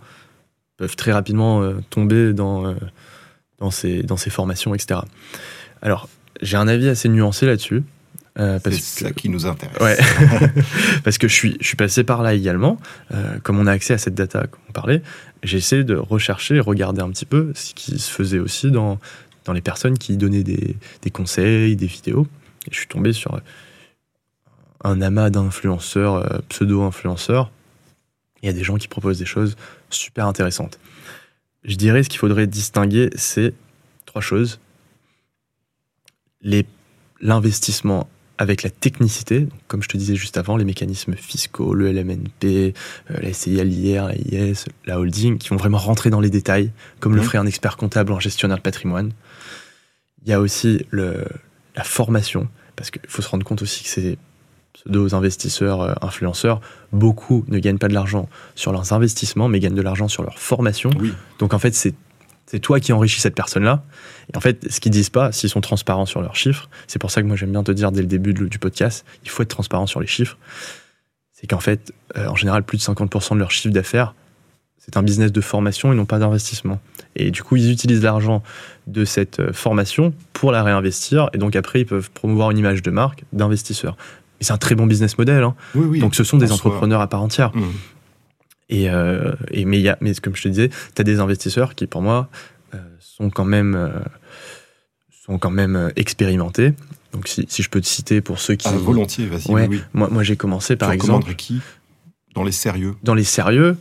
peuvent 0.77 0.97
très 0.97 1.13
rapidement 1.13 1.63
euh, 1.63 1.75
tomber 1.89 2.33
dans, 2.33 2.75
dans, 3.59 3.71
ces, 3.71 4.03
dans 4.03 4.17
ces 4.17 4.31
formations, 4.31 4.75
etc. 4.75 5.01
Alors, 5.81 6.09
j'ai 6.43 6.57
un 6.57 6.67
avis 6.67 6.89
assez 6.89 7.09
nuancé 7.09 7.47
là-dessus. 7.47 7.85
Euh, 8.39 8.59
c'est 8.65 8.81
ça 8.81 9.13
qui 9.13 9.29
nous 9.29 9.47
intéresse. 9.47 9.81
Ouais. 9.81 9.97
parce 11.05 11.19
que 11.19 11.29
je 11.29 11.35
suis, 11.35 11.57
je 11.61 11.67
suis 11.67 11.77
passé 11.77 12.05
par 12.05 12.23
là 12.23 12.35
également. 12.35 12.79
Euh, 13.13 13.39
comme 13.43 13.59
on 13.59 13.67
a 13.67 13.73
accès 13.73 13.95
à 13.95 13.99
cette 13.99 14.15
data 14.15 14.47
qu'on 14.47 14.73
parlait, 14.73 15.03
j'ai 15.43 15.59
essayé 15.59 15.85
de 15.85 15.97
rechercher 15.97 16.61
regarder 16.61 17.01
un 17.01 17.11
petit 17.11 17.25
peu 17.25 17.53
ce 17.55 17.73
qui 17.75 17.99
se 17.99 18.11
faisait 18.11 18.39
aussi 18.39 18.71
dans, 18.71 18.99
dans 19.45 19.53
les 19.53 19.63
personnes 19.63 19.97
qui 19.97 20.17
donnaient 20.17 20.43
des, 20.43 20.77
des 21.03 21.11
conseils, 21.11 21.77
des 21.77 21.87
vidéos. 21.87 22.27
Et 22.67 22.73
je 22.73 22.79
suis 22.79 22.89
tombé 22.89 23.13
sur 23.13 23.41
un 24.85 25.01
amas 25.01 25.31
d'influenceurs, 25.31 26.17
euh, 26.17 26.39
pseudo-influenceurs. 26.49 27.51
Il 28.43 28.47
y 28.47 28.51
a 28.51 28.53
des 28.53 28.65
gens 28.65 28.77
qui 28.77 28.89
proposent 28.89 29.19
des 29.19 29.25
choses 29.25 29.57
super 29.89 30.27
intéressantes. 30.27 30.79
Je 31.65 31.77
dirais 31.77 32.03
ce 32.03 32.09
qu'il 32.09 32.19
faudrait 32.19 32.47
distinguer, 32.47 33.11
c'est 33.17 33.55
trois 34.05 34.21
choses. 34.21 34.61
L'investissement 37.21 38.09
avec 38.39 38.63
la 38.63 38.71
technicité, 38.71 39.49
comme 39.67 39.83
je 39.83 39.89
te 39.89 39.97
disais 39.97 40.15
juste 40.15 40.37
avant, 40.37 40.57
les 40.57 40.65
mécanismes 40.65 41.15
fiscaux, 41.15 41.75
le 41.75 41.91
LMNP, 41.91 42.45
euh, 42.45 43.21
la 43.21 43.33
SCI, 43.33 43.65
l'IR, 43.65 44.09
la 44.09 44.17
IS, 44.17 44.65
la 44.85 44.99
holding, 44.99 45.39
qui 45.39 45.49
vont 45.49 45.57
vraiment 45.57 45.79
rentrer 45.79 46.11
dans 46.11 46.21
les 46.21 46.31
détails, 46.31 46.71
comme 47.01 47.15
le 47.15 47.21
mhm. 47.21 47.27
ferait 47.27 47.39
un 47.39 47.47
expert 47.47 47.77
comptable 47.77 48.13
en 48.13 48.21
gestionnaire 48.21 48.59
de 48.59 48.63
patrimoine. 48.63 49.13
Il 50.25 50.31
y 50.31 50.33
a 50.33 50.41
aussi 50.41 50.85
le, 50.91 51.25
la 51.77 51.85
formation, 51.85 52.49
parce 52.75 52.91
qu'il 52.91 53.03
faut 53.09 53.23
se 53.23 53.29
rendre 53.29 53.45
compte 53.45 53.63
aussi 53.63 53.85
que 53.85 53.89
ces 53.89 54.19
pseudo-investisseurs, 54.75 55.81
euh, 55.81 55.95
influenceurs, 56.03 56.61
beaucoup 56.93 57.45
ne 57.49 57.59
gagnent 57.59 57.79
pas 57.79 57.89
de 57.89 57.95
l'argent 57.95 58.29
sur 58.55 58.73
leurs 58.73 58.93
investissements, 58.93 59.49
mais 59.49 59.61
gagnent 59.61 59.75
de 59.75 59.83
l'argent 59.83 60.09
sur 60.09 60.23
leur 60.23 60.39
formation. 60.39 60.91
Donc 61.39 61.55
en 61.55 61.59
fait, 61.59 61.75
c'est 61.75 61.95
c'est 62.47 62.61
toi 62.61 62.81
qui 62.81 62.93
enrichis 62.93 63.21
cette 63.21 63.35
personne-là. 63.35 63.83
Et 64.33 64.37
en 64.37 64.41
fait, 64.41 64.71
ce 64.71 64.81
qu'ils 64.81 64.93
disent 64.93 65.11
pas, 65.11 65.33
s'ils 65.33 65.51
sont 65.51 65.61
transparents 65.61 66.07
sur 66.07 66.23
leurs 66.23 66.37
chiffres, 66.37 66.69
c'est 66.87 66.99
pour 66.99 67.11
ça 67.11 67.21
que 67.21 67.27
moi 67.27 67.37
j'aime 67.37 67.53
bien 67.53 67.65
te 67.65 67.73
dire 67.73 67.93
dès 67.93 68.01
le 68.01 68.07
début 68.07 68.33
du 68.35 68.59
podcast, 68.59 69.05
il 69.25 69.31
faut 69.31 69.43
être 69.43 69.51
transparent 69.51 69.87
sur 69.87 70.01
les 70.01 70.07
chiffres. 70.07 70.39
C'est 71.33 71.47
qu'en 71.47 71.61
fait, 71.61 71.93
euh, 72.17 72.29
en 72.29 72.37
général, 72.37 72.63
plus 72.63 72.79
de 72.79 72.83
50% 72.83 73.35
de 73.35 73.41
leur 73.41 73.51
chiffre 73.51 73.75
d'affaires, 73.75 74.15
c'est 74.79 74.97
un 74.97 75.03
business 75.03 75.33
de 75.33 75.41
formation 75.41 75.93
et 75.93 75.97
non 75.97 76.05
pas 76.05 76.19
d'investissement. 76.19 76.81
Et 77.17 77.31
du 77.31 77.43
coup, 77.43 77.57
ils 77.57 77.71
utilisent 77.73 78.03
l'argent 78.03 78.43
de 78.87 79.05
cette 79.05 79.41
euh, 79.41 79.53
formation 79.53 80.15
pour 80.33 80.53
la 80.53 80.63
réinvestir. 80.63 81.29
Et 81.35 81.39
donc 81.39 81.57
après, 81.57 81.81
ils 81.81 81.87
peuvent 81.87 82.11
promouvoir 82.11 82.53
une 82.53 82.59
image 82.59 82.83
de 82.83 82.91
marque 82.91 83.25
d'investisseur. 83.33 83.97
Et 84.41 84.45
c'est 84.45 84.53
un 84.53 84.59
très 84.59 84.75
bon 84.75 84.87
business 84.87 85.19
model. 85.19 85.43
Hein. 85.43 85.57
donc 85.75 86.15
ce 86.15 86.23
sont 86.23 86.37
des 86.37 86.53
entrepreneurs 86.53 87.01
à 87.01 87.09
part 87.09 87.23
entière. 87.23 87.55
Mmh. 87.57 87.65
Et, 88.69 88.91
euh, 88.91 89.33
et 89.51 89.65
mais, 89.65 89.81
y 89.81 89.89
a, 89.89 89.97
mais 90.01 90.15
comme 90.15 90.35
je 90.35 90.43
te 90.43 90.49
disais, 90.49 90.69
tu 90.69 91.01
as 91.01 91.05
des 91.05 91.21
investisseurs 91.21 91.75
qui, 91.75 91.87
pour 91.87 92.03
moi, 92.03 92.29
euh, 92.75 92.79
sont 92.99 93.31
quand 93.31 93.45
même, 93.45 93.75
euh, 93.75 94.01
sont 95.25 95.39
quand 95.39 95.51
même 95.51 95.93
expérimentés. 95.97 96.75
Donc, 97.13 97.29
si, 97.29 97.47
si, 97.49 97.63
je 97.63 97.71
peux 97.71 97.81
te 97.81 97.87
citer 97.87 98.21
pour 98.21 98.41
ceux 98.41 98.57
qui. 98.57 98.69
Ah, 98.69 98.73
volontiers, 98.73 99.27
vas-y. 99.27 99.53
oui. 99.69 99.81
Moi, 99.95 100.09
moi 100.11 100.23
j'ai 100.23 100.37
commencé 100.37 100.77
par 100.77 100.91
tu 100.91 100.95
exemple. 100.97 101.35
qui? 101.35 101.61
Dans 102.35 102.45
les 102.45 102.53
sérieux 102.53 102.95
Dans 103.03 103.15
les 103.15 103.25
sérieux. 103.25 103.79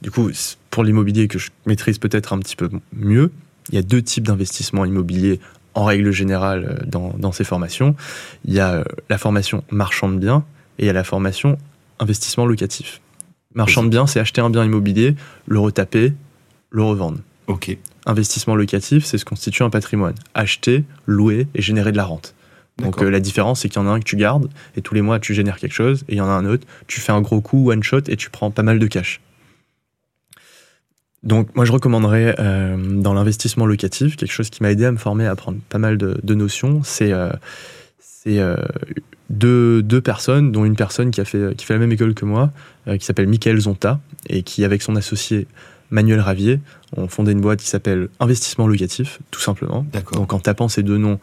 du 0.00 0.10
coup, 0.10 0.30
pour 0.70 0.84
l'immobilier 0.84 1.28
que 1.28 1.38
je 1.38 1.50
maîtrise 1.66 1.98
peut-être 1.98 2.32
un 2.32 2.38
petit 2.38 2.56
peu 2.56 2.70
mieux, 2.92 3.30
il 3.68 3.74
y 3.74 3.78
a 3.78 3.82
deux 3.82 4.00
types 4.00 4.26
d'investissements 4.26 4.86
immobiliers 4.86 5.40
en 5.74 5.84
règle 5.84 6.10
générale 6.10 6.86
dans, 6.86 7.12
dans, 7.18 7.30
ces 7.30 7.44
formations. 7.44 7.94
Il 8.46 8.54
y 8.54 8.60
a 8.60 8.84
la 9.10 9.18
formation 9.18 9.64
marchand 9.70 10.08
de 10.08 10.16
biens 10.16 10.44
et 10.78 10.84
il 10.84 10.86
y 10.86 10.90
a 10.90 10.94
la 10.94 11.04
formation 11.04 11.58
investissement 11.98 12.46
locatif. 12.46 13.02
Marchand 13.54 13.82
de 13.82 13.88
biens, 13.88 14.06
c'est 14.06 14.20
acheter 14.20 14.40
un 14.40 14.50
bien 14.50 14.64
immobilier, 14.64 15.14
le 15.46 15.58
retaper, 15.58 16.12
le 16.70 16.82
revendre. 16.82 17.18
Ok. 17.46 17.76
Investissement 18.06 18.54
locatif, 18.54 19.04
c'est 19.04 19.18
se 19.18 19.24
constituer 19.24 19.64
un 19.64 19.70
patrimoine. 19.70 20.14
Acheter, 20.34 20.84
louer 21.06 21.46
et 21.54 21.62
générer 21.62 21.92
de 21.92 21.96
la 21.96 22.04
rente. 22.04 22.34
Donc 22.78 23.02
euh, 23.02 23.10
la 23.10 23.20
différence, 23.20 23.60
c'est 23.60 23.68
qu'il 23.68 23.80
y 23.82 23.84
en 23.84 23.88
a 23.88 23.90
un 23.90 23.98
que 23.98 24.04
tu 24.04 24.16
gardes 24.16 24.48
et 24.76 24.82
tous 24.82 24.94
les 24.94 25.02
mois 25.02 25.18
tu 25.18 25.34
génères 25.34 25.58
quelque 25.58 25.72
chose, 25.72 26.04
et 26.08 26.12
il 26.12 26.18
y 26.18 26.20
en 26.20 26.28
a 26.28 26.32
un 26.32 26.44
autre, 26.44 26.66
tu 26.86 27.00
fais 27.00 27.12
un 27.12 27.20
gros 27.20 27.40
coup, 27.40 27.70
one 27.70 27.82
shot, 27.82 28.02
et 28.08 28.16
tu 28.16 28.30
prends 28.30 28.50
pas 28.50 28.62
mal 28.62 28.78
de 28.78 28.86
cash. 28.86 29.20
Donc 31.24 31.54
moi 31.56 31.64
je 31.64 31.72
recommanderais 31.72 32.36
euh, 32.38 32.76
dans 32.76 33.12
l'investissement 33.14 33.66
locatif, 33.66 34.16
quelque 34.16 34.32
chose 34.32 34.50
qui 34.50 34.62
m'a 34.62 34.70
aidé 34.70 34.84
à 34.84 34.92
me 34.92 34.96
former, 34.96 35.26
à 35.26 35.32
apprendre 35.32 35.58
pas 35.68 35.78
mal 35.78 35.98
de, 35.98 36.34
notions, 36.34 36.82
c'est 36.84 37.12
euh, 37.12 37.32
deux, 39.30 39.82
deux, 39.82 40.00
personnes, 40.00 40.52
dont 40.52 40.64
une 40.64 40.76
personne 40.76 41.10
qui, 41.10 41.20
a 41.20 41.24
fait, 41.24 41.54
qui 41.56 41.64
fait 41.66 41.74
la 41.74 41.80
même 41.80 41.92
école 41.92 42.14
que 42.14 42.24
moi, 42.24 42.50
euh, 42.86 42.96
qui 42.96 43.04
s'appelle 43.04 43.28
Michael 43.28 43.58
Zonta, 43.60 44.00
et 44.28 44.42
qui, 44.42 44.64
avec 44.64 44.82
son 44.82 44.96
associé 44.96 45.46
Manuel 45.90 46.20
Ravier 46.20 46.60
ont 46.96 47.08
fondé 47.08 47.32
une 47.32 47.40
boîte 47.40 47.60
qui 47.60 47.68
s'appelle 47.68 48.08
Investissement 48.20 48.66
Locatif, 48.66 49.20
tout 49.30 49.40
simplement. 49.40 49.86
D'accord. 49.92 50.18
Donc 50.18 50.32
en 50.32 50.38
tapant 50.38 50.68
ces 50.68 50.82
deux 50.82 50.98
noms, 50.98 51.18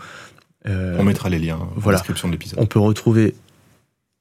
euh, 0.67 0.97
on 0.99 1.03
mettra 1.03 1.29
les 1.29 1.39
liens 1.39 1.59
voilà. 1.75 1.97
la 1.97 2.01
description 2.01 2.27
de 2.27 2.33
l'épisode. 2.33 2.59
On 2.59 2.65
peut 2.65 2.79
retrouver 2.79 3.35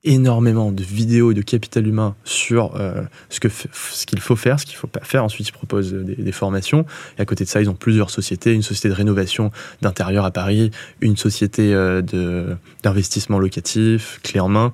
énormément 0.04 0.70
de 0.70 0.82
vidéos 0.82 1.32
et 1.32 1.34
de 1.34 1.42
capital 1.42 1.86
humain 1.86 2.14
sur 2.24 2.76
euh, 2.76 3.02
ce 3.30 3.40
que 3.40 3.48
ce 3.48 4.06
qu'il 4.06 4.20
faut 4.20 4.36
faire, 4.36 4.60
ce 4.60 4.66
qu'il 4.66 4.76
faut 4.76 4.86
pas 4.86 5.00
faire. 5.00 5.24
Ensuite, 5.24 5.48
ils 5.48 5.52
proposent 5.52 5.92
des, 5.92 6.32
formations. 6.32 6.84
Et 7.18 7.22
à 7.22 7.24
côté 7.24 7.44
de 7.44 7.48
ça, 7.48 7.60
ils 7.60 7.70
ont 7.70 7.74
plusieurs 7.74 8.10
sociétés 8.10 8.52
une 8.52 8.62
société 8.62 8.88
de 8.88 8.94
rénovation 8.94 9.50
d'intérieur 9.82 10.24
à 10.24 10.30
Paris, 10.30 10.70
une 11.00 11.16
société 11.16 11.72
euh, 11.72 12.02
de 12.02 12.56
d'investissement 12.82 13.38
locatif, 13.38 14.20
clé 14.22 14.40
en 14.40 14.48
main, 14.48 14.72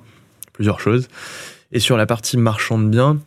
plusieurs 0.53 0.79
choses. 0.79 1.07
Et 1.71 1.79
sur 1.79 1.97
la 1.97 2.05
partie 2.05 2.37
marchand 2.37 2.77
de 2.79 2.87
biens, 2.87 3.19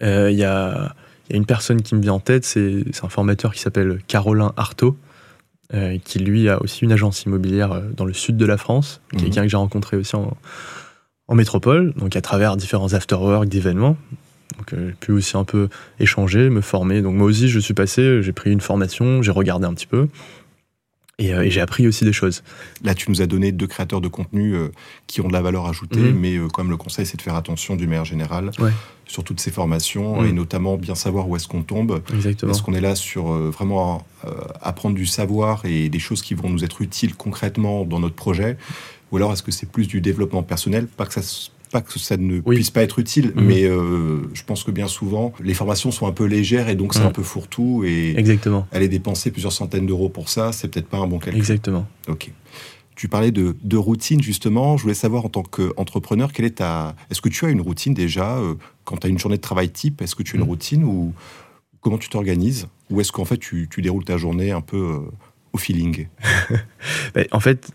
il 0.00 0.36
y 0.36 0.44
a 0.44 0.94
il 1.28 1.32
y 1.32 1.36
a 1.36 1.38
une 1.38 1.46
personne 1.46 1.80
qui 1.82 1.94
me 1.94 2.02
vient 2.02 2.14
en 2.14 2.20
tête, 2.20 2.44
c'est 2.44 2.84
un 3.02 3.08
formateur 3.08 3.54
qui 3.54 3.60
s'appelle 3.60 4.00
Carolin 4.06 4.52
Artaud, 4.56 4.96
euh, 5.72 5.96
qui 6.04 6.18
lui 6.18 6.48
a 6.50 6.60
aussi 6.62 6.84
une 6.84 6.92
agence 6.92 7.22
immobilière 7.22 7.72
euh, 7.72 7.80
dans 7.96 8.04
le 8.04 8.12
sud 8.12 8.36
de 8.36 8.44
la 8.44 8.58
France, 8.58 9.00
mhm. 9.12 9.20
quelqu'un 9.20 9.42
que 9.42 9.48
j'ai 9.48 9.56
rencontré 9.56 9.96
aussi 9.96 10.14
en, 10.14 10.36
métropole, 11.32 11.94
donc 11.94 12.16
à 12.16 12.20
travers 12.20 12.56
différents 12.56 12.92
afterwork 12.92 13.48
d'événements. 13.48 13.96
Donc 14.58 14.72
euh, 14.72 14.88
j'ai 14.88 14.94
pu 14.94 15.12
aussi 15.12 15.36
un 15.36 15.44
peu 15.44 15.68
échanger, 15.98 16.50
me 16.50 16.60
former. 16.60 17.02
Donc 17.02 17.14
moi 17.14 17.26
aussi 17.26 17.48
je 17.48 17.58
suis 17.58 17.74
passé, 17.74 18.22
j'ai 18.22 18.32
pris 18.32 18.52
une 18.52 18.60
formation, 18.60 19.22
j'ai 19.22 19.30
regardé 19.30 19.66
un 19.66 19.74
petit 19.74 19.86
peu. 19.86 20.08
Euh, 21.20 21.42
et, 21.42 21.50
j'ai 21.50 21.60
appris 21.60 21.86
aussi 21.86 22.04
des 22.04 22.12
choses. 22.12 22.42
Là, 22.82 22.94
tu 22.94 23.10
nous 23.10 23.22
as 23.22 23.26
donné 23.26 23.52
deux 23.52 23.66
créateurs 23.66 24.00
de 24.00 24.08
contenu 24.08 24.54
euh, 24.54 24.68
qui 25.06 25.20
ont 25.20 25.28
de 25.28 25.32
la 25.32 25.42
valeur 25.42 25.66
ajoutée, 25.66 26.00
mhm. 26.00 26.18
mais 26.18 26.38
comme 26.52 26.68
euh, 26.68 26.70
le 26.70 26.76
conseil, 26.76 27.06
c'est 27.06 27.16
de 27.16 27.22
faire 27.22 27.36
attention 27.36 27.76
du 27.76 27.86
meilleur 27.86 28.04
général 28.04 28.50
sur 29.06 29.22
toutes 29.22 29.40
ces 29.40 29.50
formations 29.50 30.22
mhm. 30.22 30.28
et 30.28 30.32
notamment 30.32 30.76
bien 30.76 30.94
savoir 30.94 31.28
où 31.28 31.36
est-ce 31.36 31.46
qu'on 31.46 31.62
tombe. 31.62 32.02
Exactement. 32.12 32.52
Est-ce 32.52 32.62
qu'on 32.62 32.74
est 32.74 32.80
là 32.80 32.94
sur 32.94 33.26
vraiment 33.26 34.06
apprendre 34.62 34.96
du 34.96 35.06
savoir 35.06 35.64
et 35.66 35.88
des 35.90 35.98
choses 35.98 36.22
qui 36.22 36.34
vont 36.34 36.48
nous 36.48 36.64
être 36.64 36.80
utiles 36.80 37.14
concrètement 37.14 37.84
dans 37.84 38.00
notre 38.00 38.14
projet? 38.14 38.56
Ou 39.12 39.16
alors 39.16 39.32
est-ce 39.32 39.42
que 39.42 39.52
c'est 39.52 39.70
plus 39.70 39.86
du 39.86 40.00
développement 40.00 40.42
personnel? 40.42 40.86
Pas 40.86 41.06
que 41.06 41.14
ça 41.14 41.22
pas 41.74 41.80
que 41.80 41.98
ça 41.98 42.16
ne 42.16 42.38
puisse 42.38 42.70
pas 42.70 42.84
être 42.84 43.00
utile, 43.00 43.32
mhm. 43.34 43.44
mais 43.44 43.64
euh, 43.64 44.30
je 44.32 44.44
pense 44.44 44.62
que 44.62 44.70
bien 44.70 44.86
souvent, 44.86 45.32
les 45.42 45.54
formations 45.54 45.90
sont 45.90 46.06
un 46.06 46.12
peu 46.12 46.24
légères 46.24 46.68
et 46.68 46.76
donc 46.76 46.94
c'est 46.94 47.00
mhm. 47.00 47.06
un 47.06 47.10
peu 47.10 47.24
fourre-tout. 47.24 47.82
Et 47.84 48.16
Exactement. 48.16 48.68
aller 48.70 48.86
dépenser 48.86 49.32
plusieurs 49.32 49.52
centaines 49.52 49.84
d'euros 49.84 50.08
pour 50.08 50.28
ça, 50.28 50.52
c'est 50.52 50.68
peut-être 50.68 50.86
pas 50.86 50.98
un 50.98 51.08
bon 51.08 51.18
calcul. 51.18 51.40
Exactement. 51.40 51.84
Ok. 52.06 52.30
Tu 52.94 53.08
parlais 53.08 53.32
de, 53.32 53.76
routine 53.76 54.22
justement. 54.22 54.76
Je 54.76 54.82
voulais 54.82 54.94
savoir 54.94 55.24
en 55.24 55.28
tant 55.28 55.42
qu'entrepreneur, 55.42 56.32
quelle 56.32 56.46
est 56.46 56.58
ta. 56.58 56.94
Est-ce 57.10 57.20
que 57.20 57.28
tu 57.28 57.44
as 57.44 57.48
une 57.48 57.60
routine 57.60 57.92
déjà 57.92 58.38
euh, 58.38 58.54
quand 58.84 58.98
tu 58.98 59.08
as 59.08 59.10
une 59.10 59.18
journée 59.18 59.36
de 59.36 59.42
travail 59.42 59.70
type 59.70 60.00
Est-ce 60.00 60.14
que 60.14 60.22
tu 60.22 60.36
as 60.36 60.38
une 60.38 60.42
mhm. 60.42 60.48
routine 60.48 60.84
ou 60.84 61.12
comment 61.80 61.98
tu 61.98 62.08
t'organises? 62.08 62.68
Ou 62.90 63.00
est-ce 63.00 63.10
qu'en 63.10 63.24
fait 63.24 63.38
tu, 63.38 63.68
déroules 63.78 64.04
ta 64.04 64.16
journée 64.16 64.52
un 64.52 64.60
peu 64.60 64.76
euh, 64.76 65.10
au 65.52 65.58
feeling? 65.58 66.06
Ben, 67.14 67.26
En 67.32 67.40
fait, 67.40 67.72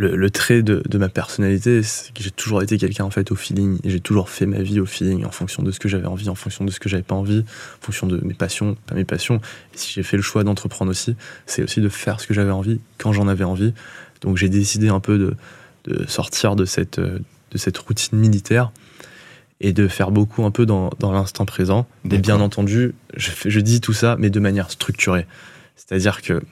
le, 0.00 0.30
trait 0.30 0.62
de, 0.62 0.98
ma 0.98 1.08
personnalité, 1.08 1.82
c'est 1.82 2.12
que 2.14 2.22
j'ai 2.22 2.30
toujours 2.30 2.62
été 2.62 2.78
quelqu'un 2.78 3.04
en 3.04 3.10
fait 3.10 3.30
au 3.30 3.36
feeling. 3.36 3.78
Et 3.84 3.90
j'ai 3.90 4.00
toujours 4.00 4.30
fait 4.30 4.46
ma 4.46 4.62
vie 4.62 4.80
au 4.80 4.86
feeling, 4.86 5.24
en 5.26 5.30
fonction 5.30 5.62
de 5.62 5.70
ce 5.70 5.78
que 5.78 5.88
j'avais 5.88 6.06
envie, 6.06 6.28
en 6.30 6.34
fonction 6.34 6.64
de 6.64 6.70
ce 6.70 6.80
que 6.80 6.88
j'avais 6.88 7.02
pas 7.02 7.14
envie, 7.14 7.40
en 7.40 7.84
fonction 7.84 8.06
de 8.06 8.18
mes 8.24 8.34
passions, 8.34 8.76
pas 8.86 8.94
mes 8.94 9.04
passions. 9.04 9.40
Et 9.74 9.78
si 9.78 9.92
j'ai 9.92 10.02
fait 10.02 10.16
le 10.16 10.22
choix 10.22 10.42
d'entreprendre 10.42 10.90
aussi, 10.90 11.16
c'est 11.44 11.62
aussi 11.62 11.80
de 11.80 11.88
faire 11.90 12.20
ce 12.20 12.26
que 12.26 12.32
j'avais 12.32 12.50
envie 12.50 12.80
quand 12.96 13.12
j'en 13.12 13.28
avais 13.28 13.44
envie. 13.44 13.74
Donc 14.22 14.38
j'ai 14.38 14.48
décidé 14.48 14.88
un 14.88 15.00
peu 15.00 15.18
de, 15.18 16.06
sortir 16.06 16.56
de 16.56 16.64
cette, 16.64 16.98
de 16.98 17.58
cette 17.58 17.76
routine 17.76 18.18
militaire 18.18 18.72
et 19.60 19.74
de 19.74 19.86
faire 19.86 20.10
beaucoup 20.10 20.44
un 20.46 20.50
peu 20.50 20.64
dans, 20.64 20.90
l'instant 21.02 21.44
présent. 21.44 21.86
Et 22.10 22.16
bien 22.16 22.40
entendu, 22.40 22.94
je, 23.16 23.30
je 23.44 23.60
dis 23.60 23.82
tout 23.82 23.92
ça, 23.92 24.16
mais 24.18 24.30
de 24.30 24.40
manière 24.40 24.70
structurée. 24.70 25.26
C'est-à-dire 25.76 26.22
que 26.22 26.42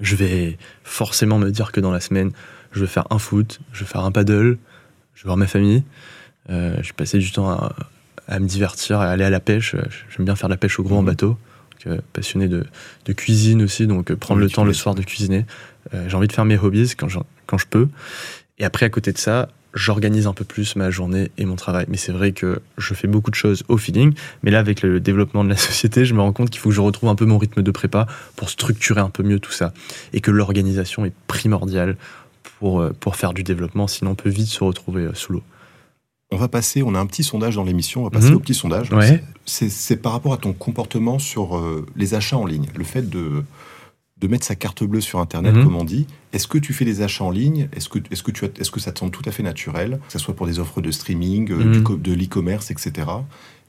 je 0.00 0.16
vais 0.16 0.58
forcément 0.84 1.38
me 1.38 1.50
dire 1.50 1.72
que 1.72 1.80
dans 1.80 1.90
la 1.90 2.00
semaine, 2.00 2.32
je 2.72 2.80
vais 2.80 2.86
faire 2.86 3.06
un 3.10 3.18
foot, 3.18 3.60
je 3.72 3.80
vais 3.80 3.86
faire 3.86 4.04
un 4.04 4.12
paddle, 4.12 4.58
je 5.14 5.22
vais 5.22 5.26
voir 5.26 5.36
ma 5.36 5.46
famille. 5.46 5.82
Euh, 6.50 6.76
je 6.82 6.88
vais 6.88 6.94
passer 6.96 7.18
du 7.18 7.32
temps 7.32 7.50
à, 8.28 8.38
me 8.38 8.46
divertir, 8.46 9.00
à 9.00 9.08
aller 9.08 9.24
à 9.24 9.30
la 9.30 9.40
pêche. 9.40 9.74
J'aime 10.14 10.26
bien 10.26 10.36
faire 10.36 10.48
de 10.48 10.54
la 10.54 10.58
pêche 10.58 10.78
au 10.78 10.82
gros 10.82 10.96
en 10.96 11.00
mhm. 11.00 11.06
bateau. 11.06 11.38
Euh, 11.86 12.00
passionné 12.12 12.48
de, 12.48 12.66
cuisine 13.12 13.62
aussi, 13.62 13.86
donc 13.86 14.10
euh, 14.10 14.16
prendre 14.16 14.40
le 14.40 14.50
temps 14.50 14.64
le 14.64 14.72
soir 14.72 14.96
de 14.96 15.02
cuisiner. 15.02 15.46
J'ai 16.08 16.16
envie 16.16 16.26
de 16.26 16.32
faire 16.32 16.44
mes 16.44 16.58
hobbies 16.58 16.94
quand 16.96 17.06
quand 17.46 17.58
je 17.58 17.66
peux. 17.66 17.88
Et 18.58 18.64
après, 18.64 18.86
à 18.86 18.90
côté 18.90 19.12
de 19.12 19.18
ça, 19.18 19.48
j'organise 19.74 20.26
un 20.26 20.32
peu 20.32 20.44
plus 20.44 20.76
ma 20.76 20.90
journée 20.90 21.30
et 21.38 21.44
mon 21.44 21.56
travail. 21.56 21.86
Mais 21.88 21.96
c'est 21.96 22.12
vrai 22.12 22.32
que 22.32 22.60
je 22.78 22.94
fais 22.94 23.08
beaucoup 23.08 23.30
de 23.30 23.36
choses 23.36 23.62
au 23.68 23.76
feeling. 23.76 24.14
Mais 24.42 24.50
là, 24.50 24.58
avec 24.58 24.82
le 24.82 25.00
développement 25.00 25.44
de 25.44 25.48
la 25.48 25.56
société, 25.56 26.04
je 26.04 26.14
me 26.14 26.20
rends 26.20 26.32
compte 26.32 26.50
qu'il 26.50 26.60
faut 26.60 26.70
que 26.70 26.74
je 26.74 26.80
retrouve 26.80 27.08
un 27.08 27.14
peu 27.14 27.26
mon 27.26 27.38
rythme 27.38 27.62
de 27.62 27.70
prépa 27.70 28.06
pour 28.36 28.50
structurer 28.50 29.00
un 29.00 29.10
peu 29.10 29.22
mieux 29.22 29.38
tout 29.38 29.52
ça. 29.52 29.72
Et 30.12 30.20
que 30.20 30.30
l'organisation 30.30 31.04
est 31.04 31.12
primordiale 31.26 31.96
pour, 32.58 32.80
euh, 32.80 32.94
pour 32.98 33.16
faire 33.16 33.34
du 33.34 33.42
développement, 33.42 33.86
sinon 33.86 34.12
on 34.12 34.14
peut 34.14 34.30
vite 34.30 34.48
se 34.48 34.64
retrouver 34.64 35.02
euh, 35.02 35.14
sous 35.14 35.34
l'eau. 35.34 35.42
On 36.32 36.38
va 36.38 36.48
passer, 36.48 36.82
on 36.82 36.94
a 36.94 36.98
un 36.98 37.06
petit 37.06 37.22
sondage 37.22 37.54
dans 37.54 37.62
l'émission, 37.62 38.00
on 38.00 38.04
va 38.04 38.10
passer 38.10 38.30
mhm. 38.30 38.36
au 38.36 38.40
petit 38.40 38.54
sondage. 38.54 38.90
Ouais. 38.90 39.22
C'est 39.44 39.96
par 39.96 40.10
rapport 40.10 40.32
à 40.32 40.38
ton 40.38 40.52
comportement 40.52 41.20
sur 41.20 41.56
euh, 41.56 41.86
les 41.94 42.14
achats 42.14 42.36
en 42.36 42.46
ligne. 42.46 42.66
Le 42.74 42.82
fait 42.82 43.08
de, 43.08 43.44
de 44.18 44.28
mettre 44.28 44.46
sa 44.46 44.54
carte 44.54 44.82
bleue 44.82 45.00
sur 45.00 45.20
Internet, 45.20 45.54
mhm. 45.54 45.64
comme 45.64 45.76
on 45.76 45.84
dit. 45.84 46.06
Est-ce 46.32 46.48
que 46.48 46.58
tu 46.58 46.72
fais 46.72 46.84
des 46.84 47.02
achats 47.02 47.24
en 47.24 47.30
ligne? 47.30 47.68
Est-ce 47.72 47.88
que, 47.88 47.98
est-ce 48.10 48.22
que, 48.22 48.30
tu 48.30 48.48
que 48.48 48.80
ça 48.80 48.92
te 48.92 48.98
semble 48.98 49.12
tout 49.12 49.22
à 49.26 49.30
fait 49.30 49.42
naturel, 49.42 50.00
que 50.06 50.12
ce 50.12 50.18
soit 50.18 50.34
pour 50.34 50.46
des 50.46 50.58
offres 50.58 50.80
de 50.80 50.90
streaming, 50.90 51.50
euh, 51.50 51.80
mhm. 51.80 52.00
de 52.00 52.12
l'e-commerce, 52.14 52.70
etc. 52.70 53.08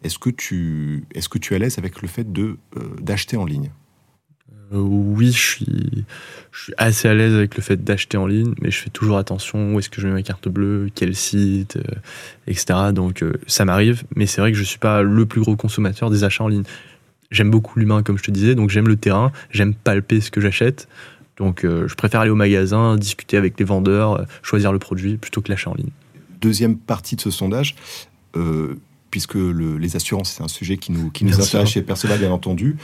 Est-ce 0.03 0.19
que 0.19 0.29
tu, 0.29 1.03
est-ce 1.13 1.27
que 1.27 1.37
tu 1.37 1.53
es 1.53 1.57
à 1.57 1.59
l'aise 1.59 1.77
avec 1.77 2.01
le 2.01 2.07
fait 2.07 2.31
de, 2.31 2.57
euh, 2.77 2.81
d'acheter 3.01 3.35
en 3.35 3.45
ligne? 3.45 3.71
Euh, 4.73 4.79
Oui, 4.79 5.31
je 5.33 5.41
suis, 5.41 6.05
je 6.51 6.63
suis 6.63 6.73
assez 6.77 7.09
à 7.09 7.13
l'aise 7.13 7.33
avec 7.33 7.57
le 7.57 7.61
fait 7.61 7.83
d'acheter 7.83 8.15
en 8.17 8.27
ligne, 8.27 8.53
mais 8.61 8.71
je 8.71 8.79
fais 8.79 8.89
toujours 8.89 9.17
attention 9.17 9.73
où 9.73 9.79
est-ce 9.79 9.89
que 9.89 9.99
je 9.99 10.07
mets 10.07 10.13
ma 10.13 10.23
carte 10.23 10.47
bleue, 10.47 10.89
quel 10.95 11.13
site, 11.13 11.77
etc. 12.47 12.91
Donc 12.93 13.23
ça 13.47 13.65
m'arrive, 13.65 14.03
mais 14.15 14.27
c'est 14.27 14.39
vrai 14.39 14.51
que 14.51 14.57
je 14.57 14.63
suis 14.63 14.79
pas 14.79 15.01
le 15.01 15.25
plus 15.25 15.41
gros 15.41 15.55
consommateur 15.57 16.09
des 16.09 16.23
achats 16.23 16.43
en 16.43 16.49
ligne 16.49 16.63
j'aime 17.31 17.49
beaucoup 17.49 17.79
l'humain, 17.79 18.03
comme 18.03 18.17
je 18.17 18.23
te 18.23 18.31
disais, 18.31 18.55
donc 18.55 18.69
j'aime 18.69 18.87
le 18.87 18.95
terrain, 18.95 19.31
j'aime 19.51 19.73
palper 19.73 20.21
ce 20.21 20.31
que 20.31 20.41
j'achète. 20.41 20.87
Donc 21.37 21.63
euh, 21.63 21.87
je 21.87 21.95
préfère 21.95 22.21
aller 22.21 22.31
au 22.31 22.35
magasin, 22.35 22.95
discuter 22.95 23.37
avec 23.37 23.59
les 23.59 23.65
vendeurs, 23.65 24.13
euh, 24.13 24.25
choisir 24.41 24.71
le 24.71 24.79
produit 24.79 25.17
plutôt 25.17 25.41
que 25.41 25.49
l'achat 25.49 25.69
en 25.69 25.75
ligne. 25.75 25.91
Deuxième 26.41 26.77
partie 26.77 27.15
de 27.15 27.21
ce 27.21 27.31
sondage, 27.31 27.75
euh, 28.35 28.75
puisque 29.11 29.35
les 29.35 29.95
assurances, 29.95 30.33
c'est 30.33 30.43
un 30.43 30.47
sujet 30.47 30.77
qui 30.77 30.91
nous, 30.91 31.09
qui 31.11 31.25
nous 31.25 31.39
intéresse 31.39 31.69
chez 31.69 31.81
Perceval, 31.81 32.19
bien 32.19 32.31
entendu. 32.31 32.77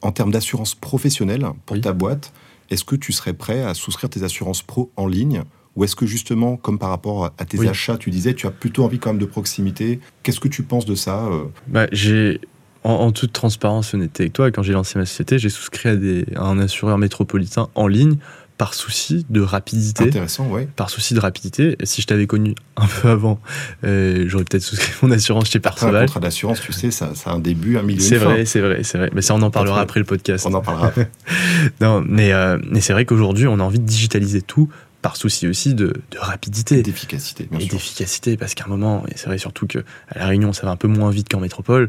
en 0.00 0.12
termes 0.12 0.30
d'assurance 0.30 0.74
professionnelle 0.74 1.46
pour 1.66 1.80
ta 1.80 1.92
boîte, 1.92 2.32
est-ce 2.70 2.84
que 2.84 2.96
tu 2.96 3.12
serais 3.12 3.32
prêt 3.32 3.62
à 3.62 3.74
souscrire 3.74 4.10
tes 4.10 4.22
assurances 4.22 4.62
pro 4.62 4.90
en 4.96 5.06
ligne 5.06 5.42
ou 5.76 5.84
est-ce 5.84 5.94
que 5.94 6.06
justement, 6.06 6.56
comme 6.56 6.76
par 6.76 6.88
rapport 6.90 7.26
à 7.38 7.44
tes 7.44 7.68
achats, 7.68 7.96
tu 7.96 8.10
disais, 8.10 8.34
tu 8.34 8.48
as 8.48 8.50
plutôt 8.50 8.82
envie 8.82 8.98
quand 8.98 9.10
même 9.10 9.20
de 9.20 9.26
proximité? 9.26 10.00
Qu'est-ce 10.24 10.40
que 10.40 10.48
tu 10.48 10.64
penses 10.64 10.86
de 10.86 10.96
ça 10.96 11.28
bah, 11.68 11.86
J'ai 11.92 12.40
en, 12.88 13.12
toute 13.12 13.32
transparence, 13.32 13.94
honnêteté 13.94 14.24
avec 14.24 14.32
toi, 14.32 14.50
quand 14.50 14.62
j'ai 14.62 14.72
lancé 14.72 14.98
ma 14.98 15.06
société, 15.06 15.38
j'ai 15.38 15.50
souscrit 15.50 15.88
à, 16.34 16.42
un 16.42 16.58
assureur 16.58 16.98
métropolitain 16.98 17.68
en 17.74 17.86
ligne 17.86 18.16
par 18.56 18.74
souci 18.74 19.24
de 19.30 19.40
rapidité. 19.40 20.04
Intéressant, 20.04 20.48
ouais. 20.48 20.68
Par 20.74 20.90
souci 20.90 21.14
de 21.14 21.20
rapidité. 21.20 21.76
Et 21.78 21.86
si 21.86 22.02
je 22.02 22.08
t'avais 22.08 22.26
connu 22.26 22.56
un 22.76 22.86
peu 22.86 23.08
avant, 23.08 23.40
euh, 23.84 24.24
j'aurais 24.26 24.42
peut-être 24.42 24.64
souscrit 24.64 24.92
mon 25.02 25.12
assurance 25.12 25.48
chez 25.48 25.60
Perceval. 25.60 25.96
Un 25.96 26.00
contrat 26.06 26.20
d'assurance, 26.20 26.60
tu 26.60 26.72
sais, 26.72 26.90
ça, 26.90 27.14
ça, 27.14 27.30
a 27.30 27.34
un 27.34 27.38
début, 27.38 27.78
un 27.78 27.82
milieu. 27.82 28.00
C'est 28.00 28.16
vrai, 28.16 28.44
c'est 28.44 28.60
vrai, 28.60 28.82
c'est 28.82 28.98
vrai. 28.98 29.10
Mais 29.14 29.22
ça, 29.22 29.34
on 29.34 29.42
en 29.42 29.52
parlera 29.52 29.80
après 29.80 30.00
le 30.00 30.06
podcast. 30.06 30.44
On 30.46 30.54
en 30.54 30.60
parlera 30.60 30.88
après. 30.88 31.08
non, 31.80 32.04
mais, 32.06 32.32
euh, 32.32 32.58
mais 32.68 32.80
c'est 32.80 32.92
vrai 32.92 33.04
qu'aujourd'hui, 33.04 33.46
on 33.46 33.60
a 33.60 33.62
envie 33.62 33.78
de 33.78 33.86
digitaliser 33.86 34.42
tout 34.42 34.68
par 35.02 35.16
souci 35.16 35.46
aussi 35.46 35.74
de, 35.74 35.92
de 36.10 36.18
rapidité. 36.18 36.82
D'efficacité, 36.82 37.46
bien 37.50 37.60
et 37.60 37.66
d'efficacité, 37.66 38.36
parce 38.36 38.54
qu'à 38.54 38.64
un 38.64 38.68
moment, 38.68 39.04
et 39.08 39.12
c'est 39.16 39.26
vrai 39.26 39.38
surtout 39.38 39.66
qu'à 39.66 39.80
La 40.16 40.26
Réunion, 40.26 40.52
ça 40.52 40.66
va 40.66 40.72
un 40.72 40.76
peu 40.76 40.88
moins 40.88 41.10
vite 41.10 41.28
qu'en 41.28 41.40
métropole, 41.40 41.88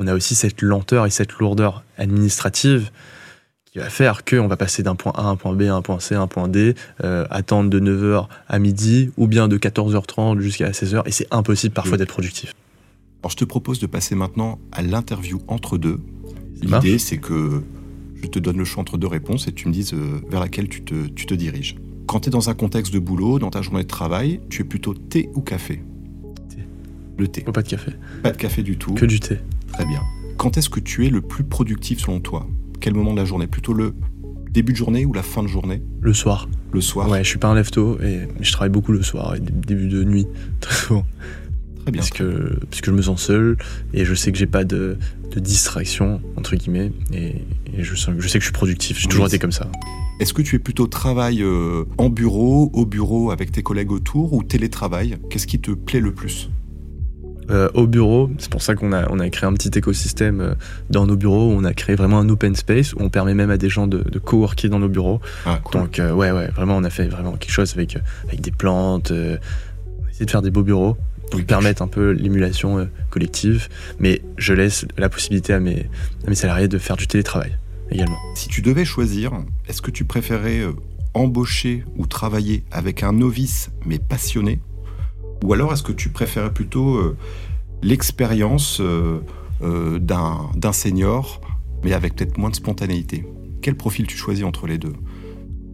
on 0.00 0.06
a 0.06 0.14
aussi 0.14 0.34
cette 0.34 0.62
lenteur 0.62 1.04
et 1.04 1.10
cette 1.10 1.34
lourdeur 1.34 1.84
administrative 1.98 2.90
qui 3.70 3.78
va 3.78 3.90
faire 3.90 4.24
qu'on 4.24 4.48
va 4.48 4.56
passer 4.56 4.82
d'un 4.82 4.94
point 4.94 5.12
A 5.14 5.20
à 5.20 5.26
un 5.26 5.36
point 5.36 5.52
B, 5.52 5.62
à 5.62 5.74
un 5.74 5.82
point 5.82 6.00
C, 6.00 6.14
à 6.14 6.22
un 6.22 6.26
point 6.26 6.48
D, 6.48 6.74
euh, 7.04 7.26
attendre 7.30 7.68
de 7.68 7.78
9h 7.78 8.26
à 8.48 8.58
midi, 8.58 9.10
ou 9.18 9.28
bien 9.28 9.46
de 9.46 9.58
14h30 9.58 10.40
jusqu'à 10.40 10.70
16h, 10.70 11.02
et 11.04 11.12
c'est 11.12 11.28
impossible 11.30 11.74
parfois 11.74 11.98
d'être 11.98 12.08
productif. 12.08 12.54
Alors 13.22 13.30
je 13.30 13.36
te 13.36 13.44
propose 13.44 13.78
de 13.78 13.86
passer 13.86 14.14
maintenant 14.14 14.58
à 14.72 14.82
l'interview 14.82 15.42
entre 15.46 15.76
deux. 15.76 16.00
L'idée, 16.62 16.98
c'est 16.98 17.18
que 17.18 17.62
je 18.22 18.26
te 18.26 18.38
donne 18.38 18.56
le 18.56 18.64
choix 18.64 18.80
entre 18.80 18.96
deux 18.96 19.06
réponses 19.06 19.48
et 19.48 19.52
tu 19.52 19.68
me 19.68 19.72
dises 19.72 19.92
euh, 19.92 20.20
vers 20.30 20.40
laquelle 20.40 20.68
tu 20.68 20.82
te, 20.82 21.06
tu 21.08 21.26
te 21.26 21.34
diriges. 21.34 21.76
Quand 22.06 22.20
tu 22.20 22.28
es 22.28 22.32
dans 22.32 22.48
un 22.48 22.54
contexte 22.54 22.92
de 22.92 22.98
boulot, 22.98 23.38
dans 23.38 23.50
ta 23.50 23.60
journée 23.60 23.82
de 23.82 23.88
travail, 23.88 24.40
tu 24.48 24.62
es 24.62 24.64
plutôt 24.64 24.94
thé 24.94 25.28
ou 25.34 25.42
café? 25.42 25.82
Thé. 26.48 26.64
Le 27.18 27.28
thé. 27.28 27.42
pas 27.42 27.62
de 27.62 27.68
café. 27.68 27.92
Pas 28.22 28.32
de 28.32 28.36
café 28.38 28.62
du 28.62 28.78
tout. 28.78 28.94
Que 28.94 29.06
du 29.06 29.20
thé. 29.20 29.38
Très 29.72 29.84
bien. 29.86 30.02
Quand 30.36 30.56
est-ce 30.56 30.68
que 30.70 30.80
tu 30.80 31.06
es 31.06 31.10
le 31.10 31.20
plus 31.20 31.44
productif 31.44 32.00
selon 32.00 32.20
toi? 32.20 32.46
Quel 32.80 32.94
moment 32.94 33.12
de 33.12 33.18
la 33.18 33.24
journée? 33.24 33.46
Plutôt 33.46 33.72
le 33.74 33.94
début 34.50 34.72
de 34.72 34.76
journée 34.78 35.04
ou 35.04 35.12
la 35.12 35.22
fin 35.22 35.42
de 35.42 35.48
journée? 35.48 35.82
Le 36.00 36.12
soir. 36.14 36.48
Le 36.72 36.80
soir 36.80 37.08
Ouais, 37.08 37.22
je 37.22 37.28
suis 37.28 37.38
pas 37.38 37.48
un 37.48 37.54
lève-tôt 37.54 37.98
et 38.00 38.20
je 38.40 38.52
travaille 38.52 38.70
beaucoup 38.70 38.92
le 38.92 39.02
soir 39.02 39.34
et 39.34 39.40
début 39.40 39.88
de 39.88 40.02
nuit, 40.04 40.26
très 40.60 40.74
souvent. 40.74 41.04
Très 41.82 41.92
bien. 41.92 42.00
Parce 42.00 42.10
que, 42.10 42.58
parce 42.68 42.80
que 42.80 42.90
je 42.90 42.96
me 42.96 43.02
sens 43.02 43.22
seul 43.22 43.56
et 43.94 44.04
je 44.04 44.14
sais 44.14 44.32
que 44.32 44.38
j'ai 44.38 44.46
pas 44.46 44.64
de, 44.64 44.98
de 45.30 45.40
distraction, 45.40 46.20
entre 46.36 46.54
guillemets, 46.56 46.92
et, 47.12 47.36
et 47.76 47.82
je, 47.84 47.94
sens- 47.94 48.14
je 48.18 48.28
sais 48.28 48.38
que 48.38 48.42
je 48.42 48.46
suis 48.48 48.52
productif. 48.52 48.98
J'ai 48.98 49.06
Oui, 49.06 49.10
toujours 49.10 49.26
été 49.26 49.38
comme 49.38 49.52
ça. 49.52 49.70
Est-ce 50.20 50.34
que 50.34 50.42
tu 50.42 50.56
es 50.56 50.58
plutôt 50.58 50.86
travail 50.86 51.42
euh, 51.42 51.84
en 51.96 52.10
bureau, 52.10 52.70
au 52.74 52.84
bureau 52.84 53.30
avec 53.30 53.52
tes 53.52 53.62
collègues 53.62 53.90
autour 53.92 54.34
ou 54.34 54.42
télétravail? 54.42 55.16
Qu'est-ce 55.30 55.46
qui 55.46 55.58
te 55.58 55.70
plaît 55.70 56.00
le 56.00 56.12
plus? 56.12 56.50
Euh, 57.50 57.68
au 57.74 57.86
bureau, 57.86 58.30
c'est 58.38 58.50
pour 58.50 58.62
ça 58.62 58.74
qu'on 58.74 58.92
a, 58.92 59.08
on 59.10 59.18
a 59.18 59.28
créé 59.28 59.48
un 59.48 59.52
petit 59.54 59.76
écosystème 59.76 60.40
euh, 60.40 60.54
dans 60.88 61.06
nos 61.06 61.16
bureaux. 61.16 61.52
On 61.52 61.64
a 61.64 61.72
créé 61.74 61.96
vraiment 61.96 62.18
un 62.18 62.28
open 62.28 62.54
space 62.54 62.94
où 62.94 62.98
on 63.00 63.10
permet 63.10 63.34
même 63.34 63.50
à 63.50 63.56
des 63.56 63.68
gens 63.68 63.86
de, 63.86 63.98
de 63.98 64.18
coworker 64.18 64.68
dans 64.68 64.78
nos 64.78 64.88
bureaux. 64.88 65.20
Ah, 65.46 65.60
cool. 65.64 65.80
Donc 65.80 65.98
euh, 65.98 66.12
ouais, 66.12 66.30
ouais, 66.30 66.48
vraiment, 66.48 66.76
on 66.76 66.84
a 66.84 66.90
fait 66.90 67.08
vraiment 67.08 67.32
quelque 67.32 67.52
chose 67.52 67.72
avec, 67.74 67.98
avec 68.28 68.40
des 68.40 68.50
plantes. 68.50 69.10
on 69.10 70.04
a 70.06 70.10
essayé 70.10 70.26
de 70.26 70.30
faire 70.30 70.42
des 70.42 70.50
beaux 70.50 70.62
bureaux 70.62 70.96
pour 71.30 71.38
Oui, 71.38 71.44
permettre 71.44 71.82
un 71.82 71.88
peu 71.88 72.10
l'émulation 72.10 72.88
collective. 73.10 73.68
Mais 73.98 74.22
je 74.36 74.52
laisse 74.52 74.86
la 74.98 75.08
possibilité 75.08 75.52
à 75.52 75.60
mes, 75.60 75.88
à 76.26 76.30
mes 76.30 76.34
salariés 76.34 76.68
de 76.68 76.78
faire 76.78 76.96
du 76.96 77.06
télétravail 77.06 77.56
également. 77.90 78.18
Si 78.34 78.48
tu 78.48 78.62
devais 78.62 78.84
choisir, 78.84 79.32
est-ce 79.68 79.82
que 79.82 79.90
tu 79.90 80.04
préférais 80.04 80.64
embaucher 81.14 81.84
ou 81.96 82.06
travailler 82.06 82.64
avec 82.70 83.02
un 83.02 83.12
novice 83.12 83.70
mais 83.84 83.98
passionné 83.98 84.60
Ou 85.44 85.52
alors 85.52 85.72
est-ce 85.72 85.82
que 85.82 85.92
tu 85.92 86.10
préférais 86.10 86.52
plutôt 86.52 86.96
euh, 86.96 87.16
l'expérience 87.82 88.80
euh, 88.80 89.20
euh, 89.62 89.98
d'un 89.98 90.50
d'un 90.56 90.72
senior 90.72 91.40
mais 91.82 91.94
avec 91.94 92.14
peut-être 92.14 92.36
moins 92.38 92.50
de 92.50 92.56
spontanéité? 92.56 93.24
Quel 93.62 93.74
profil 93.74 94.06
tu 94.06 94.16
choisis 94.16 94.44
entre 94.44 94.66
les 94.66 94.78
deux? 94.78 94.92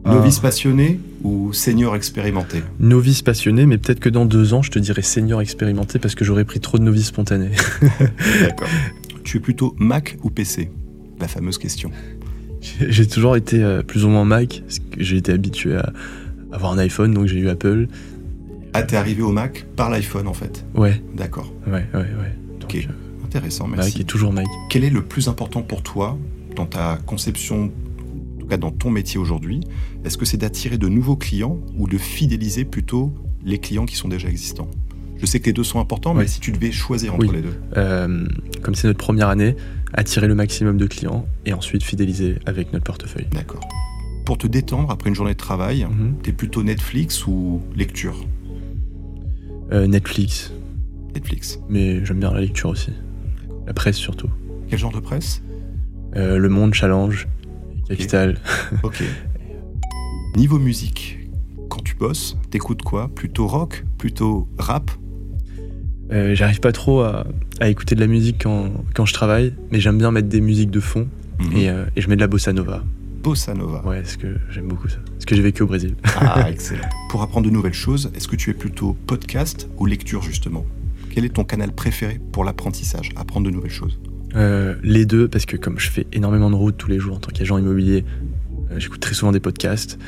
Ah. 0.04 0.14
Novice 0.14 0.38
passionné 0.38 1.00
ou 1.24 1.52
senior 1.52 1.96
expérimenté? 1.96 2.62
Novice 2.78 3.22
passionné, 3.22 3.66
mais 3.66 3.76
peut-être 3.76 3.98
que 3.98 4.08
dans 4.08 4.24
deux 4.24 4.54
ans, 4.54 4.62
je 4.62 4.70
te 4.70 4.78
dirais 4.78 5.02
senior 5.02 5.40
expérimenté 5.40 5.98
parce 5.98 6.14
que 6.14 6.24
j'aurais 6.24 6.44
pris 6.44 6.60
trop 6.60 6.78
de 6.78 6.84
novices 6.84 7.06
spontanés. 7.06 7.50
D'accord. 8.40 8.68
Tu 9.24 9.38
es 9.38 9.40
plutôt 9.40 9.74
Mac 9.80 10.16
ou 10.22 10.30
PC 10.30 10.70
La 11.18 11.26
fameuse 11.26 11.58
question. 11.58 11.90
J'ai 12.60 13.08
toujours 13.08 13.34
été 13.34 13.80
plus 13.84 14.04
ou 14.04 14.08
moins 14.08 14.24
Mac, 14.24 14.62
j'ai 14.98 15.16
été 15.16 15.32
habitué 15.32 15.74
à 15.74 15.92
avoir 16.52 16.70
un 16.72 16.78
iPhone, 16.78 17.12
donc 17.12 17.26
j'ai 17.26 17.38
eu 17.38 17.48
Apple. 17.48 17.88
Ah, 18.78 18.82
t'es 18.82 18.96
arrivé 18.96 19.22
au 19.22 19.32
Mac 19.32 19.66
par 19.76 19.90
l'iPhone 19.90 20.26
en 20.28 20.32
fait. 20.34 20.64
Ouais, 20.74 21.02
D'accord. 21.14 21.52
ouais, 21.66 21.86
ouais, 21.94 22.00
ouais. 22.00 22.34
Donc, 22.60 22.64
Ok. 22.64 22.76
euh, 22.76 22.92
Intéressant, 23.24 23.66
Mac 23.66 23.78
merci. 23.80 24.00
est 24.00 24.04
toujours 24.04 24.32
Mac. 24.32 24.46
Quel 24.70 24.84
est 24.84 24.90
le 24.90 25.02
plus 25.02 25.28
important 25.28 25.62
pour 25.62 25.82
toi 25.82 26.16
dans 26.54 26.66
ta 26.66 26.98
conception, 27.06 27.64
en 28.36 28.40
tout 28.40 28.46
cas 28.46 28.56
dans 28.56 28.70
ton 28.70 28.90
métier 28.90 29.18
aujourd'hui? 29.18 29.60
Est-ce 30.04 30.16
que 30.16 30.24
c'est 30.24 30.36
d'attirer 30.36 30.78
de 30.78 30.88
nouveaux 30.88 31.16
clients 31.16 31.58
ou 31.76 31.88
de 31.88 31.98
fidéliser 31.98 32.64
plutôt 32.64 33.12
les 33.44 33.58
clients 33.58 33.84
qui 33.86 33.96
sont 33.96 34.08
déjà 34.08 34.28
existants? 34.28 34.70
Je 35.18 35.26
sais 35.26 35.40
que 35.40 35.46
les 35.46 35.52
deux 35.54 35.64
sont 35.64 35.80
importants, 35.80 36.12
mais 36.14 36.26
si 36.26 36.40
tu 36.40 36.52
devais 36.52 36.70
choisir 36.70 37.14
entre 37.14 37.26
Oui. 37.26 37.36
les 37.36 37.42
deux. 37.42 37.54
Euh, 37.78 38.26
comme 38.62 38.74
c'est 38.74 38.86
notre 38.86 38.98
première 38.98 39.28
année, 39.28 39.56
attirer 39.94 40.28
le 40.28 40.34
maximum 40.34 40.76
de 40.76 40.86
clients 40.86 41.26
et 41.46 41.52
ensuite 41.54 41.82
fidéliser 41.82 42.36
avec 42.46 42.72
notre 42.74 42.84
portefeuille. 42.84 43.26
D'accord. 43.32 43.66
Pour 44.26 44.36
te 44.38 44.46
détendre 44.46 44.90
après 44.90 45.08
une 45.08 45.14
journée 45.16 45.32
de 45.32 45.38
travail, 45.38 45.84
Mhm. 45.84 46.16
t'es 46.22 46.32
plutôt 46.32 46.62
Netflix 46.62 47.26
ou 47.26 47.62
lecture? 47.74 48.14
Euh, 49.72 49.86
Netflix, 49.86 50.52
Netflix. 51.14 51.58
mais 51.68 52.04
j'aime 52.04 52.20
bien 52.20 52.32
la 52.32 52.40
lecture 52.40 52.70
aussi. 52.70 52.92
La 53.66 53.72
presse 53.74 53.96
surtout. 53.96 54.28
Quel 54.68 54.78
genre 54.78 54.92
de 54.92 55.00
presse? 55.00 55.42
Euh, 56.16 56.38
le 56.38 56.48
Monde 56.48 56.72
Challenge, 56.74 57.26
Capital. 57.88 58.38
Ok. 58.82 59.02
Niveau 60.36 60.58
musique, 60.58 61.18
quand 61.68 61.82
tu 61.82 61.94
bosses, 61.96 62.36
t'écoutes 62.50 62.82
quoi? 62.82 63.08
Plutôt 63.14 63.46
rock? 63.46 63.84
Plutôt 63.98 64.46
rap? 64.58 64.90
Euh, 66.12 66.34
J'arrive 66.34 66.60
pas 66.60 66.72
trop 66.72 67.00
à, 67.00 67.26
à 67.58 67.68
écouter 67.68 67.94
de 67.96 68.00
la 68.00 68.06
musique 68.06 68.42
quand, 68.44 68.70
quand 68.94 69.06
je 69.06 69.14
travaille, 69.14 69.52
mais 69.72 69.80
j'aime 69.80 69.98
bien 69.98 70.10
mettre 70.12 70.28
des 70.28 70.40
musiques 70.40 70.70
de 70.70 70.80
fond 70.80 71.08
Mhm. 71.38 71.52
et, 71.54 71.66
et 71.96 72.00
je 72.00 72.08
mets 72.08 72.16
de 72.16 72.20
la 72.22 72.28
bossa 72.28 72.52
nova. 72.54 72.82
Bossa 73.26 73.54
Nova. 73.54 73.84
Ouais, 73.84 74.02
parce 74.02 74.16
que 74.16 74.36
j'aime 74.50 74.68
beaucoup 74.68 74.86
ça? 74.86 74.98
Parce 75.14 75.24
que 75.24 75.34
j'ai 75.34 75.42
vécu 75.42 75.64
au 75.64 75.66
Brésil? 75.66 75.96
Ah, 76.14 76.48
excellent. 76.48 76.88
Pour 77.08 77.22
apprendre 77.24 77.46
de 77.46 77.50
nouvelles 77.50 77.74
choses, 77.74 78.12
est-ce 78.14 78.28
que 78.28 78.36
tu 78.36 78.50
es 78.50 78.54
plutôt 78.54 78.96
podcast 79.08 79.68
ou 79.78 79.86
lecture 79.86 80.22
justement? 80.22 80.64
Quel 81.10 81.24
est 81.24 81.30
ton 81.30 81.42
canal 81.42 81.72
préféré 81.72 82.20
pour 82.30 82.44
l'apprentissage, 82.44 83.08
apprendre 83.16 83.46
de 83.46 83.50
nouvelles 83.50 83.72
choses? 83.72 83.98
Euh, 84.36 84.76
les 84.84 85.06
deux, 85.06 85.26
parce 85.26 85.44
que 85.44 85.56
comme 85.56 85.80
je 85.80 85.90
fais 85.90 86.06
énormément 86.12 86.50
de 86.50 86.54
routes 86.54 86.76
tous 86.76 86.88
les 86.88 87.00
jours 87.00 87.16
en 87.16 87.18
tant 87.18 87.32
qu'agent 87.32 87.58
immobilier, 87.58 88.04
euh, 88.70 88.78
j'écoute 88.78 89.00
très 89.00 89.14
souvent 89.14 89.32
des 89.32 89.40
podcasts 89.40 89.98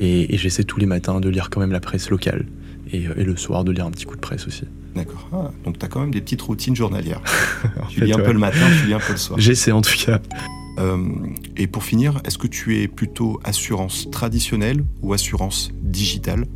et, 0.00 0.34
et 0.34 0.36
j'essaie 0.36 0.64
tous 0.64 0.80
les 0.80 0.86
matins 0.86 1.20
de 1.20 1.28
lire 1.28 1.50
quand 1.50 1.60
même 1.60 1.70
la 1.70 1.78
presse 1.80 2.10
locale 2.10 2.44
et, 2.90 3.06
euh, 3.06 3.14
et 3.16 3.22
le 3.22 3.36
soir 3.36 3.62
de 3.62 3.70
lire 3.70 3.86
un 3.86 3.92
petit 3.92 4.04
coup 4.04 4.16
de 4.16 4.20
presse 4.20 4.48
aussi. 4.48 4.64
D'accord. 4.96 5.28
Ah, 5.32 5.52
donc 5.64 5.78
tu 5.78 5.84
as 5.84 5.88
quand 5.88 6.00
même 6.00 6.10
des 6.10 6.20
petites 6.20 6.42
routines 6.42 6.74
journalières. 6.74 7.22
Tu 7.88 8.00
fait, 8.00 8.06
lis 8.06 8.12
un 8.12 8.16
ouais. 8.16 8.24
peu 8.24 8.32
le 8.32 8.40
matin, 8.40 8.66
tu 8.80 8.88
lis 8.88 8.94
un 8.94 8.98
peu 8.98 9.12
le 9.12 9.18
soir. 9.18 9.38
J'essaie 9.38 9.70
en 9.70 9.80
tout 9.80 9.96
cas. 9.96 10.20
Euh, 10.78 10.98
et 11.56 11.66
pour 11.66 11.84
finir, 11.84 12.20
est-ce 12.24 12.38
que 12.38 12.46
tu 12.48 12.80
es 12.80 12.88
plutôt 12.88 13.40
assurance 13.44 14.10
traditionnelle 14.10 14.84
ou 15.02 15.12
assurance 15.12 15.70
digitale? 15.82 16.46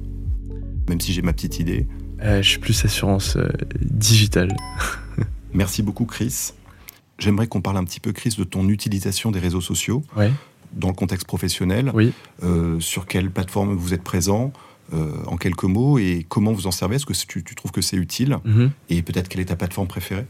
Même 0.88 1.00
si 1.00 1.12
j'ai 1.12 1.22
ma 1.22 1.32
petite 1.32 1.58
idée. 1.60 1.86
Euh, 2.22 2.42
je 2.42 2.48
suis 2.48 2.58
plus 2.58 2.84
assurance 2.84 3.36
euh, 3.36 3.48
digitale. 3.80 4.56
Merci 5.54 5.82
beaucoup 5.82 6.04
Chris. 6.04 6.52
J'aimerais 7.18 7.46
qu'on 7.46 7.60
parle 7.60 7.76
un 7.76 7.84
petit 7.84 8.00
peu 8.00 8.12
Chris 8.12 8.34
de 8.38 8.44
ton 8.44 8.68
utilisation 8.68 9.30
des 9.30 9.38
réseaux 9.40 9.60
sociaux 9.60 10.02
Ouais. 10.16 10.30
dans 10.72 10.88
le 10.88 10.94
contexte 10.94 11.26
professionnel. 11.26 11.90
Oui. 11.94 12.12
Euh, 12.42 12.80
sur 12.80 13.06
quelle 13.06 13.30
plateforme 13.30 13.74
vous 13.74 13.94
êtes 13.94 14.02
présent 14.04 14.52
euh, 14.94 15.12
en 15.26 15.36
quelques 15.36 15.64
mots 15.64 15.98
et 15.98 16.24
comment 16.28 16.52
vous 16.52 16.66
en 16.66 16.70
servez? 16.70 16.96
Est-ce 16.96 17.06
que 17.06 17.12
tu, 17.12 17.44
tu 17.44 17.54
trouves 17.54 17.72
que 17.72 17.80
c'est 17.82 17.96
utile? 17.96 18.38
Mhm. 18.44 18.70
Et 18.88 19.02
peut-être 19.02 19.28
quelle 19.28 19.40
est 19.40 19.46
ta 19.46 19.56
plateforme 19.56 19.86
préférée? 19.88 20.26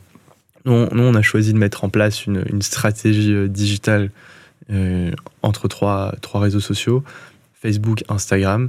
Nous, 0.65 0.87
nous, 0.93 1.03
on 1.03 1.15
a 1.15 1.23
choisi 1.23 1.53
de 1.53 1.59
mettre 1.59 1.85
en 1.85 1.89
place 1.89 2.27
une, 2.27 2.45
une 2.51 2.63
stratégie 2.63 3.33
euh, 3.33 3.49
digitale 3.49 4.11
euh, 4.71 5.13
entre 5.43 5.67
trois, 5.67 6.15
trois 6.21 6.41
réseaux 6.41 6.61
sociaux, 6.61 7.03
Facebook, 7.55 8.05
Instagram 8.09 8.69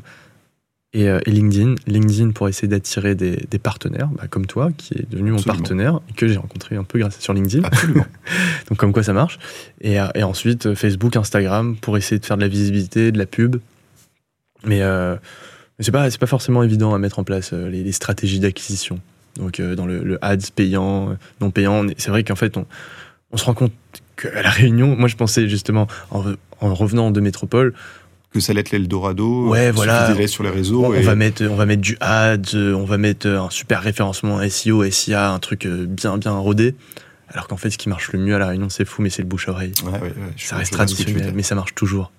et, 0.93 1.09
euh, 1.09 1.19
et 1.25 1.31
LinkedIn. 1.31 1.75
LinkedIn 1.87 2.31
pour 2.31 2.47
essayer 2.47 2.69
d'attirer 2.69 3.15
des, 3.15 3.35
des 3.35 3.59
partenaires, 3.59 4.07
bah, 4.07 4.27
comme 4.29 4.45
toi, 4.45 4.71
qui 4.77 4.93
est 4.93 5.09
devenu 5.09 5.31
mon 5.31 5.41
partenaire 5.41 5.99
et 6.09 6.13
que 6.13 6.27
j'ai 6.27 6.37
rencontré 6.37 6.77
un 6.77 6.85
peu 6.85 6.99
grâce 6.99 7.19
sur 7.19 7.33
LinkedIn. 7.33 7.65
Absolument. 7.65 8.05
Donc 8.69 8.77
comme 8.77 8.93
quoi 8.93 9.03
ça 9.03 9.13
marche. 9.13 9.39
Et, 9.81 9.97
et 10.15 10.23
ensuite 10.23 10.73
Facebook, 10.73 11.17
Instagram 11.17 11.75
pour 11.75 11.97
essayer 11.97 12.19
de 12.19 12.25
faire 12.25 12.37
de 12.37 12.41
la 12.41 12.47
visibilité, 12.47 13.11
de 13.11 13.17
la 13.17 13.25
pub. 13.25 13.57
Mais, 14.63 14.81
euh, 14.81 15.17
c'est 15.79 15.91
pas 15.91 16.09
pas 16.09 16.27
forcément 16.27 16.63
évident 16.63 16.93
à 16.93 16.97
mettre 16.97 17.19
en 17.19 17.23
place 17.23 17.53
les, 17.53 17.83
les 17.83 17.91
stratégies 17.91 18.39
d'acquisition. 18.39 18.99
Donc 19.35 19.59
euh, 19.59 19.75
dans 19.75 19.85
le, 19.85 20.03
le 20.03 20.23
ads 20.23 20.37
payant, 20.55 21.11
euh, 21.11 21.13
non 21.41 21.51
payant, 21.51 21.85
c'est 21.97 22.09
vrai 22.11 22.23
qu'en 22.23 22.35
fait 22.35 22.57
on, 22.57 22.65
on 23.31 23.37
se 23.37 23.45
rend 23.45 23.53
compte 23.53 23.71
qu'à 24.17 24.41
la 24.41 24.49
Réunion, 24.49 24.95
moi 24.97 25.07
je 25.07 25.15
pensais 25.15 25.47
justement 25.47 25.87
en, 26.11 26.21
re- 26.23 26.35
en 26.61 26.73
revenant 26.73 27.11
de 27.11 27.21
métropole, 27.21 27.73
que 28.33 28.39
ça 28.39 28.51
allait 28.51 28.61
être 28.61 28.71
l'Eldorado. 28.71 29.47
Ouais, 29.49 29.67
il 29.67 29.71
voilà. 29.73 30.27
sur 30.27 30.43
les 30.43 30.49
réseaux. 30.49 30.85
on, 30.85 30.93
et- 30.93 30.99
on 30.99 31.01
va 31.01 31.15
mettre 31.15 31.43
on 31.45 31.55
va 31.55 31.65
mettre 31.65 31.81
du 31.81 31.97
ads, 32.01 32.53
on 32.55 32.85
va 32.85 32.97
mettre 32.97 33.27
euh, 33.27 33.41
un 33.41 33.49
super 33.49 33.81
référencement 33.81 34.39
SEO, 34.49 34.89
SIA, 34.89 35.31
un 35.31 35.39
truc 35.39 35.65
bien 35.67 36.17
bien 36.17 36.31
rodé. 36.33 36.75
Alors 37.31 37.47
qu'en 37.47 37.57
fait 37.57 37.69
ce 37.69 37.77
qui 37.77 37.89
marche 37.89 38.11
le 38.11 38.19
mieux 38.19 38.35
à 38.35 38.39
la 38.39 38.47
Réunion, 38.47 38.69
c'est 38.69 38.85
fou, 38.85 39.01
mais 39.03 39.09
c'est 39.09 39.21
le 39.21 39.27
bouche 39.27 39.47
à 39.47 39.51
oreille. 39.51 39.71
Ouais, 39.85 39.91
ouais, 39.93 39.99
ouais, 40.01 40.13
je- 40.35 40.45
Ça 40.47 40.57
reste 40.57 40.73
traditionnel, 40.73 41.31
mais 41.35 41.43
ça 41.43 41.55
marche 41.55 41.75
toujours. 41.75 42.11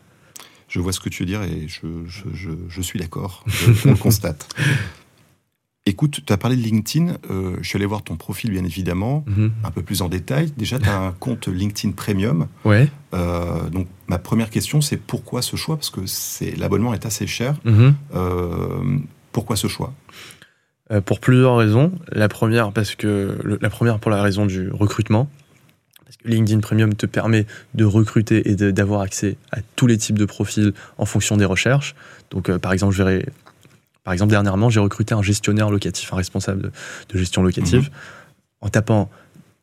Je 0.68 0.78
vois 0.78 0.92
ce 0.92 1.00
que 1.00 1.08
tu 1.08 1.24
veux 1.24 1.26
dire 1.26 1.42
et 1.42 1.66
je, 1.66 1.80
je, 2.06 2.22
je, 2.32 2.50
je 2.68 2.80
suis 2.80 2.98
d'accord. 3.00 3.44
On 3.86 3.90
le 3.90 3.96
constate. 3.96 4.46
Écoute, 5.86 6.20
tu 6.26 6.32
as 6.32 6.36
parlé 6.36 6.56
de 6.56 6.62
LinkedIn. 6.62 7.14
euh, 7.30 7.56
je 7.62 7.68
suis 7.68 7.76
allé 7.76 7.86
voir 7.86 8.02
ton 8.02 8.16
profil, 8.16 8.50
bien 8.50 8.64
évidemment, 8.64 9.24
Mhm. 9.26 9.50
un 9.64 9.70
peu 9.70 9.82
plus 9.82 10.02
en 10.02 10.08
détail. 10.08 10.52
Déjà, 10.56 10.78
tu 10.78 10.88
as 10.88 10.98
un 11.00 11.12
compte 11.12 11.48
LinkedIn 11.48 11.92
Premium. 11.94 12.48
Ouais. 12.66 12.88
Euh, 13.14 13.68
donc, 13.70 13.88
ma 14.06 14.18
première 14.18 14.50
question, 14.50 14.82
c'est 14.82 14.98
pourquoi 14.98 15.40
ce 15.40 15.56
choix? 15.56 15.76
Parce 15.76 15.88
que 15.90 16.00
l'abonnement 16.60 16.92
est 16.92 17.06
assez 17.06 17.26
cher. 17.26 17.54
Mhm. 17.64 17.94
Euh, 18.14 18.98
pourquoi 19.32 19.56
ce 19.56 19.68
choix? 19.68 19.92
Pour 21.06 21.20
plusieurs 21.20 21.56
raisons. 21.56 21.92
La 22.10 22.28
première, 22.28 22.72
parce 22.72 22.94
que 22.96 23.38
le- 23.44 23.58
la 23.62 23.70
première 23.70 24.00
pour 24.00 24.10
la 24.10 24.20
raison 24.22 24.44
du 24.44 24.70
recrutement. 24.70 25.30
Parce 26.04 26.16
que 26.16 26.28
LinkedIn 26.28 26.58
Premium 26.60 26.92
te 26.94 27.06
permet 27.06 27.46
de 27.74 27.84
recruter 27.84 28.50
et 28.50 28.56
d'avoir 28.56 29.00
accès 29.00 29.36
à 29.52 29.58
tous 29.76 29.86
les 29.86 29.96
types 29.96 30.18
de 30.18 30.24
profils 30.24 30.72
en 30.98 31.04
fonction 31.06 31.36
des 31.36 31.44
recherches. 31.44 31.94
Donc, 32.32 32.50
par 32.58 32.72
exemple, 32.72 32.92
je 32.92 33.02
verrai- 33.04 33.26
par 34.04 34.12
exemple, 34.12 34.30
dernièrement, 34.30 34.70
j'ai 34.70 34.80
recruté 34.80 35.14
un 35.14 35.22
gestionnaire 35.22 35.70
locatif, 35.70 36.12
un 36.12 36.16
responsable 36.16 36.62
de, 36.62 36.72
de 37.10 37.18
gestion 37.18 37.42
locative. 37.42 37.90
En 38.62 38.68
tapant 38.68 39.10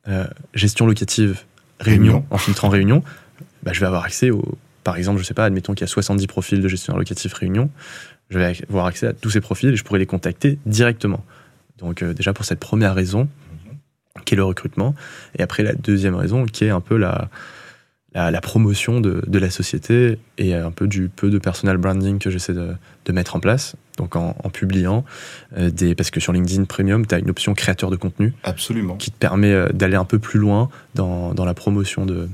euh, 0.07 0.25
gestion 0.53 0.85
locative 0.85 1.43
réunion, 1.79 2.13
Réunion. 2.13 2.25
en 2.31 2.37
filtrant 2.37 2.69
réunion, 2.69 3.03
bah, 3.63 3.73
je 3.73 3.79
vais 3.79 3.85
avoir 3.85 4.03
accès 4.03 4.29
au. 4.31 4.57
Par 4.83 4.95
exemple, 4.97 5.19
je 5.19 5.25
sais 5.25 5.33
pas, 5.33 5.45
admettons 5.45 5.73
qu'il 5.73 5.81
y 5.81 5.83
a 5.83 5.87
70 5.87 6.27
profils 6.27 6.61
de 6.61 6.67
gestionnaire 6.67 6.97
locatif 6.97 7.33
réunion. 7.33 7.69
Je 8.29 8.39
vais 8.39 8.53
avoir 8.69 8.85
accès 8.85 9.07
à 9.07 9.13
tous 9.13 9.29
ces 9.29 9.41
profils 9.41 9.69
et 9.69 9.75
je 9.75 9.83
pourrais 9.83 9.99
les 9.99 10.05
contacter 10.05 10.59
directement. 10.65 11.23
Donc, 11.77 12.01
euh, 12.01 12.13
déjà 12.13 12.33
pour 12.33 12.45
cette 12.45 12.59
première 12.59 12.95
raison, 12.95 13.27
qui 14.25 14.33
est 14.33 14.37
le 14.37 14.43
recrutement. 14.43 14.95
Et 15.37 15.43
après, 15.43 15.63
la 15.63 15.73
deuxième 15.73 16.15
raison, 16.15 16.45
qui 16.45 16.65
est 16.65 16.69
un 16.69 16.81
peu 16.81 16.97
la, 16.97 17.29
la, 18.13 18.31
la 18.31 18.41
promotion 18.41 18.99
de, 19.01 19.21
de 19.27 19.39
la 19.39 19.49
société 19.49 20.19
et 20.37 20.53
un 20.53 20.71
peu 20.71 20.87
du 20.87 21.09
peu 21.09 21.29
de 21.29 21.37
personal 21.37 21.77
branding 21.77 22.19
que 22.19 22.29
j'essaie 22.29 22.53
de, 22.53 22.73
de 23.05 23.11
mettre 23.11 23.35
en 23.35 23.39
place. 23.39 23.75
Donc 23.97 24.15
en, 24.15 24.33
publiant 24.53 25.03
des. 25.57 25.95
Parce 25.95 26.11
que 26.11 26.19
sur 26.19 26.33
LinkedIn 26.33 26.65
Premium, 26.65 27.05
tu 27.05 27.15
as 27.15 27.19
une 27.19 27.29
option 27.29 27.53
créateur 27.53 27.89
de 27.89 27.95
contenu. 27.95 28.33
Absolument. 28.43 28.95
Qui 28.95 29.11
te 29.11 29.17
permet 29.17 29.73
d'aller 29.73 29.95
un 29.95 30.05
peu 30.05 30.19
plus 30.19 30.39
loin 30.39 30.69
dans, 30.95 31.33
dans 31.33 31.45
la 31.45 31.53
promotion 31.53 32.05
de, 32.05 32.29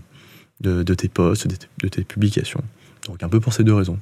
de, 0.64 0.94
tes 0.94 1.10
posts, 1.10 1.48
de 1.48 1.88
tes, 1.88 2.04
publications. 2.04 2.64
Donc 3.08 3.22
un 3.24 3.30
peu 3.30 3.40
pour 3.40 3.54
ces 3.54 3.64
deux 3.64 3.74
raisons. 3.74 4.00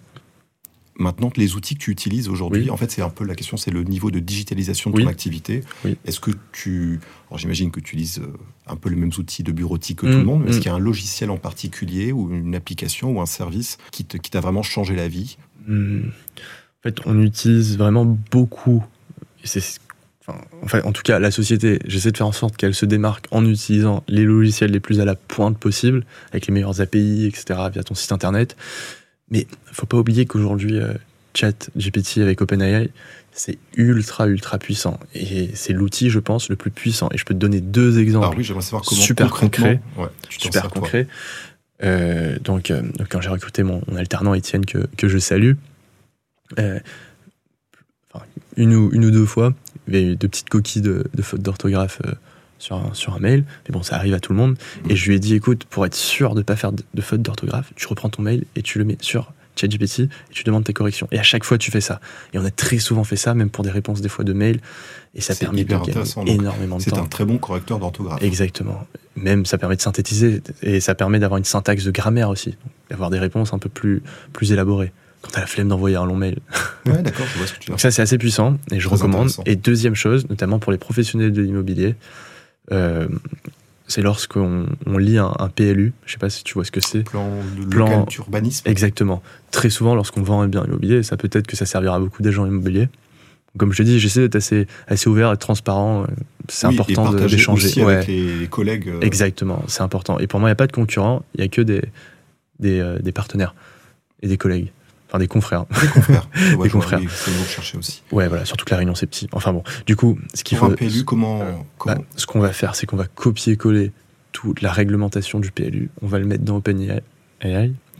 Maintenant, 0.96 1.32
les 1.36 1.56
outils 1.56 1.76
que 1.76 1.80
tu 1.80 1.90
utilises 1.90 2.30
aujourd'hui, 2.30 2.70
en 2.70 2.78
fait, 2.78 2.92
c'est 2.92 3.02
un 3.02 3.10
peu 3.10 3.24
la 3.26 3.34
question, 3.34 3.58
c'est 3.58 3.72
le 3.72 3.84
niveau 3.84 4.12
de 4.12 4.20
digitalisation 4.20 4.92
de 4.92 5.02
ton 5.02 5.08
activité. 5.08 5.64
Est-ce 6.06 6.20
que 6.20 6.32
tu, 6.52 7.00
j'imagine 7.36 7.72
que 7.72 7.80
tu 7.80 7.96
utilises 7.96 8.20
euh, 8.20 8.38
un 8.68 8.76
peu 8.76 8.90
les 8.90 8.96
mêmes 8.96 9.12
outils 9.18 9.42
de 9.42 9.52
bureautique 9.52 10.00
que 10.00 10.06
tout 10.06 10.12
le 10.12 10.20
mmh, 10.20 10.26
monde, 10.26 10.44
mais 10.44 10.50
est-ce 10.50 10.58
mmh. 10.58 10.62
qu'il 10.62 10.70
y 10.70 10.74
a 10.74 10.76
un 10.76 10.80
logiciel 10.80 11.32
en 11.32 11.38
particulier 11.38 12.12
ou 12.12 12.32
une 12.32 12.54
application 12.54 13.14
ou 13.14 13.22
un 13.22 13.26
service 13.26 13.78
qui 13.92 14.06
t'a 14.06 14.42
vraiment 14.42 14.64
changé 14.64 14.96
la 14.96 15.08
vie? 15.08 15.38
Mmh. 15.66 16.02
En 16.82 16.90
fait, 16.90 16.98
on 17.06 17.22
utilise 17.22 17.78
vraiment 17.78 18.06
beaucoup. 18.32 18.84
C'est 19.44 19.62
Enfin, 20.64 20.82
en 20.84 20.92
tout 20.92 21.02
cas, 21.02 21.20
la 21.20 21.32
société, 21.32 21.80
j'essaie 21.86 22.12
de 22.12 22.18
faire 22.18 22.28
en 22.28 22.32
sorte 22.32 22.56
qu'elle 22.56 22.76
se 22.76 22.86
démarque 22.86 23.28
en 23.32 23.46
utilisant 23.46 24.04
les 24.08 24.24
logiciels 24.24 24.72
les 24.72 24.80
plus 24.80 25.00
à 25.00 25.06
la 25.06 25.16
pointe 25.16 25.58
possible, 25.58 26.06
avec 26.32 26.48
les 26.48 26.54
meilleures 26.54 26.80
API, 26.80 27.26
etc., 27.26 27.60
via 27.74 27.84
ton 27.84 27.96
site 27.96 28.12
internet. 28.12 28.56
Mais 29.30 29.48
faut 29.66 29.88
pas 29.88 29.98
oublier 29.98 30.26
qu'aujourd'hui, 30.26 30.78
euh, 30.78 30.94
Chat 31.34 31.70
GPT 31.76 32.20
avec 32.20 32.42
OpenAI, 32.42 32.92
c'est 33.32 33.58
ultra, 33.76 34.28
ultra 34.28 34.60
puissant. 34.60 35.00
Et 35.16 35.50
c'est 35.54 35.74
l'outil, 35.74 36.10
je 36.10 36.20
pense, 36.20 36.50
le 36.50 36.56
plus 36.56 36.72
puissant. 36.72 37.10
Et 37.14 37.18
je 37.18 37.26
peux 37.26 37.34
te 37.34 37.40
donner 37.40 37.62
deux 37.62 38.00
exemples. 38.00 38.26
Alors 38.26 38.38
oui, 38.38 38.44
j'aimerais 38.44 38.62
savoir 38.62 38.84
comment 38.84 39.02
super 39.02 39.32
concrets. 39.32 39.82
super 40.30 40.70
concrets. 40.70 41.08
Euh, 41.84 42.38
donc, 42.40 42.70
euh, 42.70 42.82
donc, 42.82 43.08
quand 43.10 43.22
j'ai 43.22 43.30
recruté 43.30 43.64
mon, 43.64 43.82
alternant 43.98 44.34
Étienne, 44.34 44.66
que, 44.66 44.88
que 44.98 45.08
je 45.08 45.18
salue, 45.18 45.54
une, 48.58 48.76
ou, 48.76 48.90
une 48.92 49.06
ou 49.06 49.12
deux 49.12 49.26
fois, 49.26 49.54
il 49.88 49.94
y 49.94 49.98
avait 49.98 50.16
deux 50.16 50.28
petites 50.28 50.50
coquilles 50.50 50.82
de, 50.82 51.04
fautes 51.22 51.42
d'orthographe 51.42 52.02
euh, 52.06 52.14
sur, 52.60 52.76
un, 52.76 52.94
sur 52.94 53.14
un 53.14 53.20
mail. 53.20 53.44
Mais 53.68 53.74
bon, 53.74 53.84
ça 53.84 53.96
arrive 53.96 54.14
à 54.14 54.20
tout 54.20 54.34
le 54.34 54.38
monde. 54.38 54.58
Et 54.90 54.96
je 54.96 55.10
lui 55.10 55.16
ai 55.16 55.20
dit, 55.20 55.36
écoute, 55.36 55.66
pour 55.66 55.86
être 55.86 55.96
sûr 55.96 56.34
de 56.34 56.40
ne 56.40 56.44
pas 56.44 56.56
faire 56.56 56.72
de, 56.72 56.84
de 56.94 57.02
fautes 57.02 57.22
d'orthographe, 57.22 57.72
tu 57.76 57.88
reprends 57.88 58.10
ton 58.10 58.22
mail 58.22 58.46
et 58.56 58.62
tu 58.62 58.80
le 58.80 58.86
mets 58.86 58.98
sur 59.02 59.32
ChatGPT 59.56 60.00
et 60.02 60.10
tu 60.32 60.44
demandes 60.44 60.64
tes 60.64 60.74
corrections. 60.74 61.08
Et 61.12 61.20
à 61.20 61.24
chaque 61.24 61.44
fois, 61.44 61.58
tu 61.58 61.72
fais 61.72 61.82
ça. 61.82 62.00
Et 62.34 62.40
on 62.40 62.46
a 62.46 62.52
très 62.52 62.80
souvent 62.80 63.04
fait 63.04 63.16
ça, 63.16 63.34
même 63.34 63.50
pour 63.50 63.64
des 63.64 63.72
réponses 63.72 64.02
des 64.02 64.10
fois 64.10 64.24
de 64.24 64.34
mail. 64.34 64.60
Et 65.14 65.22
ça 65.22 65.36
permet 65.36 65.64
de 65.64 65.70
gagner 65.70 65.94
énormément 66.28 66.78
de 66.78 66.84
temps. 66.84 66.96
C'est 66.96 67.02
un 67.02 67.06
très 67.06 67.26
bon 67.26 67.38
correcteur 67.38 67.80
d'orthographe. 67.80 68.22
Exactement. 68.24 68.86
Même 69.16 69.46
ça 69.46 69.58
permet 69.58 69.76
de 69.76 69.82
synthétiser 69.82 70.42
et 70.62 70.80
ça 70.80 70.96
permet 70.96 71.20
d'avoir 71.20 71.38
une 71.38 71.44
syntaxe 71.44 71.84
de 71.84 71.92
grammaire 71.92 72.30
aussi, 72.30 72.56
d'avoir 72.90 73.10
des 73.10 73.20
réponses 73.20 73.54
un 73.54 73.60
peu 73.60 73.68
plus, 73.68 74.02
plus 74.32 74.54
élaborées 74.54 74.94
quand 75.22 75.32
t'as 75.32 75.42
la 75.42 75.48
flemme 75.48 75.68
d'envoyer 75.68 75.96
un 75.96 76.06
long 76.06 76.16
mail. 76.16 76.40
Ouais, 76.88 77.04
d'accord, 77.04 77.28
je 77.32 77.38
vois 77.38 77.46
ce 77.46 77.54
que 77.54 77.60
tu 77.60 77.68
veux 77.68 77.74
Donc 77.74 77.80
ça, 77.80 77.92
c'est 77.92 78.02
assez 78.02 78.18
puissant 78.18 78.58
et 78.72 78.80
je 78.80 78.90
recommande. 78.90 79.30
Et 79.46 79.56
deuxième 79.56 79.94
chose, 79.94 80.28
notamment 80.32 80.58
pour 80.58 80.72
les 80.72 80.80
professionnels 80.80 81.32
de 81.32 81.44
l'immobilier, 81.44 81.96
euh, 82.72 83.08
c'est 83.88 84.02
lorsqu'on 84.02 84.66
on 84.88 84.98
lit 84.98 85.20
un, 85.20 85.32
PLU, 85.54 85.94
je 86.08 86.14
sais 86.14 86.18
pas 86.18 86.32
si 86.32 86.44
tu 86.44 86.56
vois 86.56 86.66
ce 86.66 86.72
que 86.72 86.80
c'est. 86.82 87.04
Plan 87.04 87.30
de 87.56 87.66
plan 87.66 88.08
urbanisme. 88.18 88.68
Exactement. 88.68 89.22
Très 89.52 89.70
souvent, 89.70 89.94
lorsqu'on 89.94 90.24
vend 90.24 90.42
un 90.42 90.48
bien 90.48 90.66
immobilier, 90.66 91.04
ça 91.04 91.18
peut-être 91.18 91.46
que 91.46 91.56
ça 91.56 91.68
servira 91.68 91.98
à 91.98 92.00
beaucoup 92.00 92.24
d'agents 92.24 92.48
immobiliers. 92.48 92.90
Comme 93.58 93.74
je 93.74 93.80
te 93.80 93.84
dis, 93.84 94.00
j'essaie 94.00 94.22
d'être 94.22 94.38
assez, 94.38 94.66
assez 94.88 95.10
ouvert 95.10 95.34
et 95.34 95.38
transparent. 95.38 96.08
C'est 96.48 96.68
important 96.68 97.14
d'échanger. 97.14 97.84
avec 97.84 98.08
les, 98.08 98.48
collègues. 98.50 98.88
Euh. 98.88 99.02
Exactement, 99.02 99.62
c'est 99.68 99.82
important. 99.82 100.20
Et 100.20 100.28
pour 100.28 100.40
moi, 100.40 100.48
il 100.48 100.52
n'y 100.52 100.54
a 100.54 100.56
pas 100.56 100.68
de 100.68 100.72
concurrents, 100.72 101.24
il 101.36 101.42
n'y 101.42 101.46
a 101.46 101.50
que 101.50 101.62
des, 101.62 101.82
des, 102.60 102.80
euh, 102.80 103.00
des 103.00 103.12
partenaires 103.12 103.54
et 104.22 104.28
des 104.28 104.38
collègues. 104.38 104.72
Enfin, 105.12 105.20
des 105.20 105.28
confrères. 105.28 105.66
Des 105.66 105.88
confrères. 105.90 106.28
des 106.64 106.70
confrères. 106.70 107.02
C'est 107.10 107.50
chercher 107.50 107.78
aussi. 107.78 108.02
Ouais, 108.14 108.30
voilà, 108.30 108.46
surtout 108.46 108.64
que 108.64 108.72
la 108.72 108.78
réunion, 108.78 108.96
c'est 108.96 109.08
petit. 109.08 109.28
Enfin 109.34 109.52
bon, 109.52 109.62
du 109.86 109.98
coup, 109.98 110.18
ce 110.34 110.46
qu'il 110.46 110.58
faut. 110.58 110.68
Un 110.68 110.72
PLU, 110.72 111.04
comment. 111.04 111.42
Euh, 111.42 111.52
bah, 111.86 111.98
ce 112.16 112.26
qu'on 112.26 112.40
va 112.40 112.54
faire, 112.54 112.76
c'est 112.76 112.86
qu'on 112.86 112.96
va 112.96 113.08
copier-coller 113.08 113.92
toute 114.32 114.62
la 114.62 114.72
réglementation 114.72 115.42
du 115.42 115.52
PLU. 115.52 115.90
On 116.02 116.08
va 116.08 116.18
le 116.18 116.26
mettre 116.26 116.46
dans 116.46 116.56
OpenAI, 116.56 117.02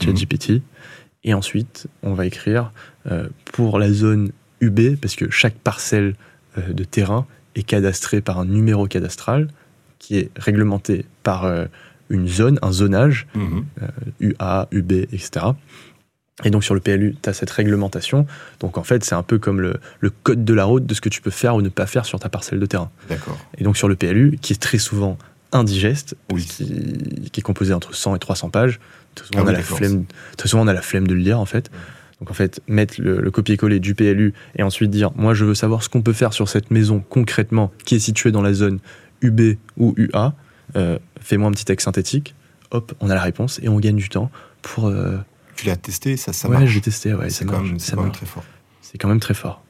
ChatGPT. 0.00 0.50
Mhm. 0.50 0.60
Et 1.24 1.34
ensuite, 1.34 1.86
on 2.02 2.14
va 2.14 2.24
écrire 2.24 2.72
euh, 3.10 3.28
pour 3.52 3.78
la 3.78 3.92
zone 3.92 4.32
UB, 4.62 4.96
parce 4.96 5.14
que 5.14 5.30
chaque 5.30 5.56
parcelle 5.56 6.14
euh, 6.56 6.72
de 6.72 6.82
terrain 6.82 7.26
est 7.56 7.62
cadastrée 7.62 8.22
par 8.22 8.40
un 8.40 8.46
numéro 8.46 8.86
cadastral 8.86 9.48
qui 9.98 10.16
est 10.16 10.30
réglementé 10.34 11.04
par 11.22 11.46
une 12.08 12.26
zone, 12.26 12.58
un 12.62 12.72
zonage, 12.72 13.28
UA, 14.20 14.68
UB, 14.72 14.92
etc. 14.92 15.52
Et 16.44 16.50
donc 16.50 16.64
sur 16.64 16.74
le 16.74 16.80
PLU, 16.80 17.14
tu 17.20 17.28
as 17.28 17.34
cette 17.34 17.50
réglementation. 17.50 18.26
Donc 18.60 18.78
en 18.78 18.84
fait, 18.84 19.04
c'est 19.04 19.14
un 19.14 19.22
peu 19.22 19.38
comme 19.38 19.60
le, 19.60 20.10
code 20.22 20.44
de 20.44 20.54
la 20.54 20.64
route 20.64 20.86
de 20.86 20.94
ce 20.94 21.00
que 21.00 21.08
tu 21.08 21.20
peux 21.20 21.30
faire 21.30 21.54
ou 21.54 21.62
ne 21.62 21.68
pas 21.68 21.86
faire 21.86 22.06
sur 22.06 22.18
ta 22.18 22.28
parcelle 22.28 22.58
de 22.58 22.66
terrain. 22.66 22.90
D'accord. 23.08 23.38
Et 23.58 23.64
donc 23.64 23.76
sur 23.76 23.88
le 23.88 23.96
PLU, 23.96 24.38
qui 24.40 24.54
est 24.54 24.60
très 24.60 24.78
souvent 24.78 25.18
indigeste, 25.52 26.16
qui, 26.38 27.30
est 27.36 27.42
composé 27.42 27.74
entre 27.74 27.94
100 27.94 28.16
et 28.16 28.18
300 28.18 28.48
pages, 28.48 28.80
très 29.14 29.26
souvent, 29.26 29.40
ah 29.40 29.44
on 29.44 29.48
a 29.48 29.52
la 29.52 29.62
flemme, 29.62 30.04
très 30.38 30.48
souvent 30.48 30.62
on 30.62 30.68
a 30.68 30.72
la 30.72 30.80
flemme 30.80 31.06
de 31.06 31.12
le 31.12 31.20
lire 31.20 31.38
en 31.38 31.44
fait. 31.44 31.70
Donc 32.20 32.30
en 32.30 32.34
fait, 32.34 32.60
mettre 32.66 32.94
le, 32.98 33.30
copier-coller 33.30 33.78
du 33.78 33.94
PLU 33.94 34.32
et 34.56 34.62
ensuite 34.62 34.90
dire, 34.90 35.10
moi 35.14 35.34
je 35.34 35.44
veux 35.44 35.54
savoir 35.54 35.82
ce 35.82 35.90
qu'on 35.90 36.02
peut 36.02 36.14
faire 36.14 36.32
sur 36.32 36.48
cette 36.48 36.70
maison 36.70 37.04
concrètement 37.06 37.70
qui 37.84 37.96
est 37.96 38.00
située 38.00 38.32
dans 38.32 38.42
la 38.42 38.54
zone 38.54 38.78
UB 39.20 39.56
ou 39.76 39.92
UA, 39.98 40.32
euh, 40.76 40.98
fais-moi 41.20 41.48
un 41.48 41.52
petit 41.52 41.66
texte 41.66 41.84
synthétique, 41.84 42.34
hop, 42.70 42.94
on 43.00 43.10
a 43.10 43.14
la 43.14 43.20
réponse 43.20 43.60
et 43.62 43.68
on 43.68 43.78
gagne 43.78 43.96
du 43.96 44.08
temps 44.08 44.30
pour... 44.62 44.86
Euh, 44.86 45.18
tu 45.62 45.68
l'as 45.68 45.76
testé, 45.76 46.16
ça, 46.16 46.32
ça 46.32 46.48
ouais, 46.48 46.58
marche 46.58 46.70
j'ai 46.70 46.80
testé, 46.80 47.14
ouais, 47.14 47.30
c'est 47.30 47.44
quand, 47.44 47.60
même, 47.60 47.78
très 48.10 48.26
fort. 48.26 48.42
C'est 48.80 48.98
quand 48.98 49.06
même 49.06 49.20
très 49.20 49.34
fort. 49.34 49.62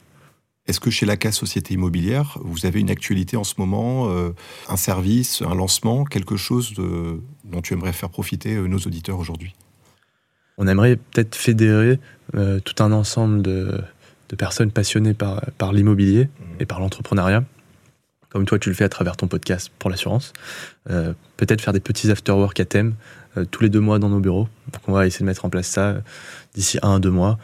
Est-ce 0.65 0.79
que 0.79 0.89
chez 0.89 1.05
la 1.05 1.17
CAS 1.17 1.33
Société 1.33 1.75
Immobilière, 1.75 2.39
vous 2.41 2.65
avez 2.65 2.79
une 2.79 2.89
actualité 2.89 3.37
en 3.37 3.43
ce 3.43 3.55
moment, 3.59 4.09
euh, 4.09 4.31
un 4.69 4.77
service, 4.77 5.43
un 5.43 5.53
lancement, 5.53 6.03
quelque 6.03 6.35
chose 6.35 6.73
de, 6.73 7.21
dont 7.43 7.61
tu 7.61 7.73
aimerais 7.73 7.93
faire 7.93 8.09
profiter 8.09 8.55
euh, 8.55 8.65
nos 8.65 8.79
auditeurs 8.79 9.19
aujourd'hui? 9.19 9.53
On 10.57 10.67
aimerait 10.67 10.95
peut-être 10.95 11.35
fédérer 11.35 11.99
euh, 12.33 12.59
tout 12.59 12.81
un 12.83 12.91
ensemble 12.91 13.43
de, 13.43 13.79
de, 14.29 14.35
personnes 14.35 14.71
passionnées 14.71 15.13
par, 15.13 15.41
par 15.59 15.73
l'immobilier 15.73 16.25
mmh. 16.25 16.61
et 16.61 16.65
par 16.65 16.79
l'entrepreneuriat, 16.79 17.43
comme 18.29 18.45
toi 18.45 18.57
tu 18.57 18.69
le 18.69 18.75
fais 18.75 18.85
à 18.85 18.89
travers 18.89 19.15
ton 19.15 19.27
podcast 19.27 19.71
pour 19.77 19.91
l'assurance. 19.91 20.33
peut-être 20.85 21.61
faire 21.61 21.73
des 21.73 21.79
petits 21.79 22.09
after-work 22.09 22.59
à 22.59 22.65
thème 22.65 22.95
tous 23.51 23.63
les 23.63 23.69
deux 23.69 23.79
mois 23.79 23.99
dans 23.99 24.09
nos 24.09 24.19
bureaux. 24.19 24.47
Donc 24.71 24.81
on 24.87 24.93
va 24.93 25.07
essayer 25.07 25.23
de 25.23 25.27
mettre 25.27 25.45
en 25.45 25.49
place 25.49 25.67
ça 25.67 25.97
d'ici 26.53 26.79
un 26.81 26.95
à 26.95 26.99
deux 26.99 27.11
mois, 27.11 27.37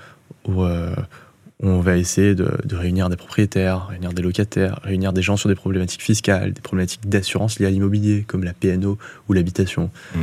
où 0.46 0.64
euh, 0.64 0.96
on 1.62 1.80
va 1.80 1.98
essayer 1.98 2.36
de, 2.36 2.52
réunir 2.72 3.10
des 3.10 3.16
propriétaires, 3.16 3.88
réunir 3.88 4.14
des 4.14 4.22
locataires, 4.22 4.80
réunir 4.84 5.14
des 5.14 5.22
gens 5.22 5.38
sur 5.38 5.50
des 5.50 5.56
problématiques 5.56 6.02
fiscales, 6.02 6.54
des 6.54 6.62
problématiques 6.62 7.08
d'assurance 7.10 7.60
liées 7.60 7.66
à 7.66 7.72
l'immobilier, 7.72 8.24
comme 8.28 8.44
la 8.44 8.54
PNO 8.54 8.98
ou 9.28 9.34
l'habitation. 9.34 9.90
Mmh. 10.16 10.20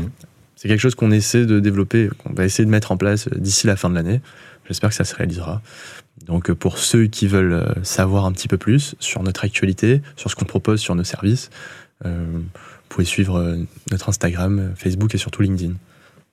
C'est 0.55 0.69
quelque 0.69 0.81
chose 0.81 0.95
qu'on 0.95 1.11
essaie 1.11 1.45
de 1.45 1.61
développer, 1.61 2.09
qu'on 2.19 2.33
va 2.33 2.45
essayer 2.45 2.65
de 2.65 2.71
mettre 2.71 2.91
en 2.91 2.97
place 2.97 3.29
d'ici 3.29 3.67
la 3.67 3.77
fin 3.77 3.91
de 3.91 3.95
l'année. 3.95 4.23
J'espère 4.67 4.91
que 4.91 4.97
ça 4.97 5.05
se 5.05 5.15
réalisera. 5.15 5.61
Donc 6.25 6.51
pour 6.53 6.79
ceux 6.79 7.07
qui 7.07 7.27
veulent 7.27 7.75
savoir 7.83 8.25
un 8.25 8.33
petit 8.33 8.49
peu 8.49 8.57
plus 8.57 8.95
sur 8.99 9.23
notre 9.23 9.45
actualité, 9.45 10.01
sur 10.17 10.31
ce 10.31 10.35
qu'on 10.35 10.47
propose 10.47 10.81
sur 10.81 10.95
nos 10.95 11.05
services, 11.05 11.51
euh, 12.05 12.27
vous 12.89 12.95
pouvez 12.95 13.05
suivre 13.05 13.37
euh, 13.37 13.57
notre 13.91 14.09
Instagram, 14.09 14.73
Facebook 14.77 15.15
et 15.15 15.19
surtout 15.19 15.43
LinkedIn. 15.43 15.75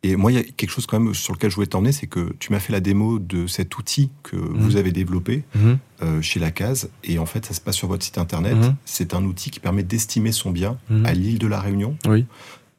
Et 0.06 0.18
moi, 0.18 0.32
il 0.34 0.36
y 0.36 0.38
a 0.38 0.44
quelque 0.44 0.70
chose 0.70 0.86
quand 0.86 1.00
même 1.00 1.14
sur 1.14 1.34
lequel 1.34 1.50
je 1.50 1.56
voulais 1.56 1.68
t'emmener, 1.68 1.94
c'est 1.94 2.08
que 2.08 2.34
tu 2.38 2.52
m'as 2.52 2.60
fait 2.60 2.74
la 2.74 2.82
démo 2.82 3.20
de 3.20 3.48
cet 3.48 3.78
outil 3.78 4.12
que 4.22 4.36
mhm. 4.36 4.58
vous 4.58 4.76
avez 4.76 4.92
développé 4.92 5.44
mhm. 5.56 5.78
euh, 6.02 6.22
chez 6.22 6.42
la 6.42 6.52
case. 6.52 6.90
Et 7.06 7.20
en 7.20 7.26
fait, 7.26 7.46
ça 7.46 7.54
se 7.54 7.62
passe 7.62 7.78
sur 7.78 7.88
votre 7.88 8.04
site 8.04 8.18
internet. 8.18 8.56
Mhm. 8.56 8.76
C'est 8.84 9.14
un 9.14 9.24
outil 9.24 9.50
qui 9.50 9.62
permet 9.62 9.84
d'estimer 9.84 10.34
son 10.34 10.52
bien 10.52 10.78
à 11.06 11.14
l'île 11.14 11.40
de 11.40 11.48
la 11.48 11.60
Réunion. 11.60 11.98
Oui. 12.06 12.26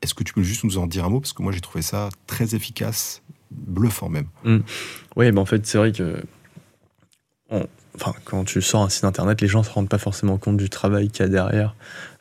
Est-ce 0.03 0.13
que 0.13 0.23
tu 0.23 0.35
peux 0.35 0.43
juste 0.43 0.65
nous 0.65 0.77
en 0.77 0.87
dire 0.87 1.07
un 1.07 1.09
mot? 1.09 1.21
Parce 1.21 1.33
que 1.33 1.43
moi, 1.43 1.51
j'ai 1.51 1.63
trouvé 1.63 1.81
ça 1.81 2.11
très 2.27 2.55
efficace, 2.55 3.23
bluffant 3.51 4.11
même. 4.11 4.27
Oui, 4.45 5.33
ben 5.33 5.39
en 5.39 5.47
fait, 5.47 5.67
c'est 5.67 5.79
vrai 5.79 5.93
que 5.93 6.23
enfin, 7.97 8.13
quand 8.25 8.45
tu 8.45 8.61
sors 8.61 8.83
un 8.83 8.89
site 8.89 9.05
internet, 9.05 9.41
les 9.41 9.49
gens 9.49 9.61
ne 9.61 9.65
se 9.65 9.71
rendent 9.71 9.89
pas 9.89 9.99
forcément 9.99 10.39
compte 10.39 10.57
du 10.57 10.69
travail 10.69 11.09
qu'il 11.09 11.25
y 11.25 11.27
a 11.27 11.29
derrière 11.29 11.75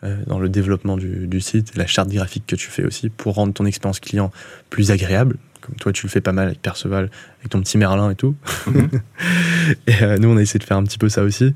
euh, 0.03 0.17
dans 0.27 0.39
le 0.39 0.49
développement 0.49 0.97
du, 0.97 1.41
site, 1.41 1.75
la 1.75 1.87
charte 1.87 2.09
graphique 2.09 2.45
que 2.47 2.55
tu 2.55 2.69
fais 2.69 2.83
aussi 2.83 3.09
pour 3.09 3.35
rendre 3.35 3.53
ton 3.53 3.65
expérience 3.65 3.99
client 3.99 4.31
plus 4.69 4.91
agréable. 4.91 5.37
Comme 5.61 5.75
toi, 5.75 5.93
tu 5.93 6.05
le 6.05 6.11
fais 6.11 6.21
pas 6.21 6.33
mal 6.33 6.47
avec 6.47 6.61
Perceval, 6.61 7.09
avec 7.39 7.49
ton 7.49 7.61
petit 7.61 7.77
Merlin 7.77 8.11
et 8.11 8.15
tout. 8.15 8.35
Mhm. 8.67 8.89
et 9.87 10.03
euh, 10.03 10.17
nous, 10.17 10.29
on 10.29 10.37
a 10.37 10.41
essayé 10.41 10.59
de 10.59 10.63
faire 10.63 10.77
un 10.77 10.83
petit 10.83 10.97
peu 10.97 11.09
ça 11.09 11.23
aussi. 11.23 11.55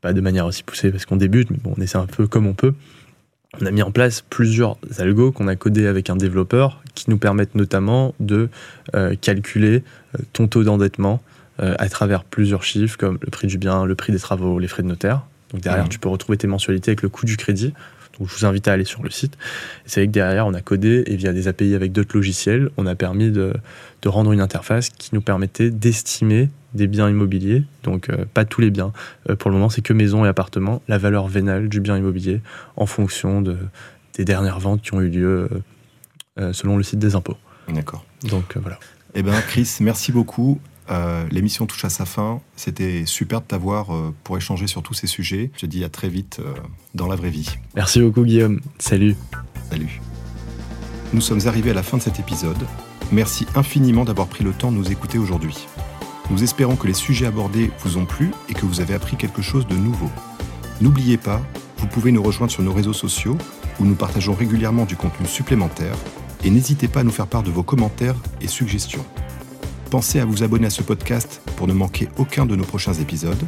Pas 0.00 0.12
de 0.12 0.20
manière 0.20 0.46
aussi 0.46 0.62
poussée 0.62 0.90
parce 0.90 1.06
qu'on 1.06 1.16
débute, 1.16 1.50
mais 1.50 1.56
bon, 1.56 1.74
on 1.76 1.80
essaie 1.80 1.98
un 1.98 2.06
peu 2.06 2.26
comme 2.26 2.46
on 2.46 2.54
peut. 2.54 2.74
On 3.60 3.64
a 3.64 3.70
mis 3.70 3.82
en 3.82 3.90
place 3.90 4.20
plusieurs 4.20 4.76
algos 4.98 5.32
qu'on 5.32 5.48
a 5.48 5.56
codés 5.56 5.86
avec 5.86 6.10
un 6.10 6.16
développeur 6.16 6.82
qui 6.94 7.08
nous 7.08 7.16
permettent 7.16 7.54
notamment 7.54 8.14
de 8.20 8.50
euh, 8.94 9.16
calculer 9.20 9.82
ton 10.34 10.46
taux 10.46 10.62
d'endettement 10.62 11.22
à 11.58 11.88
travers 11.88 12.24
plusieurs 12.24 12.62
chiffres 12.62 12.96
comme 12.96 13.18
le 13.20 13.30
prix 13.30 13.48
du 13.48 13.58
bien, 13.58 13.84
le 13.84 13.94
prix 13.94 14.12
des 14.12 14.18
travaux, 14.18 14.58
les 14.58 14.68
frais 14.68 14.82
de 14.82 14.88
notaire. 14.88 15.22
Donc 15.52 15.62
derrière, 15.62 15.86
mmh. 15.86 15.88
tu 15.88 15.98
peux 15.98 16.08
retrouver 16.08 16.38
tes 16.38 16.46
mensualités 16.46 16.90
avec 16.90 17.02
le 17.02 17.08
coût 17.08 17.26
du 17.26 17.36
crédit. 17.36 17.72
Donc 18.18 18.28
je 18.28 18.34
vous 18.36 18.46
invite 18.46 18.66
à 18.68 18.72
aller 18.72 18.84
sur 18.84 19.02
le 19.02 19.10
site. 19.10 19.38
C'est 19.86 20.00
vrai 20.00 20.06
que 20.08 20.12
derrière, 20.12 20.46
on 20.46 20.54
a 20.54 20.60
codé 20.60 21.04
et 21.06 21.16
via 21.16 21.32
des 21.32 21.48
API 21.48 21.74
avec 21.74 21.92
d'autres 21.92 22.16
logiciels, 22.16 22.70
on 22.76 22.86
a 22.86 22.94
permis 22.94 23.30
de, 23.30 23.52
de, 24.02 24.08
rendre 24.08 24.32
une 24.32 24.40
interface 24.40 24.90
qui 24.90 25.10
nous 25.14 25.20
permettait 25.20 25.70
d'estimer 25.70 26.48
des 26.74 26.86
biens 26.86 27.08
immobiliers, 27.08 27.64
donc 27.82 28.10
euh, 28.10 28.24
pas 28.32 28.44
tous 28.44 28.60
les 28.60 28.70
biens. 28.70 28.92
Euh, 29.30 29.36
pour 29.36 29.50
le 29.50 29.56
moment, 29.56 29.70
c'est 29.70 29.82
que 29.82 29.92
maisons 29.92 30.24
et 30.24 30.28
appartements, 30.28 30.82
la 30.88 30.98
valeur 30.98 31.28
vénale 31.28 31.68
du 31.68 31.80
bien 31.80 31.96
immobilier 31.96 32.40
en 32.76 32.86
fonction 32.86 33.40
de, 33.40 33.56
des 34.14 34.24
dernières 34.24 34.58
ventes 34.58 34.82
qui 34.82 34.94
ont 34.94 35.00
eu 35.00 35.08
lieu 35.08 35.48
euh, 36.38 36.52
selon 36.52 36.76
le 36.76 36.82
site 36.82 36.98
des 36.98 37.14
impôts. 37.14 37.36
D'accord. 37.68 38.04
Donc 38.24 38.56
voilà. 38.56 38.78
Eh 39.14 39.22
bien, 39.22 39.40
Chris, 39.40 39.76
merci 39.80 40.12
beaucoup. 40.12 40.60
Euh, 40.90 41.26
l'émission 41.30 41.66
touche 41.66 41.84
à 41.84 41.90
sa 41.90 42.04
fin. 42.04 42.40
C'était 42.56 43.04
super 43.04 43.40
de 43.40 43.46
t'avoir 43.46 43.94
euh, 43.94 44.14
pour 44.24 44.36
échanger 44.36 44.66
sur 44.66 44.82
tous 44.82 44.94
ces 44.94 45.06
sujets. 45.06 45.50
Je 45.54 45.60
te 45.60 45.66
dis 45.66 45.84
à 45.84 45.88
très 45.88 46.08
vite 46.08 46.40
euh, 46.40 46.54
dans 46.94 47.06
la 47.06 47.16
vraie 47.16 47.30
vie. 47.30 47.48
Merci 47.74 48.00
beaucoup 48.00 48.24
Guillaume. 48.24 48.60
Salut. 48.78 49.16
Salut. 49.70 50.00
Nous 51.12 51.20
sommes 51.20 51.46
arrivés 51.46 51.70
à 51.70 51.74
la 51.74 51.82
fin 51.82 51.98
de 51.98 52.02
cet 52.02 52.18
épisode. 52.20 52.58
Merci 53.12 53.46
infiniment 53.54 54.04
d'avoir 54.04 54.28
pris 54.28 54.44
le 54.44 54.52
temps 54.52 54.70
de 54.70 54.76
nous 54.76 54.90
écouter 54.90 55.18
aujourd'hui. 55.18 55.66
Nous 56.30 56.42
espérons 56.42 56.76
que 56.76 56.86
les 56.86 56.94
sujets 56.94 57.26
abordés 57.26 57.70
vous 57.80 57.96
ont 57.96 58.04
plu 58.04 58.32
et 58.48 58.54
que 58.54 58.66
vous 58.66 58.80
avez 58.80 58.94
appris 58.94 59.16
quelque 59.16 59.40
chose 59.40 59.66
de 59.66 59.74
nouveau. 59.74 60.10
N'oubliez 60.82 61.16
pas, 61.16 61.40
vous 61.78 61.86
pouvez 61.86 62.12
nous 62.12 62.22
rejoindre 62.22 62.52
sur 62.52 62.62
nos 62.62 62.72
réseaux 62.72 62.92
sociaux 62.92 63.38
où 63.80 63.84
nous 63.84 63.94
partageons 63.94 64.34
régulièrement 64.34 64.84
du 64.84 64.96
contenu 64.96 65.26
supplémentaire 65.26 65.96
et 66.44 66.50
n'hésitez 66.50 66.88
pas 66.88 67.00
à 67.00 67.04
nous 67.04 67.10
faire 67.10 67.26
part 67.26 67.42
de 67.42 67.50
vos 67.50 67.62
commentaires 67.62 68.16
et 68.40 68.48
suggestions. 68.48 69.04
Pensez 69.90 70.20
à 70.20 70.26
vous 70.26 70.42
abonner 70.42 70.66
à 70.66 70.70
ce 70.70 70.82
podcast 70.82 71.40
pour 71.56 71.66
ne 71.66 71.72
manquer 71.72 72.08
aucun 72.18 72.44
de 72.44 72.54
nos 72.54 72.64
prochains 72.64 72.92
épisodes. 72.92 73.42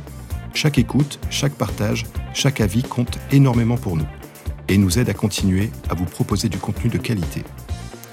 Chaque 0.55 0.79
écoute, 0.79 1.19
chaque 1.29 1.53
partage, 1.53 2.07
chaque 2.33 2.63
avis 2.63 2.83
compte 2.83 3.19
énormément 3.31 3.77
pour 3.77 3.97
nous 3.97 4.07
et 4.69 4.79
nous 4.79 4.99
aide 4.99 5.11
à 5.11 5.15
continuer 5.15 5.71
à 5.91 5.95
vous 5.95 6.07
proposer 6.07 6.49
du 6.49 6.57
contenu 6.57 6.89
de 6.89 6.97
qualité. 6.97 7.43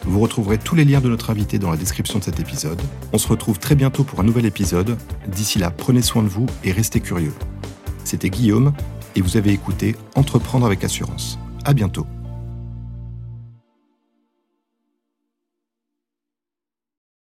Vous 0.05 0.19
retrouverez 0.19 0.57
tous 0.57 0.75
les 0.75 0.83
liens 0.83 0.99
de 0.99 1.09
notre 1.09 1.29
invité 1.29 1.57
dans 1.57 1.71
la 1.71 1.77
description 1.77 2.19
de 2.19 2.23
cet 2.23 2.39
épisode. 2.39 2.81
On 3.13 3.17
se 3.17 3.27
retrouve 3.27 3.59
très 3.59 3.75
bientôt 3.75 4.03
pour 4.03 4.19
un 4.19 4.23
nouvel 4.23 4.45
épisode. 4.45 4.97
D'ici 5.27 5.59
là, 5.59 5.71
prenez 5.71 6.01
soin 6.01 6.23
de 6.23 6.27
vous 6.27 6.47
et 6.63 6.71
restez 6.71 6.99
curieux. 6.99 7.33
C'était 8.03 8.29
Guillaume 8.29 8.73
et 9.15 9.21
vous 9.21 9.37
avez 9.37 9.51
écouté 9.51 9.95
Entreprendre 10.15 10.65
avec 10.65 10.83
assurance. 10.83 11.39
À 11.63 11.73
bientôt. 11.73 12.07